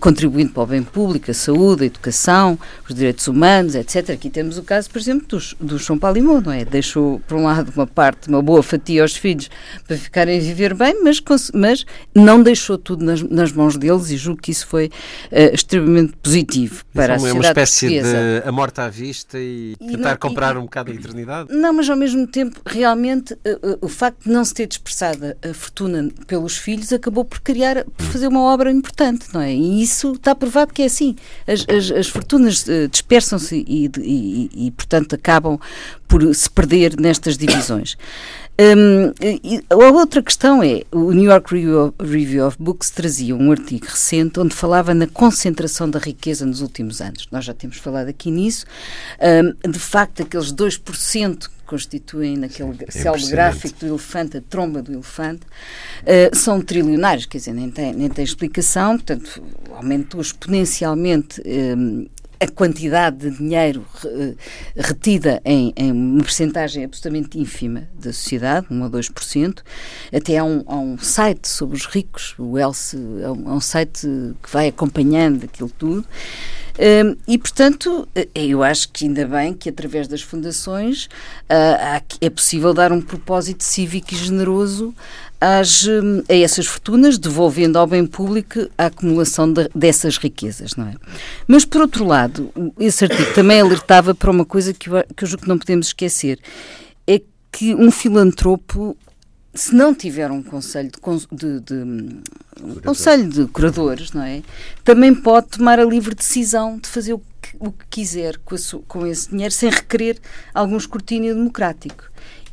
contribuindo 0.00 0.52
para 0.52 0.63
bem 0.66 0.82
público, 0.82 1.30
a 1.30 1.34
saúde, 1.34 1.84
a 1.84 1.86
educação, 1.86 2.58
os 2.88 2.94
direitos 2.94 3.26
humanos, 3.28 3.74
etc. 3.74 4.10
Aqui 4.10 4.30
temos 4.30 4.58
o 4.58 4.62
caso, 4.62 4.90
por 4.90 4.98
exemplo, 4.98 5.26
do, 5.26 5.66
do 5.66 5.78
João 5.78 5.98
Palimão, 5.98 6.40
não 6.40 6.52
é? 6.52 6.64
Deixou, 6.64 7.20
por 7.26 7.36
um 7.36 7.44
lado, 7.44 7.72
uma 7.74 7.86
parte, 7.86 8.28
uma 8.28 8.42
boa 8.42 8.62
fatia 8.62 9.02
aos 9.02 9.16
filhos 9.16 9.50
para 9.86 9.96
ficarem 9.96 10.38
a 10.38 10.42
viver 10.42 10.74
bem, 10.74 11.02
mas, 11.02 11.22
mas 11.52 11.84
não 12.14 12.42
deixou 12.42 12.78
tudo 12.78 13.04
nas, 13.04 13.22
nas 13.22 13.52
mãos 13.52 13.76
deles 13.76 14.10
e 14.10 14.16
julgo 14.16 14.40
que 14.40 14.50
isso 14.50 14.66
foi 14.66 14.86
uh, 14.86 15.54
extremamente 15.54 16.14
positivo 16.22 16.84
para 16.92 17.16
isso 17.16 17.26
a 17.26 17.28
sociedade 17.28 17.38
É 17.38 17.50
uma 17.52 17.62
espécie 17.62 17.86
portuguesa. 17.88 18.40
de 18.42 18.48
a 18.48 18.52
morte 18.52 18.80
à 18.80 18.88
vista 18.88 19.38
e, 19.38 19.76
e 19.80 19.86
tentar 19.86 20.10
não, 20.10 20.16
comprar 20.16 20.54
e, 20.54 20.58
um 20.58 20.62
bocado 20.62 20.90
a 20.90 20.94
eternidade? 20.94 21.52
Não, 21.52 21.72
mas 21.72 21.88
ao 21.88 21.96
mesmo 21.96 22.26
tempo, 22.26 22.60
realmente, 22.64 23.34
uh, 23.34 23.36
uh, 23.36 23.78
o 23.80 23.88
facto 23.88 24.24
de 24.24 24.30
não 24.30 24.44
se 24.44 24.54
ter 24.54 24.66
dispersado 24.66 25.34
a 25.42 25.54
fortuna 25.54 26.08
pelos 26.26 26.56
filhos 26.56 26.92
acabou 26.92 27.24
por 27.24 27.40
criar, 27.40 27.84
por 27.84 28.06
fazer 28.06 28.28
uma 28.28 28.42
obra 28.42 28.70
importante, 28.70 29.26
não 29.32 29.40
é? 29.40 29.52
E 29.52 29.82
isso 29.82 30.12
está 30.12 30.34
provado 30.34 30.53
provado 30.54 30.72
que 30.72 30.82
é 30.82 30.86
assim. 30.86 31.16
As, 31.46 31.66
as, 31.68 31.90
as 31.90 32.08
fortunas 32.08 32.64
uh, 32.66 32.88
dispersam-se 32.88 33.64
e, 33.66 33.90
e, 33.98 34.66
e, 34.66 34.70
portanto, 34.70 35.14
acabam 35.16 35.58
por 36.06 36.34
se 36.34 36.48
perder 36.48 36.98
nestas 36.98 37.36
divisões. 37.36 37.96
Um, 38.56 39.12
a 39.68 39.90
outra 39.90 40.22
questão 40.22 40.62
é, 40.62 40.84
o 40.92 41.10
New 41.10 41.24
York 41.24 41.52
Review 41.98 42.46
of 42.46 42.56
Books 42.60 42.88
trazia 42.90 43.34
um 43.34 43.50
artigo 43.50 43.84
recente 43.84 44.38
onde 44.38 44.54
falava 44.54 44.94
na 44.94 45.08
concentração 45.08 45.90
da 45.90 45.98
riqueza 45.98 46.46
nos 46.46 46.60
últimos 46.60 47.00
anos. 47.00 47.26
Nós 47.32 47.44
já 47.44 47.52
temos 47.52 47.78
falado 47.78 48.08
aqui 48.08 48.30
nisso. 48.30 48.64
Um, 49.64 49.70
de 49.70 49.78
facto, 49.78 50.22
aqueles 50.22 50.52
2% 50.52 51.48
que 51.48 51.53
constituem 51.64 52.36
naquele 52.36 52.76
é 52.86 52.90
célebre 52.90 53.26
gráfico 53.28 53.80
do 53.80 53.86
elefante, 53.86 54.36
a 54.36 54.40
tromba 54.40 54.82
do 54.82 54.92
elefante, 54.92 55.42
uh, 55.42 56.36
são 56.36 56.60
trilionários, 56.60 57.26
quer 57.26 57.38
dizer, 57.38 57.52
nem 57.52 57.70
tem, 57.70 57.92
nem 57.92 58.08
tem 58.08 58.24
explicação, 58.24 58.96
portanto, 58.96 59.42
aumentou 59.70 60.20
exponencialmente 60.20 61.42
um, 61.44 62.06
a 62.44 62.48
quantidade 62.48 63.30
de 63.30 63.38
dinheiro 63.38 63.84
eh, 64.04 64.34
retida 64.76 65.40
em, 65.44 65.72
em 65.76 65.90
uma 65.90 66.22
percentagem 66.22 66.84
absolutamente 66.84 67.38
ínfima 67.38 67.88
da 67.94 68.12
sociedade, 68.12 68.66
1 68.70 68.84
a 68.84 68.90
2%. 68.90 69.62
Até 70.12 70.36
há 70.36 70.44
um, 70.44 70.62
há 70.66 70.76
um 70.76 70.98
site 70.98 71.48
sobre 71.48 71.76
os 71.76 71.86
ricos, 71.86 72.34
o 72.38 72.58
Else, 72.58 72.96
é 72.96 73.30
um, 73.30 73.50
é 73.50 73.52
um 73.54 73.60
site 73.60 74.06
que 74.42 74.50
vai 74.50 74.68
acompanhando 74.68 75.44
aquilo 75.44 75.70
tudo. 75.70 76.06
Um, 76.76 77.16
e, 77.28 77.38
portanto, 77.38 78.08
eh, 78.14 78.28
eu 78.34 78.62
acho 78.62 78.88
que 78.88 79.06
ainda 79.06 79.26
bem 79.26 79.54
que 79.54 79.68
através 79.68 80.08
das 80.08 80.22
fundações 80.22 81.04
uh, 81.48 82.02
é 82.20 82.28
possível 82.28 82.74
dar 82.74 82.90
um 82.90 83.00
propósito 83.00 83.62
cívico 83.62 84.12
e 84.12 84.16
generoso 84.16 84.92
às, 85.40 85.86
hum, 85.86 86.22
a 86.28 86.34
essas 86.34 86.66
fortunas, 86.66 87.18
devolvendo 87.18 87.78
ao 87.78 87.86
bem 87.86 88.06
público 88.06 88.68
a 88.78 88.86
acumulação 88.86 89.52
de, 89.52 89.68
dessas 89.74 90.16
riquezas, 90.16 90.76
não 90.76 90.88
é? 90.88 90.94
Mas, 91.46 91.64
por 91.64 91.82
outro 91.82 92.04
lado, 92.04 92.50
esse 92.78 93.04
artigo 93.04 93.34
também 93.34 93.60
alertava 93.60 94.14
para 94.14 94.30
uma 94.30 94.44
coisa 94.44 94.72
que 94.72 94.88
eu, 94.88 95.04
que 95.14 95.24
eu 95.24 95.28
julgo 95.28 95.42
que 95.42 95.48
não 95.48 95.58
podemos 95.58 95.88
esquecer, 95.88 96.38
é 97.06 97.20
que 97.52 97.74
um 97.74 97.90
filantropo 97.90 98.96
se 99.54 99.72
não 99.72 99.94
tiver 99.94 100.30
um 100.32 100.42
conselho 100.42 100.90
de, 101.30 101.60
de, 101.60 101.60
de 101.60 101.74
um 102.60 102.74
conselho 102.84 103.28
de 103.28 103.46
curadores, 103.46 104.12
não 104.12 104.22
é? 104.22 104.42
Também 104.82 105.14
pode 105.14 105.46
tomar 105.46 105.78
a 105.78 105.84
livre 105.84 106.14
decisão 106.14 106.76
de 106.76 106.88
fazer 106.88 107.12
o 107.12 107.22
que, 107.40 107.56
o 107.60 107.70
que 107.70 107.86
quiser 107.88 108.36
com, 108.38 108.56
com, 108.88 109.06
esse 109.06 109.30
dinheiro 109.30 109.54
sem 109.54 109.70
requerer 109.70 110.18
algum 110.52 110.76
escrutínio 110.76 111.34
democrático. 111.34 112.04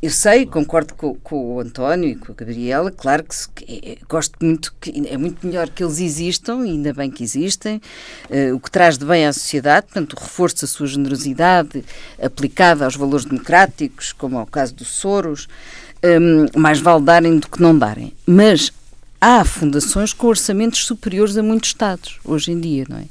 Eu 0.01 0.09
sei, 0.09 0.47
concordo 0.47 0.95
com, 0.95 1.13
com, 1.13 1.55
o 1.55 1.59
António 1.59 2.09
e 2.09 2.15
com 2.15 2.31
a 2.31 2.35
Gabriela, 2.35 2.89
claro 2.89 3.23
que, 3.53 3.81
é, 3.85 3.97
gosto 4.09 4.35
muito, 4.41 4.73
que 4.81 5.07
é 5.07 5.15
muito 5.15 5.45
melhor 5.45 5.69
que 5.69 5.83
eles 5.83 5.99
existam, 5.99 6.65
e 6.65 6.71
ainda 6.71 6.91
bem 6.91 7.11
que 7.11 7.23
existem, 7.23 7.79
uh, 8.27 8.55
o 8.55 8.59
que 8.59 8.71
traz 8.71 8.97
de 8.97 9.05
bem 9.05 9.27
à 9.27 9.31
sociedade, 9.31 9.85
portanto, 9.85 10.13
o 10.13 10.19
reforço 10.19 10.61
da 10.61 10.67
sua 10.67 10.87
generosidade 10.87 11.85
aplicada 12.19 12.83
aos 12.83 12.95
valores 12.95 13.25
democráticos, 13.25 14.11
como 14.11 14.39
é 14.39 14.41
o 14.41 14.47
caso 14.47 14.73
do 14.73 14.83
Soros, 14.83 15.47
um, 16.03 16.59
mais 16.59 16.79
vale 16.79 17.03
darem 17.03 17.37
do 17.37 17.47
que 17.47 17.61
não 17.61 17.77
darem. 17.77 18.11
Mas 18.25 18.71
há 19.21 19.45
fundações 19.45 20.13
com 20.13 20.25
orçamentos 20.25 20.83
superiores 20.83 21.37
a 21.37 21.43
muitos 21.43 21.69
Estados, 21.69 22.19
hoje 22.25 22.51
em 22.51 22.59
dia, 22.59 22.85
não 22.89 22.97
é? 22.97 23.03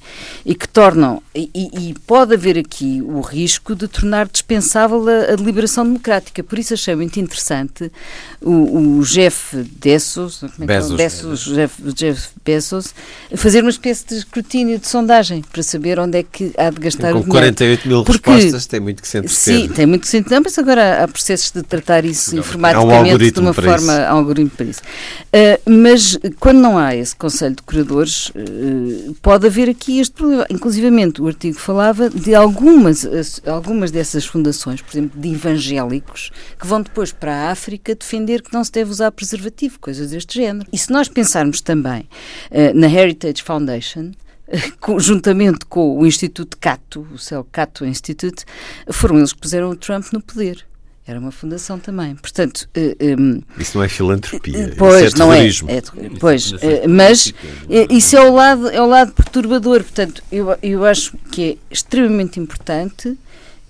E 0.44 0.56
que 0.56 0.68
tornam, 0.68 1.22
e, 1.32 1.48
e 1.54 1.94
pode 2.04 2.34
haver 2.34 2.58
aqui 2.58 3.00
o 3.00 3.20
risco 3.20 3.76
de 3.76 3.86
tornar 3.86 4.26
dispensável 4.26 5.08
a, 5.08 5.32
a 5.32 5.36
deliberação 5.36 5.84
democrática. 5.84 6.42
Por 6.42 6.58
isso 6.58 6.74
achei 6.74 6.96
muito 6.96 7.20
interessante 7.20 7.92
o, 8.40 8.98
o 8.98 9.02
Jeff 9.04 9.56
Bezos, 9.80 10.42
é 10.42 10.66
Bezos, 10.66 10.96
Bezos 10.96 11.44
Jeff, 11.44 11.82
Jeff, 11.92 12.28
Bezos, 12.44 12.94
fazer 13.36 13.60
uma 13.60 13.70
espécie 13.70 14.04
de 14.08 14.14
escrutínio 14.16 14.80
de 14.80 14.88
sondagem 14.88 15.42
para 15.42 15.62
saber 15.62 16.00
onde 16.00 16.18
é 16.18 16.22
que 16.24 16.52
há 16.58 16.70
de 16.70 16.80
gastar 16.80 17.12
com 17.12 17.20
o 17.20 17.22
dinheiro. 17.22 17.26
Com 17.26 17.30
48 17.30 17.88
mil 17.88 18.04
Porque, 18.04 18.30
respostas 18.30 18.66
tem 18.66 18.80
muito 18.80 19.00
que 19.00 19.08
se. 19.08 19.28
Sim, 19.28 19.68
tem 19.68 19.86
muito 19.86 20.02
que 20.02 20.08
se 20.08 20.18
entreter, 20.18 20.40
mas 20.40 20.58
agora 20.58 21.04
há 21.04 21.08
processos 21.08 21.52
de 21.52 21.62
tratar 21.62 22.04
isso 22.04 22.36
informaticamente 22.36 23.14
um 23.14 23.32
de 23.32 23.40
uma 23.40 23.54
forma, 23.54 23.92
um 23.92 24.16
algoritmo 24.16 24.50
para 24.50 24.66
isso. 24.66 24.80
Uh, 24.80 25.70
mas 25.70 25.99
mas 26.00 26.16
quando 26.38 26.60
não 26.60 26.78
há 26.78 26.96
esse 26.96 27.14
Conselho 27.14 27.56
de 27.56 27.62
Curadores, 27.62 28.32
eh, 28.34 29.12
pode 29.20 29.46
haver 29.46 29.68
aqui 29.68 30.00
este 30.00 30.14
problema. 30.14 30.46
Inclusivamente, 30.48 31.20
o 31.20 31.26
artigo 31.26 31.58
falava 31.58 32.08
de 32.08 32.34
algumas, 32.34 33.06
algumas 33.46 33.90
dessas 33.90 34.24
fundações, 34.24 34.80
por 34.80 34.90
exemplo, 34.92 35.20
de 35.20 35.28
evangélicos, 35.28 36.30
que 36.58 36.66
vão 36.66 36.80
depois 36.80 37.12
para 37.12 37.34
a 37.34 37.50
África 37.50 37.94
defender 37.94 38.40
que 38.40 38.50
não 38.50 38.64
se 38.64 38.72
deve 38.72 38.90
usar 38.90 39.12
preservativo, 39.12 39.78
coisas 39.78 40.10
deste 40.10 40.40
género. 40.40 40.66
E 40.72 40.78
se 40.78 40.90
nós 40.90 41.06
pensarmos 41.06 41.60
também 41.60 42.08
eh, 42.50 42.72
na 42.72 42.88
Heritage 42.88 43.42
Foundation, 43.42 44.12
juntamente 45.00 45.66
com 45.66 45.98
o 45.98 46.06
Instituto 46.06 46.56
Cato, 46.58 47.06
o 47.12 47.18
Cell 47.18 47.46
Cato 47.52 47.84
Institute, 47.84 48.46
foram 48.90 49.18
eles 49.18 49.34
que 49.34 49.40
puseram 49.40 49.68
o 49.68 49.76
Trump 49.76 50.06
no 50.14 50.22
poder. 50.22 50.64
Era 51.10 51.18
uma 51.18 51.32
fundação 51.32 51.76
também. 51.76 52.14
Portanto, 52.14 52.68
uh, 52.76 52.96
eh, 53.00 53.16
um, 53.18 53.42
isso 53.58 53.76
não 53.76 53.82
é 53.82 53.88
filantropia, 53.88 54.72
pois, 54.78 55.06
isso 55.06 55.16
é 55.16 55.18
não 55.18 55.32
é, 55.32 55.48
é, 55.48 55.82
pois, 56.20 56.52
uh, 56.52 56.58
mas 56.88 57.26
uh, 57.26 57.34
isso 57.90 58.16
é 58.16 58.20
o 58.20 58.32
lado 58.32 58.68
é 58.68 58.80
o 58.80 58.86
lado 58.86 59.12
perturbador. 59.12 59.82
Portanto, 59.82 60.22
eu, 60.30 60.56
eu 60.62 60.84
acho 60.84 61.16
que 61.32 61.42
é 61.42 61.56
extremamente 61.68 62.38
importante 62.38 63.18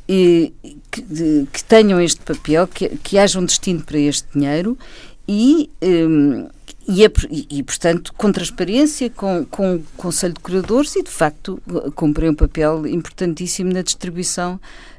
que, 0.07 0.53
de, 1.01 1.47
que, 1.51 1.65
tenham 1.65 1.99
este 1.99 2.21
papel, 2.21 2.67
que, 2.67 2.91
que 2.99 3.17
haja 3.17 3.41
um 3.41 3.47
destino 3.47 3.81
para 3.81 3.99
este 3.99 4.29
dinheiro 4.35 4.77
e 5.27 5.71
um, 5.81 5.87
ehm, 5.87 6.49
e, 6.87 7.05
é, 7.05 7.13
e, 7.31 7.63
portanto, 7.63 8.13
com 8.17 8.33
transparência, 8.33 9.09
com, 9.09 9.47
com 9.47 9.77
o 9.77 9.85
Conselho 9.97 10.35
de 10.35 10.41
Curadores 10.41 10.97
e, 10.97 11.05
de 11.05 11.11
facto, 11.11 11.63
cumprem 11.95 12.31
um 12.31 12.35
papel 12.35 12.85
importantíssimo 12.87 13.73
na 13.73 13.81
distribuição 13.81 14.55
eh, 14.55 14.90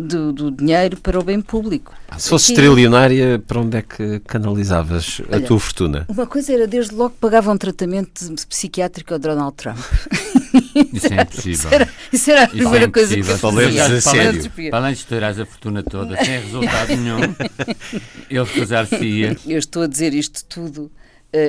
do, 0.00 0.32
do, 0.32 0.50
dinheiro 0.50 0.96
para 0.96 1.18
o 1.18 1.22
bem 1.22 1.40
público. 1.40 1.94
Se 2.18 2.28
fosses 2.28 2.54
trilionária, 2.54 3.38
para 3.38 3.60
onde 3.60 3.76
é 3.76 3.82
que 3.82 4.20
canalizavas 4.20 5.20
a 5.30 5.36
Olha, 5.36 5.46
tua 5.46 5.60
fortuna? 5.60 6.06
Uma 6.08 6.26
coisa 6.26 6.52
era, 6.52 6.66
desde 6.66 6.94
logo, 6.94 7.14
pagavam 7.20 7.54
um 7.54 7.58
tratamento 7.58 8.24
psiquiátrico 8.48 9.12
ao 9.12 9.18
Donald 9.18 9.54
Trump. 9.56 9.78
Isso 10.92 11.12
é 11.12 11.22
impossível. 11.22 11.52
Isso 11.52 11.74
era, 11.74 11.88
isso 12.12 12.30
era 12.30 12.44
a 12.44 12.48
primeira 12.48 12.84
é 12.86 12.88
coisa 12.88 13.14
que 13.14 13.20
eu 13.20 13.38
fazia. 13.38 13.84
a 13.84 14.00
sério. 14.00 14.50
Além 14.72 14.92
de 14.92 14.98
estourar 14.98 15.40
a 15.40 15.46
fortuna 15.46 15.82
toda, 15.82 16.16
sem 16.24 16.40
resultado 16.40 16.96
nenhum, 16.96 17.20
ele 18.28 18.44
recusar-se-ia. 18.44 19.36
Eu 19.46 19.58
estou 19.58 19.82
a 19.82 19.86
dizer 19.86 20.12
isto 20.12 20.44
tudo 20.46 20.90
eh, 20.96 20.99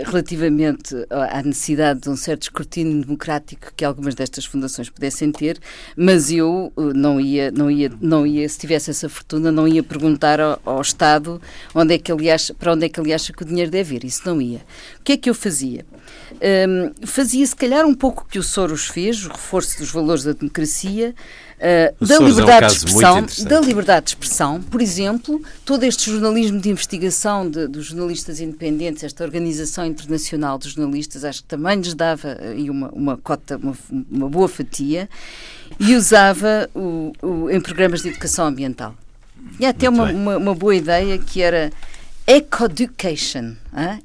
relativamente 0.05 0.95
à 1.09 1.41
necessidade 1.41 2.01
de 2.01 2.09
um 2.09 2.15
certo 2.15 2.43
escrutínio 2.43 3.01
democrático 3.01 3.71
que 3.75 3.83
algumas 3.83 4.13
destas 4.13 4.45
fundações 4.45 4.89
pudessem 4.89 5.31
ter, 5.31 5.59
mas 5.95 6.31
eu 6.31 6.71
eh, 6.77 6.81
não 6.93 7.19
ia, 7.19 7.51
não 7.51 7.69
ia, 7.71 7.91
não 7.99 8.27
ia, 8.27 8.47
se 8.47 8.59
tivesse 8.59 8.91
essa 8.91 9.09
fortuna, 9.09 9.51
não 9.51 9.67
ia 9.67 9.81
perguntar 9.81 10.39
ao, 10.39 10.61
ao 10.65 10.81
Estado 10.81 11.41
onde 11.73 11.95
é 11.95 11.97
que 11.97 12.11
ele 12.11 12.29
acha, 12.29 12.53
para 12.53 12.73
onde 12.73 12.85
é 12.85 12.89
que 12.89 12.99
ele 12.99 13.13
acha 13.13 13.33
que 13.33 13.41
o 13.41 13.45
dinheiro 13.45 13.71
deve 13.71 13.95
ir. 13.95 14.03
Isso 14.03 14.21
não 14.25 14.41
ia. 14.41 14.59
O 14.99 15.03
que 15.03 15.13
é 15.13 15.17
que 15.17 15.29
eu 15.29 15.33
fazia? 15.33 15.85
Um, 16.41 17.05
fazia 17.05 17.45
se 17.45 17.55
calhar 17.55 17.85
um 17.85 17.93
pouco 17.93 18.23
o 18.23 18.25
que 18.25 18.39
o 18.39 18.43
Soros 18.43 18.87
fez, 18.87 19.25
o 19.25 19.29
reforço 19.29 19.79
dos 19.79 19.91
valores 19.91 20.23
da 20.23 20.33
democracia, 20.33 21.13
uh, 21.61 22.05
da 22.05 22.19
liberdade 22.19 22.63
é 22.63 22.65
um 22.65 22.69
de 22.69 22.75
expressão, 22.75 23.47
da 23.47 23.61
liberdade 23.61 24.05
de 24.05 24.09
expressão, 24.11 24.61
por 24.61 24.81
exemplo, 24.81 25.41
todo 25.63 25.83
este 25.83 26.11
jornalismo 26.11 26.59
de 26.59 26.69
investigação 26.69 27.49
de, 27.49 27.67
dos 27.67 27.85
jornalistas 27.85 28.39
independentes, 28.39 29.03
esta 29.03 29.23
organização 29.23 29.85
internacional 29.85 30.57
dos 30.57 30.73
jornalistas, 30.73 31.23
acho 31.23 31.41
que 31.43 31.47
também 31.47 31.77
lhes 31.77 31.93
dava 31.93 32.37
aí 32.41 32.69
uma, 32.69 32.89
uma 32.89 33.17
cota, 33.17 33.57
uma, 33.57 33.75
uma 34.09 34.29
boa 34.29 34.47
fatia, 34.47 35.09
e 35.79 35.95
usava 35.95 36.69
o, 36.73 37.13
o, 37.21 37.49
em 37.49 37.61
programas 37.61 38.01
de 38.01 38.09
educação 38.09 38.45
ambiental. 38.45 38.95
E 39.59 39.65
até 39.65 39.89
uma, 39.89 40.11
uma, 40.11 40.37
uma 40.37 40.55
boa 40.55 40.75
ideia 40.75 41.17
que 41.17 41.41
era 41.41 41.71
Ecoeducation. 42.27 43.55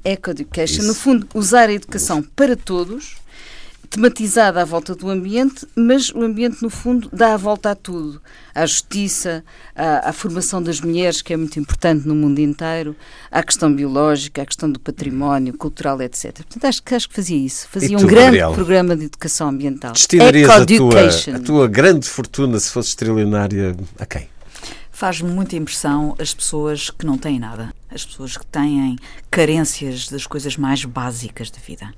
Ecoeducation, 0.03 0.83
no 0.83 0.93
fundo, 0.93 1.27
usar 1.33 1.69
a 1.69 1.73
educação 1.73 2.21
para 2.21 2.55
todos, 2.55 3.15
tematizada 3.89 4.61
à 4.61 4.65
volta 4.65 4.95
do 4.95 5.09
ambiente, 5.09 5.67
mas 5.75 6.09
o 6.09 6.21
ambiente, 6.21 6.61
no 6.61 6.69
fundo, 6.69 7.09
dá 7.11 7.33
a 7.33 7.37
volta 7.37 7.71
a 7.71 7.75
tudo. 7.75 8.21
À 8.53 8.65
justiça, 8.65 9.43
à, 9.75 10.09
à, 10.09 10.13
formação 10.13 10.61
das 10.61 10.81
mulheres, 10.81 11.21
que 11.21 11.33
é 11.33 11.37
muito 11.37 11.59
importante 11.59 12.07
no 12.07 12.15
mundo 12.15 12.39
inteiro, 12.39 12.95
à 13.31 13.41
questão 13.43 13.73
biológica, 13.73 14.41
à 14.41 14.45
questão 14.45 14.71
do 14.71 14.79
património 14.79 15.57
cultural, 15.57 16.01
etc. 16.01 16.33
Portanto, 16.33 16.65
acho, 16.65 16.81
acho 16.91 17.09
que 17.09 17.15
fazia 17.15 17.37
isso. 17.37 17.67
Fazia 17.69 17.97
tu, 17.97 18.03
um 18.03 18.07
grande 18.07 18.37
Gabriel, 18.37 18.53
programa 18.53 18.95
de 18.95 19.05
educação 19.05 19.49
ambiental. 19.49 19.93
Destinarias 19.93 20.49
a 20.49 20.65
tua, 20.65 21.35
a 21.35 21.39
tua 21.39 21.67
grande 21.67 22.07
fortuna, 22.07 22.59
se 22.59 22.71
fosses 22.71 22.95
trilionária, 22.95 23.75
a 23.99 24.05
quem? 24.05 24.27
Faz-me 24.91 25.29
muita 25.29 25.55
impressão 25.55 26.15
as 26.17 26.33
pessoas 26.33 26.89
que 26.89 27.05
não 27.05 27.19
têm 27.19 27.39
nada, 27.39 27.71
as 27.87 28.03
pessoas 28.03 28.35
que 28.35 28.45
têm 28.47 28.95
carências 29.29 30.09
das 30.09 30.25
coisas 30.25 30.57
mais 30.57 30.83
básicas 30.85 31.51
da 31.51 31.59
vida. 31.59 31.93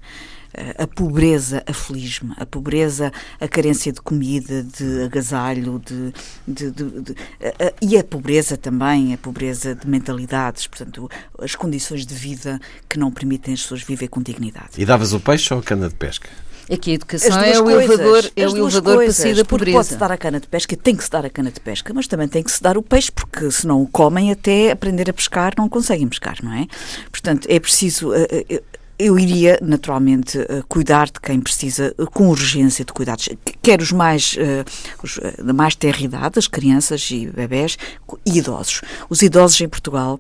A 0.78 0.88
pobreza 0.88 1.64
aflige-me, 1.68 2.34
a 2.38 2.46
pobreza, 2.46 3.12
a 3.40 3.48
carência 3.48 3.92
de 3.92 4.02
comida, 4.02 4.64
de 4.64 5.04
agasalho, 5.04 5.80
de, 5.86 6.14
de, 6.48 6.72
de, 6.72 7.02
de 7.02 7.16
a, 7.40 7.68
a, 7.68 7.74
e 7.82 7.98
a 7.98 8.04
pobreza 8.04 8.58
também, 8.58 9.14
a 9.14 9.18
pobreza 9.18 9.76
de 9.76 9.88
mentalidades, 9.88 10.66
portanto, 10.66 11.10
as 11.40 11.56
condições 11.56 12.06
de 12.06 12.16
vida 12.16 12.60
que 12.88 12.98
não 12.98 13.12
permitem 13.12 13.54
as 13.54 13.62
pessoas 13.62 13.84
viver 13.84 14.08
com 14.08 14.22
dignidade. 14.22 14.70
E 14.78 14.86
davas 14.86 15.14
o 15.14 15.20
peixe 15.20 15.54
ou 15.54 15.60
a 15.60 15.64
cana 15.64 15.88
de 15.88 15.96
pesca? 15.96 16.30
É 16.68 16.78
que 16.78 16.92
a 16.92 16.94
educação 16.94 17.42
é 17.42 17.60
o 17.60 17.70
elevador, 17.70 18.32
é 18.36 18.48
o 18.48 18.56
elevador 18.56 18.96
coisas, 18.98 19.16
para 19.16 19.24
sair 19.24 19.36
da 19.36 19.44
pobreza. 19.44 19.78
Pode-se 19.78 19.98
dar 19.98 20.12
a 20.12 20.18
cana 20.18 20.40
de 20.40 20.48
pesca, 20.48 20.78
tem 20.78 20.96
que 20.96 21.04
se 21.04 21.10
dar 21.10 21.26
a 21.26 21.30
cana 21.30 21.52
de 21.52 21.60
pesca, 21.60 21.92
mas 21.96 22.06
também 22.06 22.28
tem 22.28 22.44
que 22.44 22.52
se 22.52 22.62
dar 22.62 22.78
o 22.78 22.84
peixe, 22.84 23.12
porque 23.12 23.50
se 23.50 23.66
não 23.66 23.82
o 23.82 23.88
comem 23.88 24.32
até 24.32 24.70
aprender 24.72 25.10
a 25.10 25.14
pescar, 25.14 25.54
não 25.58 25.68
conseguem 25.68 26.08
pescar, 26.08 26.38
não 26.44 26.54
é? 26.54 26.68
Portanto, 27.12 27.48
é 27.50 27.60
preciso. 27.60 28.10
Uh, 28.10 28.24
uh, 28.24 28.79
eu 29.00 29.18
iria, 29.18 29.58
naturalmente, 29.62 30.38
uh, 30.38 30.64
cuidar 30.68 31.06
de 31.06 31.22
quem 31.22 31.40
precisa 31.40 31.96
uh, 31.98 32.06
com 32.12 32.28
urgência 32.28 32.84
de 32.84 32.92
cuidados, 32.92 33.30
quer 33.62 33.82
os 33.82 33.94
mais, 33.94 34.34
uh, 34.34 34.66
os, 35.02 35.18
da 35.42 35.54
mais 35.54 35.74
terra 35.74 36.02
idade, 36.02 36.38
as 36.38 36.48
crianças 36.48 37.10
e 37.10 37.28
bebés, 37.28 37.78
e 38.26 38.38
idosos. 38.38 38.82
Os 39.10 39.22
idosos 39.22 39.62
em 39.62 39.70
Portugal, 39.70 40.20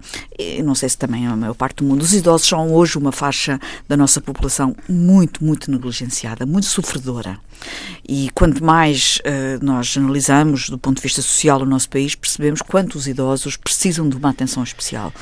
não 0.63 0.73
sei 0.73 0.88
se 0.88 0.97
também 0.97 1.27
a 1.27 1.36
maior 1.36 1.53
parte 1.53 1.77
do 1.77 1.84
mundo, 1.84 2.01
os 2.01 2.13
idosos 2.13 2.47
são 2.47 2.73
hoje 2.73 2.97
uma 2.97 3.11
faixa 3.11 3.59
da 3.88 3.97
nossa 3.97 4.21
população 4.21 4.73
muito, 4.88 5.43
muito 5.43 5.69
negligenciada, 5.69 6.45
muito 6.45 6.67
sofredora. 6.67 7.38
E 8.07 8.30
quanto 8.34 8.64
mais 8.64 9.20
uh, 9.20 9.64
nós 9.64 9.95
analisamos 9.97 10.70
do 10.70 10.78
ponto 10.78 10.97
de 10.97 11.03
vista 11.03 11.22
social 11.22 11.62
o 11.62 11.66
nosso 11.66 11.89
país, 11.89 12.16
percebemos 12.16 12.62
quanto 12.62 12.95
os 12.97 13.07
idosos 13.07 13.55
precisam 13.55 14.10
de 14.10 14.16
uma 14.18 14.30
atenção 14.32 14.64
especial. 14.64 15.14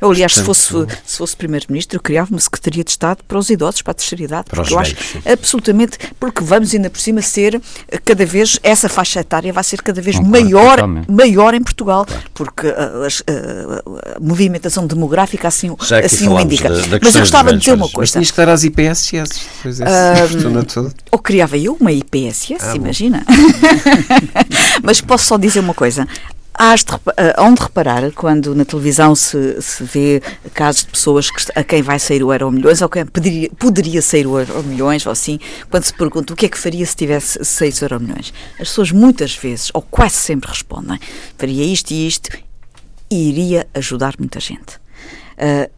Eu, 0.00 0.10
aliás, 0.10 0.34
Portanto, 0.34 0.54
se 0.54 0.68
fosse, 0.70 0.98
se 1.04 1.18
fosse 1.18 1.36
Primeiro-Ministro, 1.36 1.96
eu 1.96 2.00
criava 2.02 2.30
uma 2.30 2.38
Secretaria 2.40 2.84
de 2.84 2.90
Estado 2.90 3.24
para 3.26 3.38
os 3.38 3.50
idosos, 3.50 3.82
para 3.82 3.90
a 3.90 3.94
terceira 3.94 4.22
idade. 4.24 4.50
Para 4.50 4.62
os 4.62 4.70
eu 4.70 4.78
velhos, 4.78 4.96
acho 5.16 5.22
absolutamente, 5.28 5.98
porque 6.20 6.42
vamos 6.44 6.72
ainda 6.74 6.88
por 6.88 7.00
cima 7.00 7.20
ser 7.22 7.60
eh, 7.88 7.98
cada 7.98 8.24
vez, 8.24 8.58
essa 8.62 8.88
faixa 8.88 9.20
etária 9.20 9.52
vai 9.52 9.64
ser 9.64 9.82
cada 9.82 10.00
vez 10.00 10.16
Concordo 10.16 10.40
maior, 10.44 10.70
totalmente. 10.76 11.10
maior 11.10 11.54
em 11.54 11.62
Portugal, 11.62 12.06
porque 12.34 12.68
ah, 12.68 13.06
as- 13.06 13.22
ah, 13.26 14.16
a 14.16 14.20
movimentação 14.20 14.86
demográfica 14.86 15.48
assim, 15.48 15.74
assim 16.04 16.28
o 16.28 16.38
indica. 16.40 16.68
da- 16.68 16.74
da 16.86 16.98
Mas 17.02 17.14
eu 17.14 17.20
gostava 17.22 17.52
de 17.52 17.58
dizer 17.58 17.72
uma 17.72 17.78
mas- 17.78 17.86
Mas 17.86 17.92
coisa. 17.92 18.12
tinhas 18.12 18.30
que 18.30 18.36
dar 18.36 18.48
às 18.50 18.62
IPSS. 18.64 19.40
Pois 19.62 19.80
é, 19.80 20.26
fortuna 20.28 20.62
toda. 20.64 20.92
Ou 21.10 21.18
criava 21.18 21.56
eu 21.58 21.76
uma 21.86 21.92
IPSS, 21.92 22.56
Ah, 22.60 22.76
imagina. 22.76 23.24
Mas 24.82 25.00
posso 25.00 25.26
só 25.26 25.36
dizer 25.36 25.60
uma 25.60 25.74
coisa. 25.74 26.06
Hás 26.58 26.82
de, 26.84 26.92
repa- 26.92 27.14
ah, 27.18 27.34
hão 27.42 27.52
de 27.52 27.60
reparar 27.62 28.10
quando 28.12 28.54
na 28.54 28.64
televisão 28.64 29.14
se, 29.14 29.60
se 29.60 29.84
vê 29.84 30.22
casos 30.54 30.82
de 30.84 30.88
pessoas 30.90 31.30
que, 31.30 31.42
a 31.54 31.62
quem 31.62 31.82
vai 31.82 31.98
sair 31.98 32.22
o 32.24 32.32
Euro 32.32 32.50
Milhões 32.50 32.80
ou 32.80 32.88
quem 32.88 33.04
poderia, 33.04 33.50
poderia 33.58 34.00
sair 34.00 34.26
o 34.26 34.38
Euro 34.38 34.62
Milhões 34.64 35.04
ou 35.04 35.12
assim, 35.12 35.38
quando 35.70 35.84
se 35.84 35.92
pergunta 35.92 36.32
o 36.32 36.36
que 36.36 36.46
é 36.46 36.48
que 36.48 36.58
faria 36.58 36.84
se 36.86 36.96
tivesse 36.96 37.38
o 37.38 37.84
Euro 37.84 38.00
Milhões. 38.00 38.32
As 38.54 38.68
pessoas 38.68 38.90
muitas 38.90 39.34
vezes, 39.36 39.70
ou 39.74 39.82
quase 39.82 40.14
sempre 40.14 40.48
respondem, 40.50 40.98
faria 41.36 41.62
isto 41.64 41.90
e 41.90 42.06
isto 42.06 42.30
e 43.10 43.28
iria 43.28 43.66
ajudar 43.74 44.14
muita 44.18 44.40
gente. 44.40 44.80
Ah, 45.38 45.68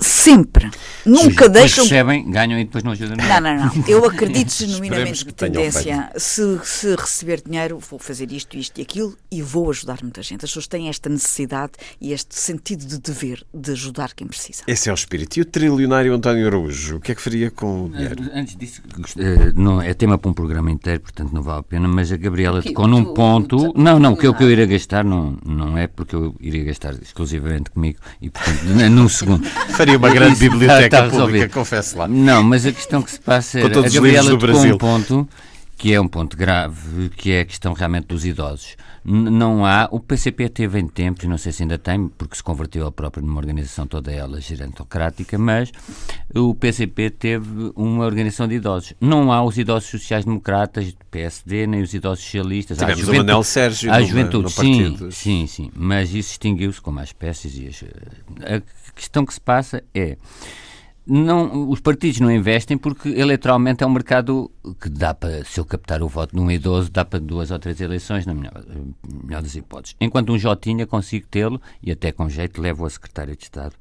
sempre. 0.00 0.70
Nunca 1.04 1.48
Depois 1.48 1.52
deixam 1.52 1.84
recebem, 1.84 2.30
ganham 2.30 2.58
e 2.58 2.64
depois 2.64 2.84
não 2.84 2.92
ajudam 2.92 3.16
não, 3.16 3.40
não, 3.40 3.56
não. 3.56 3.84
Eu 3.86 4.04
acredito 4.04 4.52
genuinamente 4.54 5.24
que 5.24 5.32
tendência. 5.32 6.10
Se, 6.16 6.58
se 6.64 6.94
receber 6.94 7.42
dinheiro, 7.44 7.78
vou 7.78 7.98
fazer 7.98 8.30
isto, 8.32 8.56
isto 8.56 8.78
e 8.78 8.82
aquilo 8.82 9.16
e 9.30 9.42
vou 9.42 9.70
ajudar 9.70 9.98
muita 10.02 10.22
gente. 10.22 10.44
As 10.44 10.50
pessoas 10.50 10.66
têm 10.66 10.88
esta 10.88 11.08
necessidade 11.08 11.72
e 12.00 12.12
este 12.12 12.34
sentido 12.38 12.84
de 12.86 12.98
dever 12.98 13.44
de 13.52 13.72
ajudar 13.72 14.12
quem 14.14 14.26
precisa. 14.26 14.62
Esse 14.66 14.88
é 14.88 14.92
o 14.92 14.94
espírito. 14.94 15.36
E 15.38 15.42
o 15.42 15.44
trilionário 15.44 16.14
António 16.14 16.46
Araújo, 16.46 16.96
o 16.96 17.00
que 17.00 17.12
é 17.12 17.14
que 17.14 17.22
faria 17.22 17.50
com 17.50 17.86
o 17.86 17.88
dinheiro? 17.88 18.16
Antes 18.34 18.56
disso, 18.56 18.82
eh, 19.18 19.52
não, 19.54 19.80
é 19.82 19.94
tema 19.94 20.18
para 20.18 20.30
um 20.30 20.34
programa 20.34 20.70
inteiro, 20.70 21.00
portanto 21.00 21.32
não 21.32 21.42
vale 21.42 21.60
a 21.60 21.62
pena, 21.62 21.88
mas 21.88 22.12
a 22.12 22.16
Gabriela 22.16 22.62
tocou 22.62 22.86
num 22.86 23.14
ponto. 23.14 23.72
tu- 23.72 23.72
Não, 23.76 23.98
não, 23.98 24.12
o 24.12 24.16
que 24.16 24.26
eu, 24.26 24.34
que 24.34 24.44
eu 24.44 24.50
iria 24.50 24.66
gastar 24.66 25.04
não, 25.04 25.38
não 25.44 25.76
é 25.76 25.86
porque 25.86 26.14
eu 26.14 26.34
iria 26.40 26.64
gastar 26.64 26.94
exclusivamente 26.94 27.70
comigo 27.70 27.98
e, 28.20 28.30
portanto, 28.30 28.58
num 28.90 29.08
segundo. 29.08 29.46
Faria 29.88 29.98
uma 29.98 30.10
grande 30.10 30.38
biblioteca 30.38 31.06
está 31.06 31.08
pública, 31.08 31.48
confesse 31.48 31.96
lá. 31.96 32.06
Não, 32.06 32.42
mas 32.42 32.66
a 32.66 32.72
questão 32.72 33.02
que 33.02 33.10
se 33.10 33.20
passa 33.20 33.60
é. 33.60 33.62
A 33.64 33.68
livros 33.68 33.92
Gabriela 33.92 34.30
tocou 34.38 34.64
um 34.64 34.78
ponto 34.78 35.28
que 35.78 35.94
é 35.94 36.00
um 36.00 36.08
ponto 36.08 36.36
grave, 36.36 37.08
que 37.10 37.30
é 37.30 37.40
a 37.40 37.44
questão 37.44 37.72
realmente 37.72 38.06
dos 38.08 38.24
idosos. 38.24 38.76
Não 39.04 39.64
há. 39.64 39.88
O 39.90 40.00
PCP 40.00 40.48
teve 40.48 40.78
em 40.78 40.86
tempos, 40.86 41.24
não 41.26 41.38
sei 41.38 41.52
se 41.52 41.62
ainda 41.62 41.78
tem, 41.78 42.08
porque 42.08 42.36
se 42.36 42.42
converteu 42.42 42.86
a 42.86 42.92
própria 42.92 43.22
numa 43.24 43.38
organização 43.38 43.86
toda 43.86 44.12
ela 44.12 44.40
gerontocrática, 44.40 45.38
mas 45.38 45.70
o 46.34 46.54
PCP 46.54 47.10
teve 47.10 47.72
uma 47.74 48.04
organização 48.04 48.46
de 48.48 48.56
idosos. 48.56 48.94
Não 49.00 49.32
há 49.32 49.42
os 49.42 49.56
idosos 49.56 49.88
sociais-democratas 49.90 50.92
do 50.92 51.04
PSD, 51.10 51.66
nem 51.66 51.82
os 51.82 51.94
idosos 51.94 52.24
socialistas. 52.24 52.78
Tivemos 52.78 53.02
o 53.02 53.06
juventude- 53.06 53.26
Manel 53.26 53.42
Sérgio 53.44 53.92
a 53.92 54.02
juventude, 54.02 54.42
no 54.44 54.50
sim, 54.50 55.10
sim, 55.10 55.46
sim, 55.46 55.70
mas 55.74 56.10
isso 56.14 56.32
extinguiu-se 56.32 56.80
como 56.80 57.00
as 57.00 57.08
espécies 57.08 57.56
e 57.56 57.66
as, 57.68 57.84
a 58.44 58.62
questão 58.94 59.24
que 59.24 59.32
se 59.32 59.40
passa 59.40 59.82
é 59.94 60.16
não, 61.08 61.68
os 61.70 61.80
partidos 61.80 62.20
não 62.20 62.30
investem 62.30 62.76
porque 62.76 63.08
eleitoralmente 63.08 63.82
é 63.82 63.86
um 63.86 63.90
mercado 63.90 64.50
que 64.80 64.88
dá 64.88 65.14
para, 65.14 65.44
se 65.44 65.58
eu 65.58 65.64
captar 65.64 66.02
o 66.02 66.08
voto 66.08 66.34
de 66.36 66.40
um 66.40 66.50
idoso, 66.50 66.90
dá 66.90 67.04
para 67.04 67.18
duas 67.18 67.50
ou 67.50 67.58
três 67.58 67.80
eleições, 67.80 68.26
na 68.26 68.34
melhor, 68.34 68.62
melhor 69.24 69.40
das 69.42 69.54
hipóteses. 69.54 69.96
Enquanto 70.00 70.32
um 70.32 70.38
Jotinha 70.38 70.86
consigo 70.86 71.26
tê-lo 71.30 71.60
e 71.82 71.90
até 71.90 72.12
com 72.12 72.28
jeito 72.28 72.60
levo 72.60 72.84
a 72.84 72.90
secretário 72.90 73.34
de 73.34 73.42
Estado. 73.44 73.72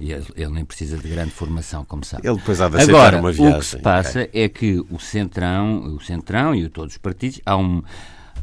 E 0.00 0.12
ele, 0.12 0.26
ele 0.36 0.50
nem 0.52 0.64
precisa 0.64 0.96
de 0.98 1.08
grande 1.08 1.30
formação, 1.30 1.84
como 1.84 2.04
sabe. 2.04 2.26
Ele 2.26 2.36
depois 2.36 2.60
há 2.60 2.68
de 2.68 2.76
aceitar 2.76 2.92
Agora, 2.98 3.18
uma 3.20 3.30
o 3.30 3.32
viagem. 3.32 3.58
que 3.60 3.66
se 3.66 3.78
passa 3.78 4.28
é 4.32 4.48
que 4.48 4.84
o 4.90 4.98
Centrão, 4.98 5.94
o 5.94 6.00
Centrão 6.00 6.54
e 6.54 6.64
o- 6.64 6.70
todos 6.70 6.94
os 6.94 6.98
partidos, 6.98 7.40
há 7.46 7.56
um, 7.56 7.82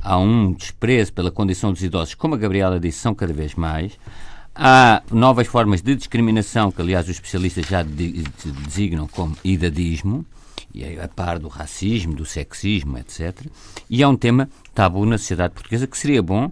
há 0.02 0.18
um 0.18 0.54
desprezo 0.54 1.12
pela 1.12 1.30
condição 1.32 1.72
dos 1.74 1.84
idosos, 1.84 2.16
como 2.16 2.36
a 2.36 2.38
Gabriela 2.38 2.80
disse, 2.80 3.00
são 3.00 3.14
cada 3.14 3.34
vez 3.34 3.56
mais. 3.56 3.94
Há 4.62 5.02
novas 5.10 5.48
formas 5.48 5.82
de 5.82 5.96
discriminação, 5.96 6.70
que 6.70 6.82
aliás 6.82 7.06
os 7.06 7.12
especialistas 7.12 7.66
já 7.66 7.82
de- 7.82 8.12
de- 8.24 8.52
designam 8.66 9.08
como 9.08 9.38
idadismo, 9.42 10.26
e 10.74 10.84
é 10.84 11.02
a 11.02 11.08
par 11.08 11.40
do 11.40 11.48
racismo, 11.48 12.14
do 12.14 12.26
sexismo, 12.26 12.98
etc. 12.98 13.46
E 13.90 14.04
é 14.04 14.08
um 14.08 14.18
tema 14.18 14.50
tabu 14.76 15.06
na 15.06 15.18
sociedade 15.18 15.54
portuguesa 15.54 15.88
que 15.88 15.98
seria 15.98 16.22
bom 16.22 16.52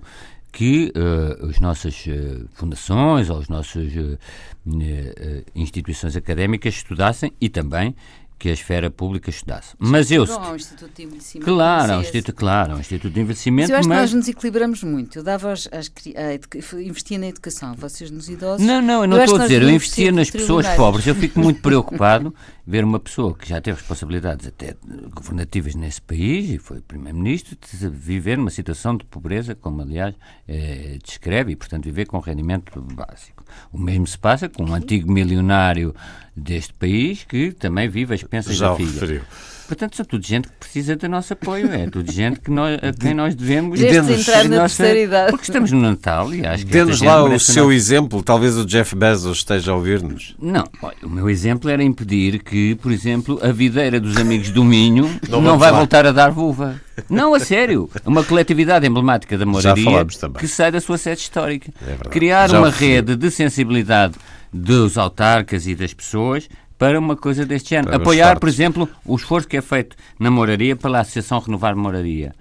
que 0.53 0.89
eh, 0.95 1.47
as 1.49 1.59
nossas 1.59 2.05
eh, 2.07 2.45
fundações 2.53 3.29
ou 3.29 3.39
as 3.39 3.49
nossas 3.49 3.91
eh, 3.93 5.43
instituições 5.53 6.15
académicas 6.15 6.75
estudassem 6.75 7.33
e 7.41 7.49
também 7.49 7.93
que 8.39 8.49
a 8.49 8.53
esfera 8.53 8.89
pública 8.91 9.29
estudasse. 9.29 9.73
Mas 9.79 10.11
eu, 10.11 10.25
Bom, 10.25 10.33
há 10.33 10.51
um 10.51 10.55
Instituto 10.55 10.91
de 10.95 11.03
Envelhecimento. 11.03 11.45
claro, 11.51 11.93
há 11.93 11.97
um 11.97 12.01
instituto, 12.01 12.35
claro, 12.35 12.73
há 12.73 12.75
um 12.75 12.79
instituto 12.79 13.11
de 13.13 13.19
Mas 13.19 13.23
investimento, 13.29 13.71
eu 13.71 13.77
acho 13.77 13.83
que 13.87 13.89
mas 13.95 13.99
nós 14.01 14.13
nos 14.13 14.27
equilibramos 14.27 14.83
muito. 14.83 15.19
Eu 15.19 15.23
dava 15.23 15.53
cri- 15.95 16.15
à 16.15 16.33
educa- 16.33 16.59
investia 16.81 17.17
na 17.17 17.27
educação, 17.27 17.73
vocês 17.75 18.11
nos 18.11 18.29
idosos. 18.29 18.65
Não, 18.65 18.81
não, 18.81 19.01
eu 19.03 19.07
não 19.07 19.17
estou 19.19 19.35
que 19.37 19.41
a 19.43 19.47
dizer, 19.47 19.61
eu 19.63 19.69
investia 19.69 20.11
nas 20.11 20.29
pessoas 20.29 20.67
pobres. 20.75 21.07
Eu 21.07 21.15
fico 21.15 21.39
muito 21.39 21.61
preocupado 21.63 22.33
ver 22.65 22.83
uma 22.83 22.99
pessoa 22.99 23.33
que 23.35 23.47
já 23.47 23.59
teve 23.61 23.77
responsabilidades 23.79 24.45
até 24.47 24.75
governativas 25.13 25.73
nesse 25.75 26.01
país 26.01 26.49
e 26.49 26.57
foi 26.57 26.81
primeiro-ministro, 26.81 27.57
viver 27.91 28.37
numa 28.37 28.49
situação 28.49 28.95
de 28.95 29.05
pobreza, 29.05 29.55
como 29.55 29.81
aliás 29.81 30.13
eh, 30.47 30.97
descreve, 31.03 31.53
e 31.53 31.55
portanto 31.55 31.85
viver 31.85 32.05
com 32.05 32.19
rendimento 32.19 32.79
básico. 32.81 33.36
O 33.71 33.77
mesmo 33.77 34.07
se 34.07 34.17
passa 34.17 34.47
com 34.49 34.63
um 34.63 34.73
antigo 34.73 35.11
milionário 35.11 35.95
deste 36.35 36.73
país 36.73 37.23
que 37.23 37.51
também 37.51 37.87
vive 37.89 38.13
as 38.13 38.23
pensas 38.23 38.55
Já 38.55 38.69
da 38.69 38.75
filha. 38.75 38.91
referiu. 38.91 39.21
Portanto, 39.67 39.95
são 39.97 40.05
tudo 40.05 40.25
gente 40.25 40.47
que 40.47 40.53
precisa 40.59 40.95
do 40.95 41.09
nosso 41.09 41.33
apoio, 41.33 41.71
é 41.71 41.89
tudo 41.89 42.09
gente 42.11 42.39
que 42.39 42.49
nós, 42.49 42.79
a 42.81 42.93
quem 42.93 43.13
nós 43.13 43.35
devemos. 43.35 43.79
Desde 43.79 44.01
Dê-nos- 44.01 44.21
entrar 44.21 44.43
na 44.45 44.61
nossa- 44.61 44.77
terceira 44.83 44.99
idade. 45.07 45.31
Porque 45.31 45.43
estamos 45.45 45.71
no 45.71 45.81
Natal 45.81 46.33
e 46.33 46.45
acho 46.45 46.65
que. 46.65 46.71
Dê-nos 46.71 46.97
gente 46.99 47.07
lá 47.07 47.23
o 47.23 47.39
seu 47.39 47.63
nosso- 47.65 47.71
exemplo. 47.75 48.23
Talvez 48.23 48.57
o 48.57 48.65
Jeff 48.65 48.95
Bezos 48.95 49.39
esteja 49.39 49.71
a 49.71 49.75
ouvir-nos. 49.75 50.35
Não, 50.41 50.63
olha, 50.81 50.95
o 51.03 51.09
meu 51.09 51.29
exemplo 51.29 51.69
era 51.69 51.83
impedir 51.83 52.39
que, 52.41 52.75
por 52.75 52.91
exemplo, 52.91 53.39
a 53.43 53.51
videira 53.51 53.99
dos 53.99 54.15
amigos 54.17 54.49
do 54.51 54.63
Minho 54.63 55.09
Não 55.29 55.41
não, 55.41 55.57
vai 55.57 55.71
lá. 55.71 55.77
voltar 55.79 56.05
a 56.05 56.11
dar 56.11 56.31
vulva. 56.31 56.79
Não, 57.09 57.33
a 57.33 57.39
sério. 57.39 57.89
Uma 58.05 58.23
coletividade 58.23 58.87
emblemática 58.87 59.37
da 59.37 59.45
moraria 59.45 59.83
falámos 59.83 60.17
também. 60.17 60.39
que 60.39 60.47
sai 60.47 60.71
da 60.71 60.79
sua 60.81 60.97
sede 60.97 61.21
histórica. 61.21 61.71
verdade. 61.79 62.09
Criar 62.09 62.47
Já 62.49 62.57
uma 62.59 62.69
rede 62.69 63.15
de 63.15 63.29
sensibilidade 63.29 64.15
dos 64.51 64.97
autarcas 64.97 65.67
e 65.67 65.75
das 65.75 65.93
pessoas 65.93 66.47
para 66.77 66.99
uma 66.99 67.15
coisa 67.15 67.45
deste 67.45 67.71
género. 67.71 67.89
Para 67.89 67.97
Apoiar, 67.97 68.39
por 68.39 68.49
exemplo, 68.49 68.89
o 69.05 69.15
esforço 69.15 69.47
que 69.47 69.57
é 69.57 69.61
feito 69.61 69.95
na 70.19 70.29
moraria 70.29 70.75
pela 70.75 70.99
Associação 70.99 71.39
Renovar 71.39 71.75
Moraria, 71.75 72.33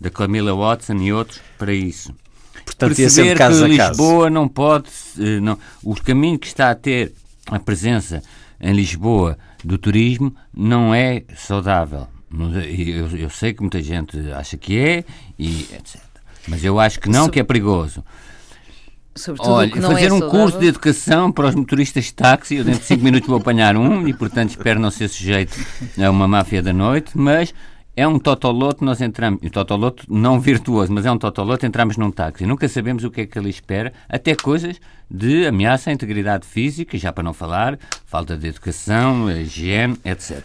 da 0.00 0.10
Camila 0.10 0.54
Watson 0.54 0.96
e 0.96 1.12
outros, 1.12 1.40
para 1.58 1.72
isso 1.72 2.14
Portanto, 2.64 2.98
ia 2.98 3.10
ser 3.10 3.36
perceber 3.36 3.38
caso 3.38 3.66
que 3.66 3.72
a 3.72 3.76
caso. 3.76 3.90
Lisboa 3.90 4.30
não 4.30 4.48
pode, 4.48 4.90
eh, 5.18 5.40
não, 5.40 5.58
o 5.82 5.94
caminho 5.94 6.38
que 6.38 6.46
está 6.46 6.70
a 6.70 6.74
ter 6.74 7.12
a 7.46 7.58
presença 7.58 8.22
em 8.60 8.72
Lisboa 8.72 9.38
do 9.64 9.78
turismo 9.78 10.34
não 10.54 10.94
é 10.94 11.22
saudável. 11.36 12.06
Eu, 12.30 13.16
eu 13.16 13.30
sei 13.30 13.54
que 13.54 13.62
muita 13.62 13.82
gente 13.82 14.18
acha 14.32 14.56
que 14.56 14.78
é 14.78 15.04
e 15.38 15.62
etc. 15.72 16.00
Mas 16.46 16.62
eu 16.62 16.78
acho 16.78 17.00
que 17.00 17.08
não, 17.08 17.28
que 17.28 17.40
é 17.40 17.44
perigoso. 17.44 18.04
Sobretudo 19.18 19.52
Olha, 19.52 19.70
que 19.70 19.80
não 19.80 19.90
fazer 19.90 20.06
é 20.06 20.12
um 20.12 20.18
saudável. 20.18 20.40
curso 20.40 20.58
de 20.58 20.66
educação 20.66 21.32
para 21.32 21.48
os 21.48 21.54
motoristas 21.54 22.04
de 22.04 22.14
táxi, 22.14 22.56
eu 22.56 22.64
dentro 22.64 22.80
de 22.80 22.86
5 22.86 23.04
minutos 23.04 23.28
vou 23.28 23.38
apanhar 23.38 23.76
um 23.76 24.06
e, 24.06 24.14
portanto, 24.14 24.50
espero 24.50 24.78
não 24.80 24.90
ser 24.90 25.08
sujeito 25.08 25.58
a 26.02 26.10
uma 26.10 26.28
máfia 26.28 26.62
da 26.62 26.72
noite, 26.72 27.10
mas 27.14 27.52
é 27.96 28.06
um 28.06 28.16
totoloto, 28.16 28.84
nós 28.84 29.00
entramos, 29.00 29.40
um 29.42 29.48
totoloto 29.48 30.04
não 30.08 30.38
virtuoso, 30.38 30.92
mas 30.92 31.04
é 31.04 31.10
um 31.10 31.18
totoloto, 31.18 31.66
entramos 31.66 31.96
num 31.96 32.12
táxi, 32.12 32.46
nunca 32.46 32.68
sabemos 32.68 33.02
o 33.02 33.10
que 33.10 33.22
é 33.22 33.26
que 33.26 33.36
ali 33.36 33.50
espera, 33.50 33.92
até 34.08 34.36
coisas 34.36 34.80
de 35.10 35.46
ameaça 35.46 35.90
à 35.90 35.92
integridade 35.92 36.46
física, 36.46 36.96
já 36.96 37.12
para 37.12 37.24
não 37.24 37.34
falar, 37.34 37.76
falta 38.06 38.36
de 38.36 38.46
educação, 38.46 39.28
higiene, 39.28 39.96
etc. 40.04 40.44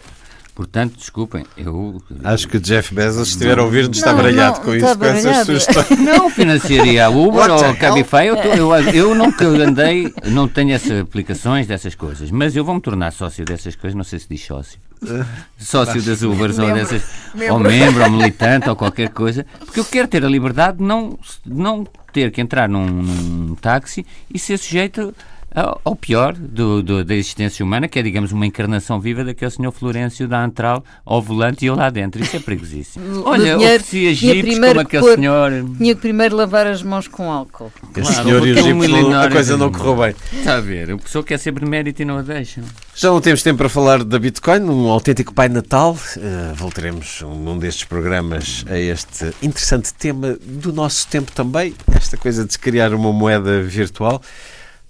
Portanto, 0.54 0.94
desculpem, 0.96 1.44
eu... 1.56 2.00
Acho 2.22 2.46
que 2.46 2.58
o 2.58 2.60
Jeff 2.60 2.94
Bezos, 2.94 3.26
se 3.28 3.34
estiver 3.34 3.58
a 3.58 3.64
ouvir-nos, 3.64 3.96
está 3.98 4.10
Não, 4.10 4.18
baralhado 4.18 4.58
não, 4.58 4.64
com 4.64 4.74
isso, 4.76 4.96
com 4.98 5.04
essas 5.04 5.46
sugestões. 5.46 5.90
Não 5.98 6.30
financiaria 6.30 7.06
a 7.06 7.08
Uber 7.08 7.50
ou 7.50 7.64
a 7.64 7.74
Cabify. 7.74 8.26
Eu, 8.26 8.36
tô- 8.36 8.48
eu, 8.54 8.72
eu 8.94 9.14
nunca 9.16 9.44
andei, 9.46 10.14
não 10.26 10.46
tenho 10.46 10.72
essas 10.72 11.00
aplicações 11.00 11.66
dessas 11.66 11.96
coisas, 11.96 12.30
mas 12.30 12.54
eu 12.54 12.64
vou-me 12.64 12.80
tornar 12.80 13.10
sócio 13.12 13.44
dessas 13.44 13.74
coisas, 13.74 13.96
não 13.96 14.04
sei 14.04 14.20
se 14.20 14.28
diz 14.28 14.44
sócio. 14.44 14.78
Sócio 15.58 16.00
das 16.00 16.22
Ubers 16.22 16.58
ou 16.58 16.66
Membro. 16.66 16.80
dessas, 16.82 17.02
Membro. 17.34 17.54
ou 17.54 17.60
membro, 17.60 18.04
ou 18.04 18.10
militante, 18.16 18.70
ou 18.70 18.76
qualquer 18.76 19.10
coisa, 19.10 19.44
porque 19.64 19.80
eu 19.80 19.84
quero 19.84 20.08
ter 20.08 20.24
a 20.24 20.28
liberdade 20.28 20.78
de 20.78 20.84
não, 20.84 21.18
não 21.44 21.86
ter 22.12 22.30
que 22.30 22.40
entrar 22.40 22.68
num, 22.68 22.86
num 22.86 23.54
táxi 23.56 24.06
e 24.32 24.38
ser 24.38 24.56
sujeito 24.56 25.14
ao 25.54 25.94
pior 25.94 26.32
do, 26.34 26.82
do, 26.82 27.04
da 27.04 27.14
existência 27.14 27.64
humana, 27.64 27.86
que 27.86 27.98
é, 27.98 28.02
digamos, 28.02 28.32
uma 28.32 28.44
encarnação 28.44 29.00
viva 29.00 29.22
daquele 29.22 29.50
senhor 29.50 29.70
Florencio 29.70 30.26
da 30.26 30.44
Antral 30.44 30.84
ao 31.04 31.22
volante 31.22 31.64
e 31.64 31.68
eu 31.68 31.76
lá 31.76 31.90
dentro. 31.90 32.20
Isso 32.20 32.36
é 32.36 32.40
perigosíssimo. 32.40 33.22
Olha, 33.24 33.56
oferecia 33.56 34.12
jipes 34.14 34.58
como 34.58 34.80
aquele 34.80 35.02
pôr, 35.02 35.14
senhor. 35.14 35.52
Tinha 35.78 35.94
que 35.94 36.00
primeiro 36.00 36.36
lavar 36.36 36.66
as 36.66 36.82
mãos 36.82 37.06
com 37.06 37.30
álcool. 37.30 37.70
Claro, 37.92 38.08
Esse 38.08 38.22
senhor 38.22 38.46
e 38.46 38.52
o 38.52 38.56
jipe, 38.56 39.14
a 39.14 39.30
coisa 39.30 39.56
não 39.56 39.70
correu 39.70 39.96
bem. 39.96 40.14
Está 40.32 40.56
a 40.56 40.60
ver, 40.60 40.90
a 40.90 40.98
pessoa 40.98 41.22
quer 41.22 41.38
ser 41.38 41.52
benemérito 41.52 42.02
e 42.02 42.04
não 42.04 42.18
a 42.18 42.22
deixa. 42.22 42.62
Já 42.96 43.10
não 43.10 43.20
temos 43.20 43.42
tempo 43.42 43.58
para 43.58 43.68
falar 43.68 44.02
da 44.02 44.18
Bitcoin, 44.18 44.60
um 44.62 44.88
autêntico 44.88 45.32
Pai 45.32 45.48
Natal. 45.48 45.96
Uh, 46.16 46.54
voltaremos 46.54 47.22
num 47.22 47.58
destes 47.58 47.84
programas 47.84 48.64
a 48.68 48.78
este 48.78 49.32
interessante 49.42 49.94
tema 49.94 50.36
do 50.42 50.72
nosso 50.72 51.06
tempo 51.08 51.30
também, 51.32 51.74
esta 51.94 52.16
coisa 52.16 52.44
de 52.44 52.52
se 52.52 52.58
criar 52.58 52.92
uma 52.92 53.12
moeda 53.12 53.62
virtual. 53.62 54.20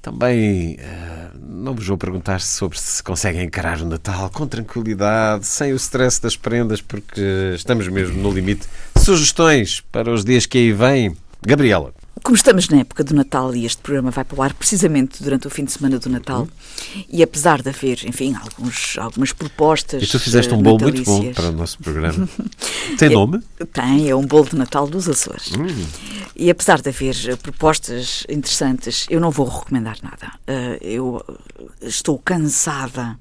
Também 0.04 0.74
uh, 0.74 1.38
não 1.48 1.74
vos 1.74 1.86
vou 1.86 1.96
perguntar 1.96 2.38
sobre 2.42 2.78
se 2.78 3.02
conseguem 3.02 3.44
encarar 3.44 3.80
o 3.80 3.86
Natal 3.86 4.28
com 4.28 4.46
tranquilidade, 4.46 5.46
sem 5.46 5.72
o 5.72 5.76
stress 5.76 6.20
das 6.20 6.36
prendas, 6.36 6.82
porque 6.82 7.54
estamos 7.54 7.88
mesmo 7.88 8.22
no 8.22 8.30
limite. 8.30 8.68
Sugestões 8.98 9.82
para 9.90 10.12
os 10.12 10.22
dias 10.22 10.44
que 10.44 10.58
aí 10.58 10.72
vêm? 10.72 11.16
Gabriela. 11.40 11.94
Como 12.24 12.34
estamos 12.34 12.70
na 12.70 12.78
época 12.78 13.04
do 13.04 13.14
Natal 13.14 13.54
e 13.54 13.66
este 13.66 13.82
programa 13.82 14.10
vai 14.10 14.24
para 14.24 14.38
o 14.38 14.42
ar 14.42 14.54
precisamente 14.54 15.22
durante 15.22 15.46
o 15.46 15.50
fim 15.50 15.62
de 15.62 15.72
semana 15.72 15.98
do 15.98 16.08
Natal, 16.08 16.40
uhum. 16.40 17.04
e 17.12 17.22
apesar 17.22 17.60
de 17.60 17.68
haver, 17.68 18.02
enfim, 18.06 18.34
alguns, 18.34 18.96
algumas 18.96 19.30
propostas. 19.30 20.02
E 20.02 20.06
tu 20.06 20.18
fizeste 20.18 20.54
um 20.54 20.62
bolo 20.62 20.80
muito 20.80 21.04
bom 21.04 21.34
para 21.34 21.50
o 21.50 21.52
nosso 21.52 21.76
programa. 21.80 22.26
Tem 22.98 23.10
nome? 23.10 23.42
É, 23.60 23.64
tem, 23.66 24.08
é 24.08 24.16
um 24.16 24.24
bolo 24.24 24.48
de 24.48 24.56
Natal 24.56 24.86
dos 24.86 25.06
Açores. 25.06 25.52
Hum. 25.52 25.66
E 26.34 26.48
apesar 26.48 26.80
de 26.80 26.88
haver 26.88 27.36
propostas 27.42 28.24
interessantes, 28.26 29.06
eu 29.10 29.20
não 29.20 29.30
vou 29.30 29.46
recomendar 29.46 29.98
nada. 30.02 30.32
Uh, 30.48 30.82
eu 30.82 31.24
estou 31.82 32.18
cansada 32.18 33.18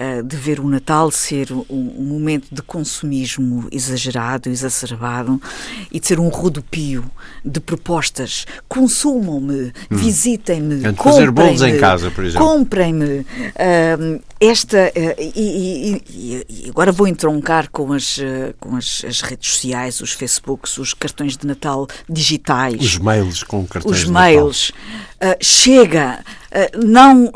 eh, 0.00 0.22
de 0.22 0.36
ver 0.36 0.60
o 0.60 0.68
Natal 0.68 1.10
ser 1.10 1.50
um, 1.50 1.64
um, 1.68 2.04
momento 2.04 2.46
de 2.52 2.62
consumismo 2.62 3.66
exagerado, 3.72 4.48
exacerbado 4.48 5.42
e 5.90 5.98
de 5.98 6.06
ser 6.06 6.20
um 6.20 6.28
rodopio 6.28 7.04
de 7.44 7.58
propostas. 7.58 8.46
Consumam-me, 8.68 9.72
hum. 9.90 9.96
visitem-me, 9.96 10.94
fazer 10.94 11.32
bolos 11.32 11.62
em 11.62 11.78
casa, 11.78 12.12
por 12.12 12.24
exemplo. 12.24 12.46
Comprem-me. 12.46 13.18
Uh, 13.22 14.22
esta 14.40 14.92
uh, 14.94 15.14
e, 15.18 16.00
e, 16.08 16.46
e, 16.48 16.70
agora 16.70 16.92
vou 16.92 17.08
entroncar 17.08 17.68
com 17.68 17.92
as 17.92 18.18
uh, 18.18 18.54
com 18.60 18.76
as, 18.76 19.04
as, 19.04 19.20
redes 19.20 19.50
sociais, 19.50 20.00
os 20.00 20.12
Facebooks, 20.12 20.78
os 20.78 20.94
cartões 20.94 21.36
de 21.36 21.44
Natal 21.44 21.88
digitais, 22.08 22.80
os 22.80 22.98
mails 22.98 23.42
com 23.42 23.66
cartões 23.66 23.96
os 23.96 24.04
de 24.04 24.12
mails. 24.12 24.72
Natal. 25.20 25.38
chega, 25.42 26.20
não, 26.82 27.30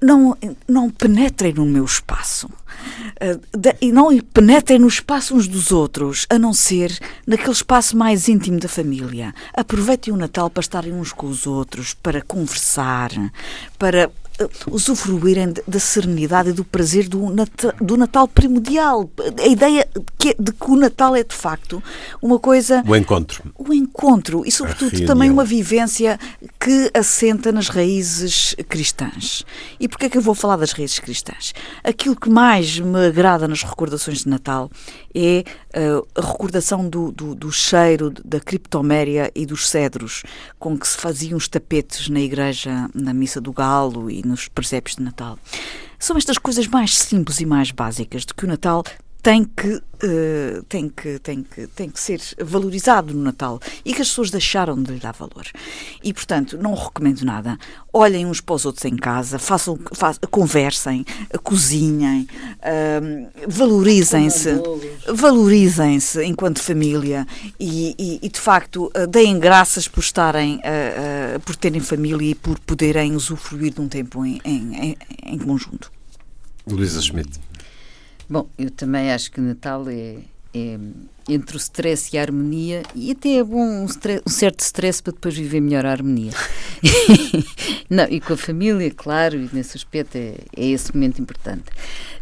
não 0.00 0.36
não 0.68 0.90
penetrem 0.90 1.52
no 1.52 1.64
meu 1.64 1.84
espaço. 1.84 2.48
E 3.80 3.92
não 3.92 4.16
penetrem 4.32 4.78
no 4.78 4.88
espaço 4.88 5.34
uns 5.34 5.48
dos 5.48 5.72
outros, 5.72 6.26
a 6.30 6.38
não 6.38 6.52
ser 6.52 6.96
naquele 7.26 7.52
espaço 7.52 7.96
mais 7.96 8.28
íntimo 8.28 8.58
da 8.58 8.68
família. 8.68 9.34
Aproveitem 9.54 10.12
o 10.12 10.16
Natal 10.16 10.50
para 10.50 10.60
estarem 10.60 10.92
uns 10.92 11.12
com 11.12 11.26
os 11.26 11.46
outros, 11.46 11.94
para 11.94 12.22
conversar, 12.22 13.10
para 13.78 14.10
usufruírem 14.70 15.52
da 15.66 15.80
serenidade 15.80 16.50
e 16.50 16.52
do 16.52 16.64
prazer 16.64 17.08
do 17.08 17.30
Natal, 17.30 17.72
do 17.80 17.96
Natal 17.96 18.28
primordial. 18.28 19.10
A 19.38 19.46
ideia 19.46 19.88
de 19.94 20.02
que, 20.16 20.36
de 20.38 20.52
que, 20.52 20.70
o 20.70 20.76
Natal 20.76 21.16
é 21.16 21.24
de 21.24 21.34
facto 21.34 21.82
uma 22.22 22.38
coisa. 22.38 22.84
O 22.86 22.94
encontro. 22.94 23.42
O 23.58 23.72
encontro 23.72 24.42
e, 24.46 24.52
sobretudo, 24.52 25.04
também 25.06 25.30
uma 25.30 25.44
vivência 25.44 26.18
que 26.60 26.90
assenta 26.94 27.50
nas 27.50 27.68
raízes 27.68 28.54
cristãs. 28.68 29.44
E 29.80 29.88
porquê 29.88 30.06
é 30.06 30.08
que 30.08 30.18
eu 30.18 30.22
vou 30.22 30.34
falar 30.34 30.56
das 30.56 30.72
raízes 30.72 30.98
cristãs? 30.98 31.52
Aquilo 31.82 32.14
que 32.14 32.30
mais 32.30 32.57
me 32.80 33.06
agrada 33.06 33.46
nas 33.46 33.62
recordações 33.62 34.20
de 34.20 34.28
Natal 34.28 34.70
é 35.14 35.44
uh, 35.76 36.06
a 36.14 36.26
recordação 36.26 36.88
do, 36.88 37.12
do, 37.12 37.34
do, 37.34 37.52
cheiro 37.52 38.10
da 38.24 38.40
criptoméria 38.40 39.30
e 39.34 39.46
dos 39.46 39.68
cedros 39.68 40.22
com 40.58 40.78
que 40.78 40.86
se 40.86 40.96
faziam 40.96 41.36
os 41.36 41.48
tapetes 41.48 42.08
na 42.08 42.20
igreja, 42.20 42.88
na 42.94 43.14
missa 43.14 43.40
do 43.40 43.52
galo 43.52 44.10
e 44.10 44.22
nos 44.26 44.48
presépios 44.48 44.96
de 44.96 45.02
Natal. 45.02 45.38
São 45.98 46.16
estas 46.16 46.38
coisas 46.38 46.66
mais 46.66 46.96
simples 46.96 47.40
e 47.40 47.46
mais 47.46 47.70
básicas 47.70 48.24
de 48.24 48.34
que 48.34 48.44
o 48.44 48.48
Natal 48.48 48.82
tem 49.22 49.44
que, 49.44 49.74
uh, 49.74 50.62
tem, 50.68 50.88
que, 50.88 51.18
tem, 51.18 51.42
que, 51.42 51.66
tem 51.66 51.90
que 51.90 52.00
ser 52.00 52.20
valorizado 52.40 53.12
no 53.12 53.22
Natal 53.22 53.60
e 53.84 53.92
que 53.92 54.00
as 54.00 54.08
pessoas 54.08 54.30
deixaram 54.30 54.80
de 54.80 54.92
lhe 54.92 54.98
dar 55.00 55.12
valor. 55.12 55.46
E, 56.02 56.12
portanto, 56.12 56.56
não 56.56 56.74
recomendo 56.74 57.22
nada. 57.22 57.58
Olhem 57.92 58.26
uns 58.26 58.40
para 58.40 58.54
os 58.54 58.64
outros 58.64 58.84
em 58.84 58.96
casa, 58.96 59.38
façam, 59.38 59.78
façam 59.92 60.20
conversem, 60.30 61.04
cozinhem, 61.42 62.28
uh, 62.60 63.48
valorizem-se, 63.48 64.50
valorizem-se 65.12 66.24
enquanto 66.24 66.62
família 66.62 67.26
e, 67.58 67.94
e, 67.98 68.20
e, 68.22 68.28
de 68.28 68.38
facto, 68.38 68.86
uh, 68.86 69.06
deem 69.06 69.38
graças 69.38 69.88
por 69.88 70.00
estarem, 70.00 70.60
por 71.44 71.56
terem 71.56 71.80
família 71.80 72.30
e 72.30 72.34
por 72.34 72.58
poderem 72.60 73.14
usufruir 73.14 73.72
de 73.74 73.80
um 73.80 73.88
tempo 73.88 74.24
em, 74.24 74.40
em, 74.44 74.76
em, 74.76 74.96
em 75.24 75.38
conjunto. 75.38 75.90
Luísa 76.66 77.00
Schmidt. 77.00 77.47
Bom, 78.28 78.48
eu 78.58 78.70
também 78.70 79.10
acho 79.10 79.30
que 79.32 79.40
Natal 79.40 79.88
é, 79.88 80.18
é 80.54 80.78
entre 81.28 81.56
o 81.56 81.58
stress 81.58 82.14
e 82.14 82.18
a 82.18 82.22
harmonia, 82.22 82.82
e 82.94 83.10
até 83.10 83.36
é 83.36 83.44
bom 83.44 83.62
um, 83.62 83.84
stress, 83.84 84.22
um 84.26 84.30
certo 84.30 84.60
stress 84.60 85.02
para 85.02 85.12
depois 85.12 85.36
viver 85.36 85.60
melhor 85.60 85.84
a 85.84 85.90
harmonia. 85.90 86.32
Não, 87.88 88.04
e 88.04 88.20
com 88.20 88.32
a 88.32 88.36
família, 88.36 88.90
claro, 88.90 89.36
e 89.36 89.50
nesse 89.52 89.76
aspecto 89.76 90.16
é, 90.16 90.34
é 90.56 90.66
esse 90.66 90.94
momento 90.94 91.20
importante. 91.20 91.64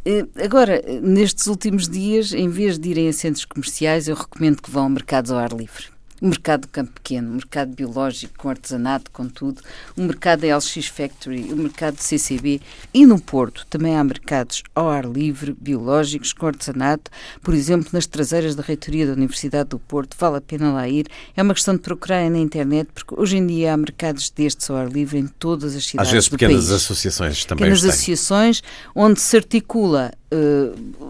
Eh, 0.05 0.27
agora, 0.45 0.83
nestes 1.03 1.47
últimos 1.47 1.89
dias, 1.89 2.33
em 2.33 2.49
vez 2.49 2.79
de 2.79 2.91
irem 2.91 3.09
a 3.09 3.13
centros 3.13 3.45
comerciais, 3.45 4.09
eu 4.09 4.17
recomendo 4.17 4.61
que 4.61 4.71
vão 4.71 4.87
a 4.87 4.89
mercados 4.89 5.31
ao 5.31 5.39
ar 5.39 5.53
livre 5.53 5.96
mercado 6.23 6.63
do 6.63 6.69
campo 6.69 6.93
pequeno, 6.93 7.31
o 7.31 7.35
mercado 7.35 7.75
biológico 7.75 8.35
com 8.39 8.49
artesanato, 8.49 9.11
com 9.11 9.29
tudo, 9.29 9.61
o 9.97 10.03
mercado 10.03 10.41
da 10.41 10.57
LX 10.57 10.87
Factory, 10.87 11.53
o 11.53 11.57
mercado 11.57 11.97
do 11.97 12.03
CCB 12.03 12.61
e 12.95 13.05
no 13.05 13.21
Porto 13.21 13.67
também 13.69 13.97
há 13.97 14.03
mercados 14.03 14.63
ao 14.75 14.89
ar 14.89 15.05
livre, 15.05 15.55
biológicos, 15.59 16.33
com 16.33 16.47
artesanato, 16.47 17.11
por 17.43 17.55
exemplo, 17.55 17.91
nas 17.93 18.07
traseiras 18.07 18.55
da 18.55 18.63
reitoria 18.63 19.07
da 19.07 19.13
Universidade 19.13 19.71
do 19.71 19.79
Porto, 19.79 20.17
vale 20.19 20.39
a 20.39 20.41
pena 20.41 20.73
lá 20.73 20.89
ir. 20.89 21.07
É 21.37 21.43
uma 21.43 21.55
questão 21.55 21.75
de 21.75 21.81
procurarem 21.81 22.31
na 22.31 22.39
internet, 22.39 22.89
porque 22.95 23.15
hoje 23.17 23.37
em 23.37 23.47
dia 23.47 23.75
há 23.75 23.77
mercados 23.77 24.31
destes 24.31 24.71
ao 24.71 24.77
ar 24.77 24.89
livre 24.89 25.19
em 25.19 25.27
todas 25.27 25.75
as 25.75 25.85
cidades 25.85 26.09
Às 26.09 26.13
vezes 26.13 26.29
do 26.29 26.39
pequenas 26.39 26.67
país. 26.67 26.71
associações 26.71 27.45
também 27.45 27.65
Pequenas 27.65 27.85
associações 27.85 28.63
onde 28.95 29.21
se 29.21 29.37
articula 29.37 30.13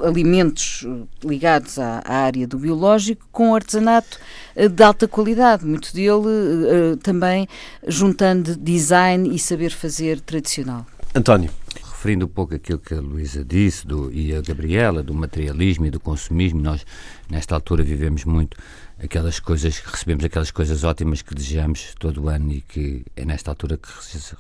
alimentos 0.05 0.87
ligados 1.25 1.79
à, 1.79 2.03
à, 2.05 2.15
área 2.25 2.47
do 2.47 2.59
biológico 2.59 3.27
com 3.33 3.55
artesanato 3.55 4.19
uh, 4.55 4.69
de 4.69 4.83
alta 4.83 5.09
qualidade, 5.09 5.65
muito 5.65 5.93
dele 5.95 6.11
uh, 6.11 6.97
também 6.99 7.49
juntando 7.87 8.57
design 8.57 9.35
e 9.35 9.39
saber 9.39 9.71
fazer 9.71 10.21
tradicional. 10.21 10.87
António. 11.15 11.51
Referindo 11.83 12.27
um 12.27 12.29
pouco 12.29 12.55
aquilo 12.55 12.79
que 12.79 12.95
a 12.95 13.01
Luísa 13.01 13.43
disse 13.43 13.87
do, 13.87 14.13
e 14.13 14.33
a 14.37 14.41
Gabriela, 14.43 15.03
do 15.03 15.15
materialismo 15.15 15.87
e 15.87 15.91
do 15.91 15.99
consumismo, 15.99 16.61
nós 16.61 16.85
nesta 17.29 17.55
altura 17.55 17.83
vivemos 17.83 18.25
muito 18.25 18.57
aquelas 19.03 19.41
coisas 19.41 19.81
que 19.81 19.91
recebemos, 19.91 20.25
aquelas 20.25 20.51
coisas 20.51 20.85
ótimas 20.85 21.23
que 21.23 21.35
desejamos 21.35 21.95
todo 21.99 22.25
o 22.25 22.29
ano 22.29 22.53
e 22.53 22.61
que 22.61 23.05
é 23.17 23.25
nesta 23.25 23.51
altura 23.51 23.79
que 23.79 23.89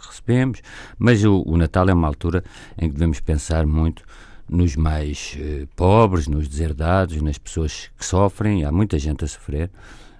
recebemos, 0.06 0.60
mas 0.98 1.24
o, 1.24 1.42
o 1.46 1.56
Natal 1.56 1.88
é 1.88 1.94
uma 1.94 2.06
altura 2.06 2.44
em 2.78 2.88
que 2.88 2.94
devemos 2.94 3.20
pensar 3.20 3.66
muito 3.66 4.04
nos 4.48 4.76
mais 4.76 5.36
eh, 5.38 5.66
pobres, 5.74 6.26
nos 6.26 6.48
deserdados, 6.48 7.20
nas 7.20 7.38
pessoas 7.38 7.90
que 7.98 8.04
sofrem, 8.04 8.64
há 8.64 8.72
muita 8.72 8.98
gente 8.98 9.24
a 9.24 9.28
sofrer, 9.28 9.70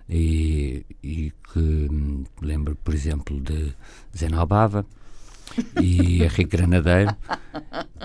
e, 0.08 0.84
e 1.02 1.32
que 1.52 1.58
hum, 1.58 2.24
lembro, 2.40 2.76
por 2.76 2.94
exemplo, 2.94 3.40
de 3.40 3.72
Zé 4.16 4.28
Nobava 4.28 4.84
e 5.80 6.22
Henrique 6.22 6.56
Granadeiro, 6.56 7.16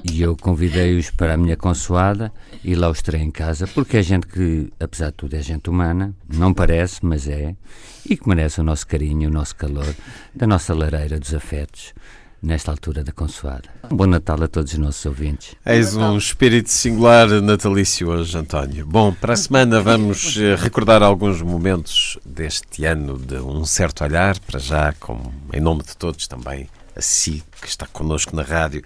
e 0.03 0.21
eu 0.21 0.37
convidei-os 0.37 1.09
para 1.09 1.33
a 1.33 1.37
minha 1.37 1.57
consoada 1.57 2.31
e 2.63 2.75
lá 2.75 2.89
os 2.89 3.01
terei 3.01 3.21
em 3.21 3.31
casa, 3.31 3.67
porque 3.67 3.97
é 3.97 4.03
gente 4.03 4.27
que, 4.27 4.71
apesar 4.79 5.07
de 5.07 5.13
tudo, 5.13 5.35
é 5.35 5.41
gente 5.41 5.69
humana, 5.69 6.15
não 6.31 6.53
parece, 6.53 7.03
mas 7.03 7.27
é, 7.27 7.55
e 8.07 8.15
que 8.15 8.27
merece 8.27 8.61
o 8.61 8.63
nosso 8.63 8.85
carinho, 8.87 9.29
o 9.29 9.33
nosso 9.33 9.55
calor, 9.55 9.93
da 10.35 10.47
nossa 10.47 10.73
lareira 10.73 11.19
dos 11.19 11.33
afetos 11.33 11.93
nesta 12.41 12.71
altura 12.71 13.03
da 13.03 13.11
consoada. 13.11 13.69
Um 13.89 13.95
bom 13.95 14.05
Natal 14.05 14.41
a 14.41 14.47
todos 14.47 14.73
os 14.73 14.79
nossos 14.79 15.05
ouvintes. 15.05 15.55
Eis 15.65 15.95
um 15.95 16.17
espírito 16.17 16.69
singular 16.69 17.27
natalício 17.41 18.09
hoje, 18.09 18.37
António. 18.37 18.85
Bom, 18.85 19.13
para 19.13 19.33
a 19.33 19.37
semana 19.37 19.79
vamos 19.81 20.35
eh, 20.39 20.55
recordar 20.55 21.03
alguns 21.03 21.41
momentos 21.41 22.17
deste 22.25 22.85
ano 22.85 23.17
de 23.17 23.35
um 23.35 23.63
certo 23.65 24.03
olhar, 24.03 24.39
para 24.39 24.59
já, 24.59 24.93
como 24.99 25.31
em 25.53 25.61
nome 25.61 25.83
de 25.83 25.95
todos 25.95 26.27
também, 26.27 26.67
a 26.95 27.01
si 27.01 27.43
que 27.61 27.67
está 27.67 27.85
connosco 27.85 28.35
na 28.35 28.43
rádio. 28.43 28.83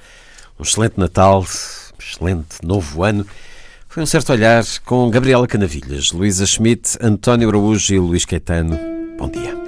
Um 0.59 0.63
excelente 0.63 0.99
Natal, 0.99 1.45
excelente 1.97 2.57
novo 2.63 3.03
ano. 3.03 3.25
Foi 3.87 4.03
um 4.03 4.05
certo 4.05 4.33
olhar 4.33 4.63
com 4.83 5.09
Gabriela 5.09 5.47
Canavilhas, 5.47 6.11
Luísa 6.11 6.45
Schmidt, 6.45 6.97
António 7.01 7.47
Araújo 7.47 7.93
e 7.93 7.99
Luís 7.99 8.25
Caetano. 8.25 8.77
Bom 9.17 9.29
dia. 9.29 9.64